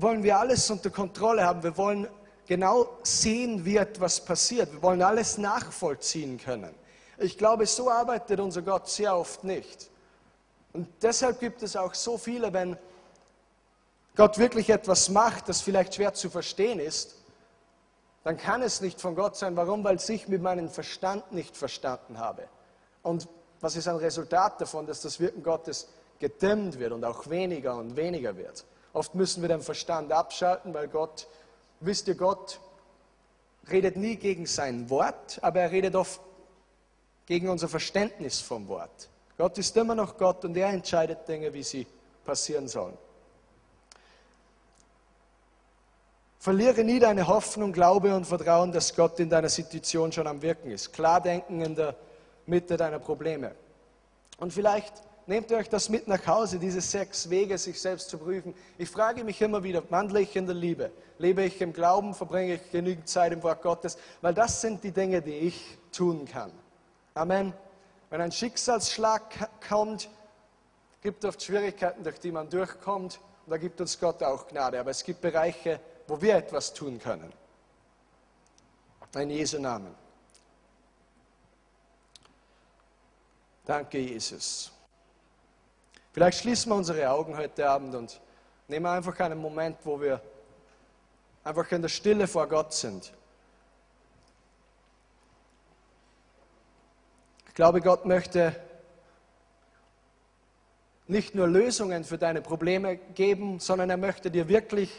wollen 0.00 0.22
wir 0.22 0.38
alles 0.38 0.70
unter 0.70 0.90
Kontrolle 0.90 1.44
haben. 1.44 1.62
Wir 1.62 1.76
wollen 1.76 2.08
genau 2.46 2.88
sehen, 3.02 3.64
wie 3.64 3.76
etwas 3.76 4.24
passiert. 4.24 4.72
Wir 4.72 4.82
wollen 4.82 5.02
alles 5.02 5.38
nachvollziehen 5.38 6.38
können. 6.38 6.74
Ich 7.18 7.36
glaube, 7.36 7.66
so 7.66 7.90
arbeitet 7.90 8.38
unser 8.38 8.62
Gott 8.62 8.88
sehr 8.88 9.16
oft 9.16 9.42
nicht. 9.42 9.90
Und 10.72 10.86
deshalb 11.02 11.40
gibt 11.40 11.62
es 11.62 11.74
auch 11.74 11.94
so 11.94 12.16
viele, 12.16 12.52
wenn 12.52 12.76
Gott 14.14 14.38
wirklich 14.38 14.70
etwas 14.70 15.08
macht, 15.08 15.48
das 15.48 15.60
vielleicht 15.60 15.96
schwer 15.96 16.14
zu 16.14 16.30
verstehen 16.30 16.78
ist, 16.78 17.16
dann 18.24 18.36
kann 18.36 18.62
es 18.62 18.80
nicht 18.80 19.00
von 19.00 19.14
Gott 19.14 19.36
sein. 19.36 19.56
Warum? 19.56 19.82
Weil 19.82 19.98
ich 20.08 20.28
mit 20.28 20.42
meinem 20.42 20.68
Verstand 20.68 21.32
nicht 21.32 21.56
verstanden 21.56 22.18
habe. 22.18 22.44
Und 23.02 23.28
was 23.60 23.74
ist 23.74 23.88
ein 23.88 23.96
Resultat 23.96 24.60
davon, 24.60 24.86
dass 24.86 25.00
das 25.00 25.18
Wirken 25.18 25.42
Gottes 25.42 25.88
gedämmt 26.18 26.78
wird 26.78 26.92
und 26.92 27.04
auch 27.04 27.28
weniger 27.30 27.76
und 27.76 27.96
weniger 27.96 28.36
wird? 28.36 28.64
Oft 28.92 29.14
müssen 29.14 29.42
wir 29.42 29.48
den 29.48 29.60
Verstand 29.60 30.12
abschalten, 30.12 30.74
weil 30.74 30.88
Gott, 30.88 31.26
wisst 31.80 32.08
ihr, 32.08 32.14
Gott 32.14 32.60
redet 33.70 33.96
nie 33.96 34.16
gegen 34.16 34.46
sein 34.46 34.88
Wort, 34.90 35.38
aber 35.42 35.60
er 35.60 35.70
redet 35.70 35.94
oft 35.94 36.20
gegen 37.26 37.48
unser 37.48 37.68
Verständnis 37.68 38.40
vom 38.40 38.68
Wort. 38.68 39.08
Gott 39.36 39.58
ist 39.58 39.76
immer 39.76 39.94
noch 39.94 40.16
Gott 40.16 40.44
und 40.44 40.56
er 40.56 40.70
entscheidet 40.70 41.28
Dinge, 41.28 41.52
wie 41.52 41.62
sie 41.62 41.86
passieren 42.24 42.68
sollen. 42.68 42.96
Verliere 46.40 46.84
nie 46.84 46.98
deine 46.98 47.26
Hoffnung, 47.26 47.72
Glaube 47.72 48.14
und 48.14 48.24
Vertrauen, 48.24 48.72
dass 48.72 48.94
Gott 48.94 49.20
in 49.20 49.28
deiner 49.28 49.48
Situation 49.48 50.12
schon 50.12 50.26
am 50.26 50.40
Wirken 50.40 50.70
ist. 50.70 50.92
Klar 50.92 51.20
denken 51.20 51.60
in 51.60 51.74
der 51.74 51.94
Mitte 52.46 52.76
deiner 52.76 52.98
Probleme. 52.98 53.54
Und 54.38 54.52
vielleicht 54.52 54.94
nehmt 55.28 55.52
euch 55.52 55.68
das 55.68 55.88
mit 55.88 56.08
nach 56.08 56.26
Hause, 56.26 56.58
diese 56.58 56.80
sechs 56.80 57.28
Wege, 57.28 57.58
sich 57.58 57.80
selbst 57.80 58.08
zu 58.08 58.18
prüfen. 58.18 58.54
Ich 58.78 58.90
frage 58.90 59.22
mich 59.24 59.40
immer 59.42 59.62
wieder, 59.62 59.82
wandle 59.90 60.22
ich 60.22 60.34
in 60.34 60.46
der 60.46 60.54
Liebe? 60.54 60.90
Lebe 61.18 61.44
ich 61.44 61.60
im 61.60 61.72
Glauben? 61.72 62.14
Verbringe 62.14 62.54
ich 62.54 62.70
genügend 62.70 63.08
Zeit 63.08 63.32
im 63.32 63.42
Wort 63.42 63.62
Gottes? 63.62 63.98
Weil 64.22 64.34
das 64.34 64.60
sind 64.60 64.82
die 64.82 64.90
Dinge, 64.90 65.20
die 65.20 65.34
ich 65.34 65.78
tun 65.92 66.24
kann. 66.24 66.50
Amen. 67.14 67.52
Wenn 68.10 68.20
ein 68.22 68.32
Schicksalsschlag 68.32 69.50
kommt, 69.68 70.08
gibt 71.02 71.22
es 71.22 71.28
oft 71.28 71.42
Schwierigkeiten, 71.42 72.02
durch 72.02 72.18
die 72.18 72.32
man 72.32 72.48
durchkommt. 72.48 73.20
Und 73.44 73.50
da 73.50 73.58
gibt 73.58 73.80
uns 73.80 74.00
Gott 74.00 74.22
auch 74.22 74.48
Gnade. 74.48 74.80
Aber 74.80 74.90
es 74.90 75.04
gibt 75.04 75.20
Bereiche, 75.20 75.78
wo 76.06 76.20
wir 76.20 76.36
etwas 76.36 76.72
tun 76.72 76.98
können. 76.98 77.32
In 79.14 79.30
Jesu 79.30 79.58
Namen. 79.58 79.94
Danke, 83.64 83.98
Jesus. 83.98 84.72
Vielleicht 86.18 86.40
schließen 86.40 86.72
wir 86.72 86.74
unsere 86.74 87.08
Augen 87.08 87.36
heute 87.36 87.70
Abend 87.70 87.94
und 87.94 88.20
nehmen 88.66 88.86
einfach 88.86 89.20
einen 89.20 89.38
Moment, 89.38 89.76
wo 89.84 90.00
wir 90.00 90.20
einfach 91.44 91.70
in 91.70 91.80
der 91.80 91.88
Stille 91.88 92.26
vor 92.26 92.48
Gott 92.48 92.74
sind. 92.74 93.12
Ich 97.46 97.54
glaube, 97.54 97.80
Gott 97.80 98.04
möchte 98.04 98.56
nicht 101.06 101.36
nur 101.36 101.46
Lösungen 101.46 102.02
für 102.02 102.18
deine 102.18 102.42
Probleme 102.42 102.96
geben, 102.96 103.60
sondern 103.60 103.88
er 103.88 103.96
möchte 103.96 104.28
dir 104.28 104.48
wirklich 104.48 104.90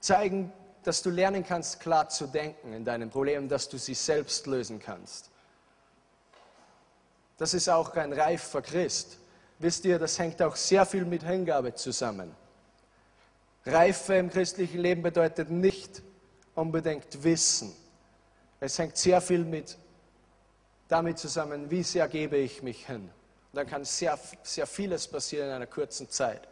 zeigen, 0.00 0.52
dass 0.82 1.00
du 1.00 1.08
lernen 1.08 1.46
kannst, 1.46 1.80
klar 1.80 2.10
zu 2.10 2.26
denken 2.26 2.74
in 2.74 2.84
deinen 2.84 3.08
Problemen, 3.08 3.48
dass 3.48 3.70
du 3.70 3.78
sie 3.78 3.94
selbst 3.94 4.46
lösen 4.46 4.80
kannst. 4.80 5.30
Das 7.38 7.54
ist 7.54 7.70
auch 7.70 7.96
ein 7.96 8.12
reifer 8.12 8.60
Christ. 8.60 9.16
Wisst 9.62 9.84
ihr, 9.84 9.96
das 10.00 10.18
hängt 10.18 10.42
auch 10.42 10.56
sehr 10.56 10.84
viel 10.84 11.04
mit 11.04 11.22
Hingabe 11.22 11.72
zusammen. 11.72 12.34
Reife 13.64 14.14
im 14.14 14.28
christlichen 14.28 14.80
Leben 14.80 15.02
bedeutet 15.02 15.50
nicht 15.50 16.02
unbedingt 16.56 17.22
Wissen. 17.22 17.72
Es 18.58 18.76
hängt 18.76 18.96
sehr 18.96 19.20
viel 19.20 19.44
mit 19.44 19.78
damit 20.88 21.20
zusammen, 21.20 21.70
wie 21.70 21.84
sehr 21.84 22.08
gebe 22.08 22.38
ich 22.38 22.64
mich 22.64 22.88
hin. 22.88 23.02
Und 23.02 23.56
dann 23.56 23.68
kann 23.68 23.84
sehr, 23.84 24.18
sehr 24.42 24.66
vieles 24.66 25.06
passieren 25.06 25.46
in 25.46 25.54
einer 25.54 25.68
kurzen 25.68 26.10
Zeit. 26.10 26.42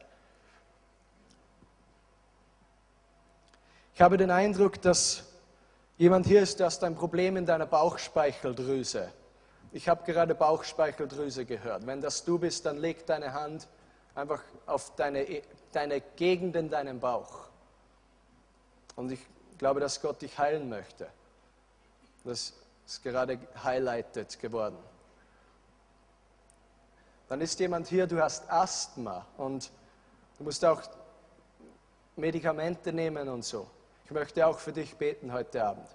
Ich 3.92 4.00
habe 4.00 4.18
den 4.18 4.30
Eindruck, 4.30 4.80
dass 4.80 5.24
jemand 5.98 6.28
hier 6.28 6.42
ist, 6.42 6.60
der 6.60 6.66
hast 6.66 6.84
ein 6.84 6.94
Problem 6.94 7.36
in 7.36 7.44
deiner 7.44 7.66
Bauchspeicheldrüse. 7.66 9.12
Ich 9.72 9.88
habe 9.88 10.04
gerade 10.04 10.34
Bauchspeicheldrüse 10.34 11.44
gehört. 11.44 11.86
Wenn 11.86 12.00
das 12.00 12.24
du 12.24 12.38
bist, 12.38 12.66
dann 12.66 12.78
leg 12.78 13.06
deine 13.06 13.32
Hand 13.32 13.68
einfach 14.14 14.42
auf 14.66 14.94
deine, 14.96 15.42
deine 15.72 16.00
Gegend 16.00 16.56
in 16.56 16.68
deinem 16.70 16.98
Bauch. 16.98 17.48
Und 18.96 19.12
ich 19.12 19.20
glaube, 19.58 19.80
dass 19.80 20.00
Gott 20.02 20.22
dich 20.22 20.36
heilen 20.38 20.68
möchte. 20.68 21.08
Das 22.24 22.52
ist 22.86 23.02
gerade 23.02 23.38
highlighted 23.62 24.38
geworden. 24.40 24.76
Dann 27.28 27.40
ist 27.40 27.60
jemand 27.60 27.86
hier, 27.86 28.08
du 28.08 28.20
hast 28.20 28.50
Asthma 28.50 29.24
und 29.36 29.70
du 30.36 30.44
musst 30.44 30.64
auch 30.64 30.82
Medikamente 32.16 32.92
nehmen 32.92 33.28
und 33.28 33.44
so. 33.44 33.68
Ich 34.04 34.10
möchte 34.10 34.44
auch 34.44 34.58
für 34.58 34.72
dich 34.72 34.96
beten 34.96 35.32
heute 35.32 35.64
Abend. 35.64 35.86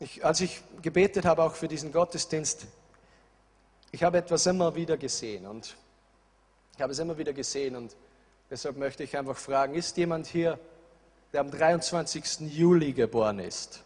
Ich, 0.00 0.24
als 0.24 0.40
ich 0.40 0.62
gebetet 0.80 1.24
habe, 1.24 1.42
auch 1.42 1.54
für 1.54 1.68
diesen 1.68 1.92
Gottesdienst, 1.92 2.66
ich 3.90 4.02
habe 4.02 4.18
etwas 4.18 4.46
immer 4.46 4.74
wieder 4.74 4.96
gesehen 4.96 5.46
und 5.46 5.76
ich 6.74 6.82
habe 6.82 6.92
es 6.92 6.98
immer 6.98 7.18
wieder 7.18 7.32
gesehen 7.32 7.74
und 7.74 7.96
deshalb 8.50 8.76
möchte 8.76 9.02
ich 9.02 9.16
einfach 9.16 9.36
fragen, 9.36 9.74
ist 9.74 9.96
jemand 9.96 10.26
hier, 10.26 10.58
der 11.32 11.40
am 11.40 11.50
23. 11.50 12.40
Juli 12.52 12.92
geboren 12.92 13.38
ist. 13.38 13.82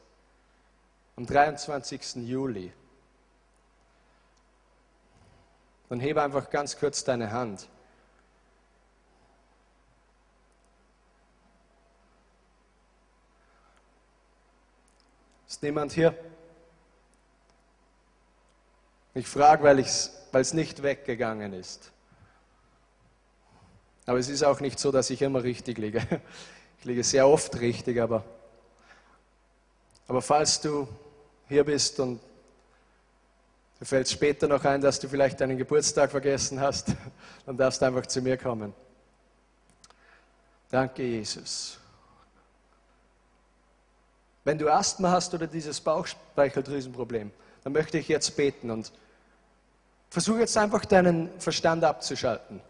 Am 1.16 1.26
23. 1.26 2.16
Juli. 2.16 2.72
Dann 5.88 6.00
hebe 6.00 6.22
einfach 6.22 6.50
ganz 6.50 6.78
kurz 6.78 7.04
deine 7.04 7.32
Hand. 7.32 7.68
Ist 15.52 15.62
niemand 15.62 15.92
hier? 15.92 16.14
Ich 19.12 19.28
frage, 19.28 19.62
weil 19.62 19.80
es 19.80 20.54
nicht 20.54 20.82
weggegangen 20.82 21.52
ist. 21.52 21.92
Aber 24.06 24.18
es 24.18 24.30
ist 24.30 24.44
auch 24.44 24.60
nicht 24.60 24.78
so, 24.78 24.90
dass 24.90 25.10
ich 25.10 25.20
immer 25.20 25.42
richtig 25.42 25.76
liege. 25.76 26.00
Ich 26.78 26.86
liege 26.86 27.04
sehr 27.04 27.28
oft 27.28 27.60
richtig, 27.60 28.00
aber, 28.00 28.24
aber 30.08 30.22
falls 30.22 30.60
du 30.60 30.88
hier 31.48 31.64
bist 31.64 32.00
und 32.00 32.18
dir 33.78 33.84
fällt 33.84 34.08
später 34.08 34.48
noch 34.48 34.64
ein, 34.64 34.80
dass 34.80 34.98
du 34.98 35.06
vielleicht 35.06 35.40
deinen 35.40 35.58
Geburtstag 35.58 36.10
vergessen 36.10 36.60
hast, 36.60 36.88
dann 37.46 37.58
darfst 37.58 37.82
du 37.82 37.86
einfach 37.86 38.06
zu 38.06 38.22
mir 38.22 38.38
kommen. 38.38 38.72
Danke, 40.70 41.02
Jesus. 41.02 41.78
Wenn 44.44 44.58
du 44.58 44.68
Asthma 44.72 45.10
hast 45.10 45.34
oder 45.34 45.46
dieses 45.46 45.80
Bauchspeicheldrüsenproblem, 45.80 47.30
dann 47.62 47.72
möchte 47.72 47.98
ich 47.98 48.08
jetzt 48.08 48.36
beten 48.36 48.70
und 48.70 48.92
versuche 50.10 50.40
jetzt 50.40 50.56
einfach 50.56 50.84
deinen 50.84 51.28
Verstand 51.40 51.84
abzuschalten. 51.84 52.60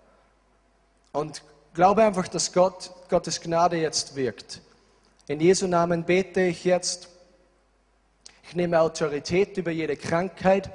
Und 1.12 1.42
glaube 1.74 2.04
einfach, 2.04 2.28
dass 2.28 2.52
Gott, 2.52 2.90
Gottes 3.08 3.40
Gnade 3.40 3.76
jetzt 3.76 4.16
wirkt. 4.16 4.60
In 5.28 5.40
Jesu 5.40 5.66
Namen 5.66 6.04
bete 6.04 6.42
ich 6.42 6.64
jetzt. 6.64 7.08
Ich 8.44 8.54
nehme 8.54 8.80
Autorität 8.80 9.56
über 9.56 9.70
jede 9.70 9.96
Krankheit 9.96 10.70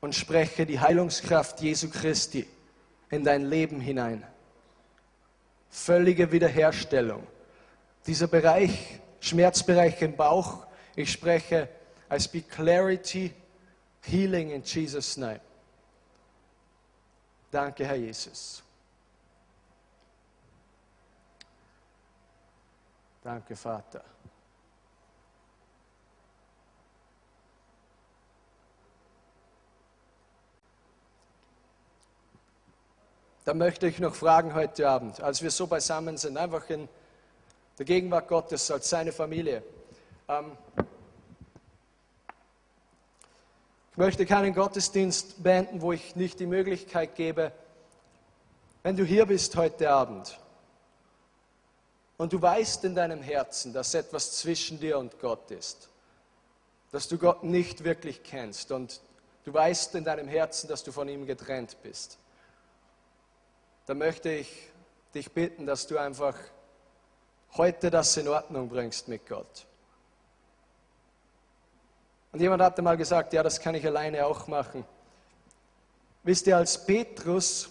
und 0.00 0.14
spreche 0.14 0.66
die 0.66 0.80
Heilungskraft 0.80 1.60
Jesu 1.60 1.88
Christi 1.88 2.46
in 3.10 3.24
dein 3.24 3.46
Leben 3.46 3.80
hinein. 3.80 4.26
Völlige 5.70 6.32
Wiederherstellung. 6.32 7.26
Dieser 8.06 8.26
Bereich, 8.26 9.00
Schmerzbereich 9.20 10.00
im 10.02 10.16
Bauch, 10.16 10.66
ich 10.96 11.12
spreche, 11.12 11.68
I 12.12 12.18
speak 12.18 12.50
clarity, 12.50 13.32
healing 14.00 14.50
in 14.50 14.62
Jesus' 14.62 15.16
name. 15.16 15.40
Danke, 17.50 17.84
Herr 17.84 17.96
Jesus. 17.96 18.62
Danke, 23.22 23.54
Vater. 23.54 24.02
Da 33.44 33.54
möchte 33.54 33.86
ich 33.88 33.98
noch 33.98 34.14
fragen 34.14 34.54
heute 34.54 34.88
Abend, 34.88 35.20
als 35.20 35.42
wir 35.42 35.50
so 35.50 35.66
beisammen 35.66 36.16
sind, 36.16 36.36
einfach 36.36 36.70
in 36.70 36.88
der 37.80 37.86
Gegenwart 37.86 38.28
Gottes 38.28 38.70
als 38.70 38.90
seine 38.90 39.10
Familie. 39.10 39.62
Ähm, 40.28 40.52
Ich 43.92 43.96
möchte 43.96 44.24
keinen 44.24 44.54
Gottesdienst 44.54 45.42
beenden, 45.42 45.80
wo 45.80 45.92
ich 45.92 46.14
nicht 46.14 46.38
die 46.40 46.46
Möglichkeit 46.46 47.16
gebe, 47.16 47.52
wenn 48.82 48.96
du 48.96 49.04
hier 49.04 49.26
bist 49.26 49.56
heute 49.56 49.90
Abend 49.90 50.38
und 52.16 52.32
du 52.32 52.40
weißt 52.40 52.84
in 52.84 52.94
deinem 52.94 53.20
Herzen, 53.20 53.72
dass 53.72 53.94
etwas 53.94 54.38
zwischen 54.38 54.78
dir 54.78 54.98
und 54.98 55.18
Gott 55.18 55.50
ist, 55.50 55.88
dass 56.92 57.08
du 57.08 57.18
Gott 57.18 57.44
nicht 57.44 57.82
wirklich 57.82 58.22
kennst 58.22 58.72
und 58.72 59.00
du 59.44 59.52
weißt 59.52 59.94
in 59.96 60.04
deinem 60.04 60.28
Herzen, 60.28 60.68
dass 60.68 60.84
du 60.84 60.92
von 60.92 61.08
ihm 61.08 61.26
getrennt 61.26 61.76
bist, 61.82 62.18
dann 63.86 63.98
möchte 63.98 64.30
ich 64.30 64.68
dich 65.14 65.32
bitten, 65.32 65.66
dass 65.66 65.86
du 65.86 65.98
einfach 65.98 66.36
heute 67.56 67.90
das 67.90 68.16
in 68.16 68.28
Ordnung 68.28 68.68
bringst 68.68 69.08
mit 69.08 69.26
Gott. 69.26 69.66
Und 72.32 72.40
jemand 72.40 72.62
hatte 72.62 72.80
mal 72.82 72.96
gesagt, 72.96 73.32
ja, 73.32 73.42
das 73.42 73.60
kann 73.60 73.74
ich 73.74 73.84
alleine 73.84 74.24
auch 74.24 74.46
machen. 74.46 74.84
Wisst 76.22 76.46
ihr, 76.46 76.56
als 76.56 76.84
Petrus 76.84 77.68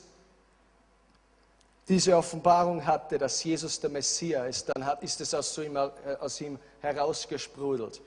diese 1.87 2.15
Offenbarung 2.15 2.85
hatte, 2.85 3.17
dass 3.17 3.43
Jesus 3.43 3.79
der 3.79 3.89
Messias 3.89 4.47
ist, 4.47 4.69
dann 4.69 4.85
hat, 4.85 5.01
ist 5.01 5.21
es 5.21 5.33
aus 5.33 5.57
ihm, 5.57 5.75
äh, 5.75 5.89
aus 6.19 6.39
ihm 6.41 6.59
herausgesprudelt. 6.81 8.01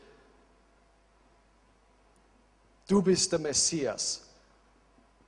Du 2.86 3.02
bist 3.02 3.32
der 3.32 3.38
Messias. 3.38 4.22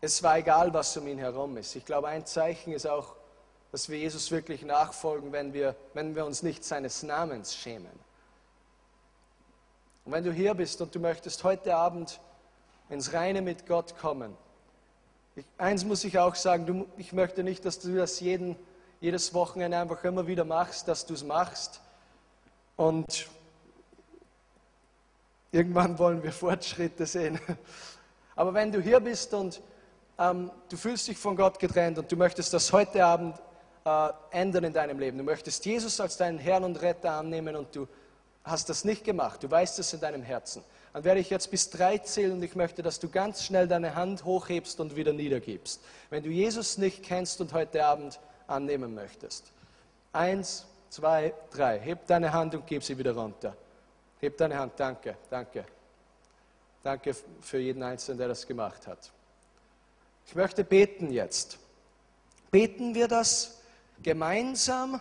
Es 0.00 0.22
war 0.22 0.38
egal, 0.38 0.72
was 0.72 0.96
um 0.96 1.06
ihn 1.08 1.18
herum 1.18 1.56
ist. 1.56 1.74
Ich 1.74 1.84
glaube, 1.84 2.08
ein 2.08 2.26
Zeichen 2.26 2.72
ist 2.72 2.86
auch, 2.86 3.16
dass 3.74 3.88
wir 3.88 3.98
Jesus 3.98 4.30
wirklich 4.30 4.62
nachfolgen, 4.62 5.32
wenn 5.32 5.52
wir, 5.52 5.74
wenn 5.94 6.14
wir 6.14 6.24
uns 6.24 6.44
nicht 6.44 6.62
seines 6.62 7.02
Namens 7.02 7.56
schämen. 7.56 7.90
Und 10.04 10.12
wenn 10.12 10.22
du 10.22 10.30
hier 10.30 10.54
bist 10.54 10.80
und 10.80 10.94
du 10.94 11.00
möchtest 11.00 11.42
heute 11.42 11.74
Abend 11.74 12.20
ins 12.88 13.12
Reine 13.12 13.42
mit 13.42 13.66
Gott 13.66 13.98
kommen, 13.98 14.36
ich, 15.34 15.44
eins 15.58 15.84
muss 15.84 16.04
ich 16.04 16.20
auch 16.20 16.36
sagen, 16.36 16.66
du, 16.66 16.86
ich 16.98 17.12
möchte 17.12 17.42
nicht, 17.42 17.64
dass 17.64 17.80
du 17.80 17.96
das 17.96 18.20
jeden, 18.20 18.54
jedes 19.00 19.34
Wochenende 19.34 19.76
einfach 19.76 20.04
immer 20.04 20.28
wieder 20.28 20.44
machst, 20.44 20.86
dass 20.86 21.04
du 21.04 21.14
es 21.14 21.24
machst. 21.24 21.80
Und 22.76 23.28
irgendwann 25.50 25.98
wollen 25.98 26.22
wir 26.22 26.30
Fortschritte 26.44 27.06
sehen. 27.06 27.40
Aber 28.36 28.54
wenn 28.54 28.70
du 28.70 28.80
hier 28.80 29.00
bist 29.00 29.34
und 29.34 29.60
ähm, 30.20 30.52
du 30.68 30.76
fühlst 30.76 31.08
dich 31.08 31.18
von 31.18 31.34
Gott 31.34 31.58
getrennt 31.58 31.98
und 31.98 32.12
du 32.12 32.14
möchtest 32.14 32.54
das 32.54 32.72
heute 32.72 33.04
Abend 33.04 33.36
äh, 33.84 34.08
ändern 34.30 34.64
in 34.64 34.72
deinem 34.72 34.98
Leben, 34.98 35.18
du 35.18 35.24
möchtest 35.24 35.64
Jesus 35.66 36.00
als 36.00 36.16
deinen 36.16 36.38
Herrn 36.38 36.64
und 36.64 36.80
Retter 36.80 37.12
annehmen 37.12 37.56
und 37.56 37.74
du 37.74 37.86
hast 38.42 38.68
das 38.68 38.84
nicht 38.84 39.04
gemacht, 39.04 39.42
du 39.42 39.50
weißt 39.50 39.78
es 39.78 39.92
in 39.92 40.00
deinem 40.00 40.22
Herzen, 40.22 40.62
dann 40.92 41.04
werde 41.04 41.20
ich 41.20 41.30
jetzt 41.30 41.50
bis 41.50 41.70
drei 41.70 41.98
zählen 41.98 42.32
und 42.32 42.42
ich 42.42 42.54
möchte, 42.54 42.82
dass 42.82 43.00
du 43.00 43.08
ganz 43.08 43.42
schnell 43.42 43.66
deine 43.66 43.94
Hand 43.94 44.24
hochhebst 44.24 44.80
und 44.80 44.96
wieder 44.96 45.12
niedergibst. 45.12 45.80
Wenn 46.08 46.22
du 46.22 46.30
Jesus 46.30 46.78
nicht 46.78 47.02
kennst 47.02 47.40
und 47.40 47.52
heute 47.52 47.84
Abend 47.84 48.20
annehmen 48.46 48.94
möchtest. 48.94 49.50
Eins, 50.12 50.66
zwei, 50.90 51.34
drei. 51.50 51.78
Heb 51.80 52.06
deine 52.06 52.32
Hand 52.32 52.54
und 52.54 52.66
gib 52.66 52.84
sie 52.84 52.96
wieder 52.96 53.12
runter. 53.12 53.56
Heb 54.20 54.36
deine 54.36 54.56
Hand. 54.56 54.74
Danke, 54.76 55.16
danke. 55.28 55.64
Danke 56.82 57.16
für 57.40 57.58
jeden 57.58 57.82
Einzelnen, 57.82 58.18
der 58.18 58.28
das 58.28 58.46
gemacht 58.46 58.86
hat. 58.86 59.10
Ich 60.26 60.34
möchte 60.34 60.62
beten 60.62 61.10
jetzt. 61.10 61.58
Beten 62.50 62.94
wir 62.94 63.08
das 63.08 63.63
gemeinsam 64.04 65.00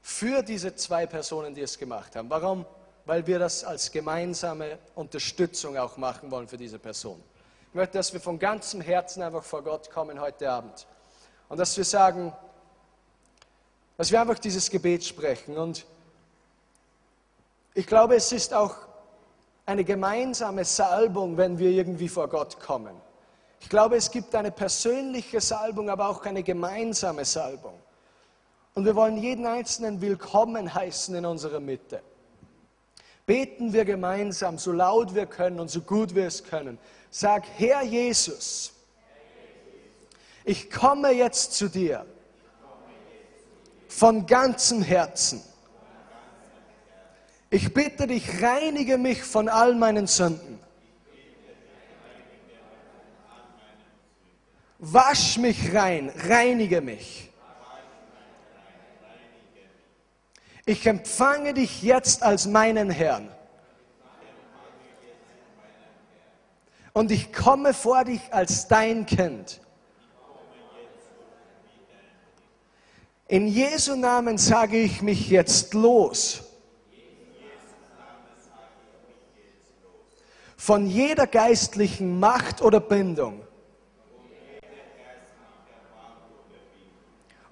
für 0.00 0.42
diese 0.42 0.74
zwei 0.74 1.06
Personen, 1.06 1.54
die 1.54 1.60
es 1.60 1.78
gemacht 1.78 2.16
haben. 2.16 2.30
Warum? 2.30 2.64
Weil 3.04 3.26
wir 3.26 3.38
das 3.38 3.64
als 3.64 3.90
gemeinsame 3.90 4.78
Unterstützung 4.94 5.76
auch 5.76 5.98
machen 5.98 6.30
wollen 6.30 6.48
für 6.48 6.56
diese 6.56 6.78
Person. 6.78 7.22
Ich 7.68 7.74
möchte, 7.74 7.98
dass 7.98 8.12
wir 8.12 8.20
von 8.20 8.38
ganzem 8.38 8.80
Herzen 8.80 9.22
einfach 9.22 9.44
vor 9.44 9.62
Gott 9.62 9.90
kommen 9.90 10.20
heute 10.20 10.50
Abend 10.50 10.86
und 11.48 11.58
dass 11.58 11.76
wir 11.76 11.84
sagen, 11.84 12.32
dass 13.96 14.10
wir 14.10 14.20
einfach 14.20 14.38
dieses 14.38 14.70
Gebet 14.70 15.04
sprechen. 15.04 15.56
Und 15.56 15.84
ich 17.74 17.86
glaube, 17.86 18.16
es 18.16 18.32
ist 18.32 18.54
auch 18.54 18.76
eine 19.66 19.84
gemeinsame 19.84 20.64
Salbung, 20.64 21.36
wenn 21.36 21.58
wir 21.58 21.70
irgendwie 21.70 22.08
vor 22.08 22.28
Gott 22.28 22.60
kommen. 22.60 22.94
Ich 23.64 23.70
glaube, 23.70 23.96
es 23.96 24.10
gibt 24.10 24.34
eine 24.34 24.50
persönliche 24.50 25.40
Salbung, 25.40 25.88
aber 25.88 26.10
auch 26.10 26.22
eine 26.26 26.42
gemeinsame 26.42 27.24
Salbung. 27.24 27.72
Und 28.74 28.84
wir 28.84 28.94
wollen 28.94 29.16
jeden 29.16 29.46
Einzelnen 29.46 30.02
willkommen 30.02 30.74
heißen 30.74 31.14
in 31.14 31.24
unserer 31.24 31.60
Mitte. 31.60 32.02
Beten 33.24 33.72
wir 33.72 33.86
gemeinsam, 33.86 34.58
so 34.58 34.70
laut 34.70 35.14
wir 35.14 35.24
können 35.24 35.60
und 35.60 35.70
so 35.70 35.80
gut 35.80 36.14
wir 36.14 36.26
es 36.26 36.44
können. 36.44 36.78
Sag, 37.10 37.44
Herr 37.56 37.82
Jesus, 37.82 38.74
ich 40.44 40.70
komme 40.70 41.12
jetzt 41.12 41.54
zu 41.54 41.70
dir 41.70 42.04
von 43.88 44.26
ganzem 44.26 44.82
Herzen. 44.82 45.42
Ich 47.48 47.72
bitte 47.72 48.08
dich, 48.08 48.42
reinige 48.42 48.98
mich 48.98 49.22
von 49.22 49.48
all 49.48 49.74
meinen 49.74 50.06
Sünden. 50.06 50.53
Wasch 54.92 55.38
mich 55.38 55.74
rein, 55.74 56.12
reinige 56.28 56.82
mich. 56.82 57.30
Ich 60.66 60.86
empfange 60.86 61.54
dich 61.54 61.82
jetzt 61.82 62.22
als 62.22 62.46
meinen 62.46 62.90
Herrn. 62.90 63.30
Und 66.92 67.10
ich 67.10 67.32
komme 67.32 67.72
vor 67.72 68.04
dich 68.04 68.20
als 68.30 68.68
dein 68.68 69.06
Kind. 69.06 69.62
In 73.26 73.48
Jesu 73.48 73.96
Namen 73.96 74.36
sage 74.36 74.76
ich 74.78 75.00
mich 75.00 75.30
jetzt 75.30 75.72
los. 75.72 76.42
Von 80.58 80.86
jeder 80.86 81.26
geistlichen 81.26 82.20
Macht 82.20 82.60
oder 82.60 82.80
Bindung. 82.80 83.46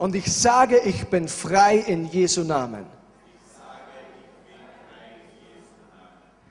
Und 0.03 0.17
ich 0.17 0.33
sage, 0.33 0.79
ich 0.81 1.07
bin 1.07 1.29
frei 1.29 1.77
in 1.77 2.07
Jesu 2.11 2.43
Namen. 2.43 2.85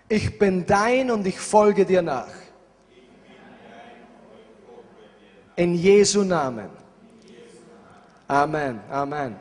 Ich 0.07 0.39
bin 0.39 0.65
dein 0.65 1.11
und 1.11 1.27
ich 1.27 1.37
folge 1.37 1.85
dir 1.85 2.01
nach. 2.01 2.31
In 5.57 5.75
Jesu 5.75 6.23
Namen. 6.23 6.69
Amen, 8.29 8.79
Amen, 8.89 9.37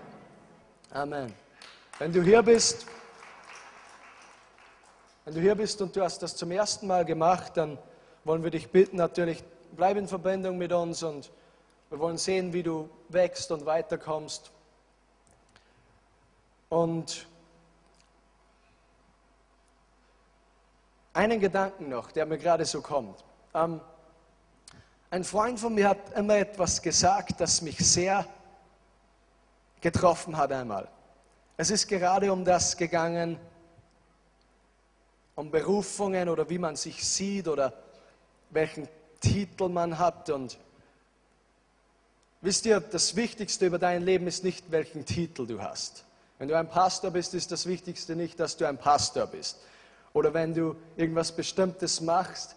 Amen. 0.90 1.32
Wenn 2.00 2.12
du 2.12 2.20
hier 2.20 2.42
bist, 2.42 2.86
wenn 5.24 5.34
du 5.34 5.40
hier 5.40 5.54
bist 5.54 5.80
und 5.82 5.94
du 5.94 6.02
hast 6.02 6.20
das 6.20 6.34
zum 6.34 6.50
ersten 6.50 6.88
Mal 6.88 7.04
gemacht, 7.04 7.52
dann 7.54 7.78
wollen 8.24 8.42
wir 8.42 8.50
dich 8.50 8.72
bitten, 8.72 8.96
natürlich, 8.96 9.44
bleib 9.76 9.96
in 9.96 10.08
Verbindung 10.08 10.58
mit 10.58 10.72
uns 10.72 11.00
und 11.04 11.30
wir 11.90 12.00
wollen 12.00 12.18
sehen, 12.18 12.52
wie 12.52 12.64
du 12.64 12.90
wächst 13.12 13.50
und 13.50 13.66
weiterkommst. 13.66 14.50
Und 16.68 17.26
einen 21.12 21.40
Gedanken 21.40 21.88
noch, 21.88 22.12
der 22.12 22.26
mir 22.26 22.38
gerade 22.38 22.64
so 22.64 22.80
kommt. 22.80 23.24
Ähm, 23.54 23.80
ein 25.10 25.24
Freund 25.24 25.58
von 25.58 25.74
mir 25.74 25.88
hat 25.88 26.16
immer 26.16 26.36
etwas 26.36 26.80
gesagt, 26.80 27.40
das 27.40 27.62
mich 27.62 27.78
sehr 27.78 28.24
getroffen 29.80 30.36
hat 30.36 30.52
einmal. 30.52 30.88
Es 31.56 31.70
ist 31.70 31.88
gerade 31.88 32.32
um 32.32 32.44
das 32.44 32.76
gegangen, 32.76 33.38
um 35.34 35.50
Berufungen 35.50 36.28
oder 36.28 36.48
wie 36.48 36.58
man 36.58 36.76
sich 36.76 37.04
sieht 37.04 37.48
oder 37.48 37.72
welchen 38.50 38.88
Titel 39.20 39.68
man 39.68 39.98
hat. 39.98 40.30
Und 40.30 40.58
wisst 42.40 42.66
ihr, 42.66 42.80
das 42.80 43.16
Wichtigste 43.16 43.66
über 43.66 43.78
dein 43.78 44.02
Leben 44.02 44.26
ist 44.26 44.44
nicht, 44.44 44.70
welchen 44.70 45.04
Titel 45.04 45.46
du 45.46 45.60
hast. 45.60 46.04
Wenn 46.38 46.48
du 46.48 46.56
ein 46.56 46.68
Pastor 46.68 47.10
bist, 47.10 47.34
ist 47.34 47.52
das 47.52 47.66
Wichtigste 47.66 48.16
nicht, 48.16 48.40
dass 48.40 48.56
du 48.56 48.66
ein 48.66 48.78
Pastor 48.78 49.26
bist. 49.26 49.58
Oder 50.12 50.32
wenn 50.34 50.54
du 50.54 50.74
irgendwas 50.96 51.32
Bestimmtes 51.32 52.00
machst, 52.00 52.56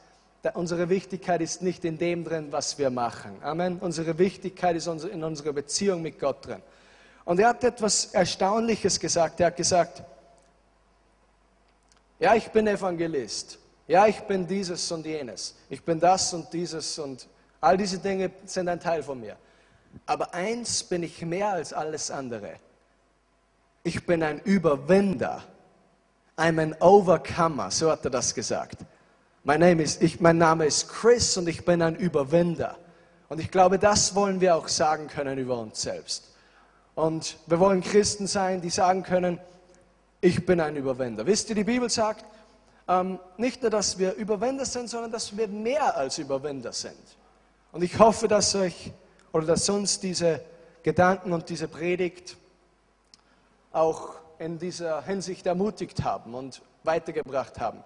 unsere 0.53 0.89
Wichtigkeit 0.89 1.41
ist 1.41 1.61
nicht 1.61 1.86
in 1.86 1.97
dem 1.97 2.23
drin, 2.23 2.47
was 2.51 2.77
wir 2.77 2.89
machen. 2.89 3.38
Amen. 3.41 3.79
Unsere 3.79 4.17
Wichtigkeit 4.17 4.75
ist 4.75 4.88
in 4.88 5.23
unserer 5.23 5.53
Beziehung 5.53 6.01
mit 6.01 6.19
Gott 6.19 6.45
drin. 6.45 6.61
Und 7.25 7.39
er 7.39 7.49
hat 7.49 7.63
etwas 7.63 8.05
Erstaunliches 8.13 8.99
gesagt. 8.99 9.39
Er 9.39 9.47
hat 9.47 9.57
gesagt, 9.57 10.03
ja, 12.19 12.36
ich 12.36 12.49
bin 12.49 12.67
Evangelist. 12.67 13.59
Ja, 13.88 14.07
ich 14.07 14.21
bin 14.21 14.47
dieses 14.47 14.89
und 14.91 15.05
jenes. 15.05 15.55
Ich 15.69 15.84
bin 15.84 15.99
das 15.99 16.34
und 16.34 16.51
dieses 16.53 16.97
und 16.99 17.27
all 17.59 17.77
diese 17.77 17.99
Dinge 17.99 18.31
sind 18.45 18.67
ein 18.69 18.79
Teil 18.79 19.03
von 19.03 19.19
mir. 19.19 19.38
Aber 20.05 20.33
eins 20.33 20.83
bin 20.83 21.03
ich 21.03 21.21
mehr 21.21 21.49
als 21.49 21.73
alles 21.73 22.11
andere. 22.11 22.53
Ich 23.83 24.05
bin 24.05 24.23
ein 24.23 24.39
Überwinder. 24.39 25.43
I'm 26.37 26.59
an 26.59 26.73
overcomer, 26.79 27.69
so 27.69 27.91
hat 27.91 28.03
er 28.05 28.11
das 28.11 28.33
gesagt. 28.33 28.77
Mein 29.43 29.59
Name, 29.59 29.83
ist, 29.83 30.01
ich, 30.01 30.19
mein 30.19 30.37
Name 30.37 30.65
ist 30.65 30.87
Chris 30.87 31.37
und 31.37 31.47
ich 31.47 31.63
bin 31.65 31.81
ein 31.81 31.95
Überwinder. 31.95 32.77
Und 33.29 33.39
ich 33.39 33.51
glaube, 33.51 33.77
das 33.77 34.15
wollen 34.15 34.41
wir 34.41 34.55
auch 34.55 34.67
sagen 34.67 35.07
können 35.07 35.37
über 35.37 35.59
uns 35.59 35.81
selbst. 35.81 36.33
Und 36.95 37.37
wir 37.47 37.59
wollen 37.59 37.81
Christen 37.81 38.27
sein, 38.27 38.61
die 38.61 38.69
sagen 38.69 39.03
können, 39.03 39.39
ich 40.21 40.45
bin 40.45 40.59
ein 40.59 40.75
Überwinder. 40.75 41.25
Wisst 41.25 41.49
ihr, 41.49 41.55
die 41.55 41.63
Bibel 41.63 41.89
sagt, 41.89 42.25
ähm, 42.87 43.19
nicht 43.37 43.61
nur, 43.61 43.71
dass 43.71 43.97
wir 43.97 44.13
Überwinder 44.13 44.65
sind, 44.65 44.89
sondern 44.89 45.11
dass 45.11 45.35
wir 45.35 45.47
mehr 45.47 45.95
als 45.97 46.17
Überwinder 46.17 46.71
sind. 46.71 46.95
Und 47.71 47.83
ich 47.83 47.97
hoffe, 47.99 48.27
dass 48.27 48.55
euch 48.55 48.91
oder 49.34 49.47
dass 49.47 49.67
uns 49.67 49.99
diese 49.99 50.39
Gedanken 50.84 51.34
und 51.34 51.49
diese 51.49 51.67
Predigt 51.67 52.38
auch 53.73 54.13
in 54.39 54.59
dieser 54.59 55.03
Hinsicht 55.03 55.45
ermutigt 55.45 56.03
haben 56.03 56.34
und 56.34 56.61
weitergebracht 56.84 57.59
haben. 57.59 57.84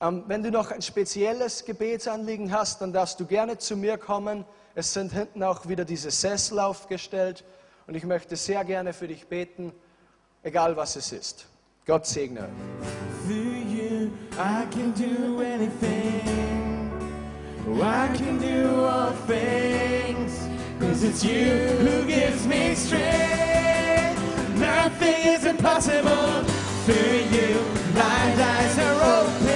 Ähm, 0.00 0.24
wenn 0.26 0.42
du 0.42 0.50
noch 0.50 0.70
ein 0.70 0.82
spezielles 0.82 1.64
Gebetsanliegen 1.64 2.52
hast, 2.52 2.82
dann 2.82 2.92
darfst 2.92 3.18
du 3.18 3.26
gerne 3.26 3.56
zu 3.58 3.76
mir 3.76 3.96
kommen. 3.96 4.44
Es 4.74 4.92
sind 4.92 5.12
hinten 5.12 5.42
auch 5.42 5.66
wieder 5.66 5.84
diese 5.86 6.10
Sessel 6.10 6.60
aufgestellt 6.60 7.44
und 7.86 7.94
ich 7.94 8.04
möchte 8.04 8.36
sehr 8.36 8.64
gerne 8.64 8.92
für 8.92 9.08
dich 9.08 9.26
beten, 9.26 9.72
egal 10.42 10.76
was 10.76 10.96
es 10.96 11.12
ist. 11.12 11.46
Gott 11.86 12.04
segne 12.04 12.40
euch. 12.40 12.48
Cause 20.96 21.04
it's 21.04 21.24
you 21.26 21.52
who 21.84 22.06
gives 22.06 22.46
me 22.46 22.74
strength. 22.74 24.18
Nothing 24.58 25.26
is 25.34 25.44
impossible 25.44 26.42
through 26.86 27.18
you. 27.36 27.60
Blind 27.92 28.40
eyes 28.40 28.78
are 28.78 29.00
open 29.20 29.50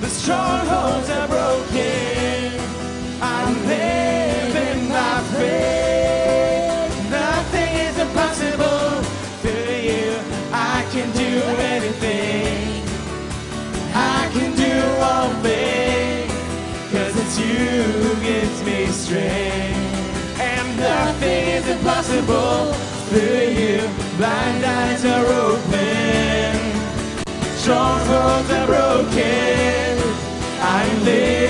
The 0.00 0.08
strongholds 0.08 1.08
are 1.08 1.28
broken. 1.28 2.60
I'm 3.22 3.54
living 3.68 4.88
my 4.88 5.20
faith. 5.38 7.08
Nothing 7.08 7.72
is 7.86 7.96
impossible 7.96 9.02
through 9.40 9.76
you. 9.90 10.18
I 10.50 10.84
can 10.90 11.12
do 11.12 11.30
anything. 11.74 12.82
I 13.94 14.28
can 14.32 14.50
do 14.56 14.74
all 15.00 15.30
things. 15.44 16.32
Cause 16.90 17.14
it's 17.22 17.38
you 17.38 17.82
who 18.02 18.20
gives 18.20 18.64
me 18.64 18.86
strength. 18.86 19.65
Impossible 21.86 22.72
through 23.10 23.46
you. 23.46 23.80
Blind 24.16 24.64
eyes 24.64 25.04
are 25.04 25.24
open. 25.24 26.58
Strongholds 27.54 28.50
are 28.50 28.66
broken. 28.66 29.96
I 30.60 31.00
live. 31.04 31.46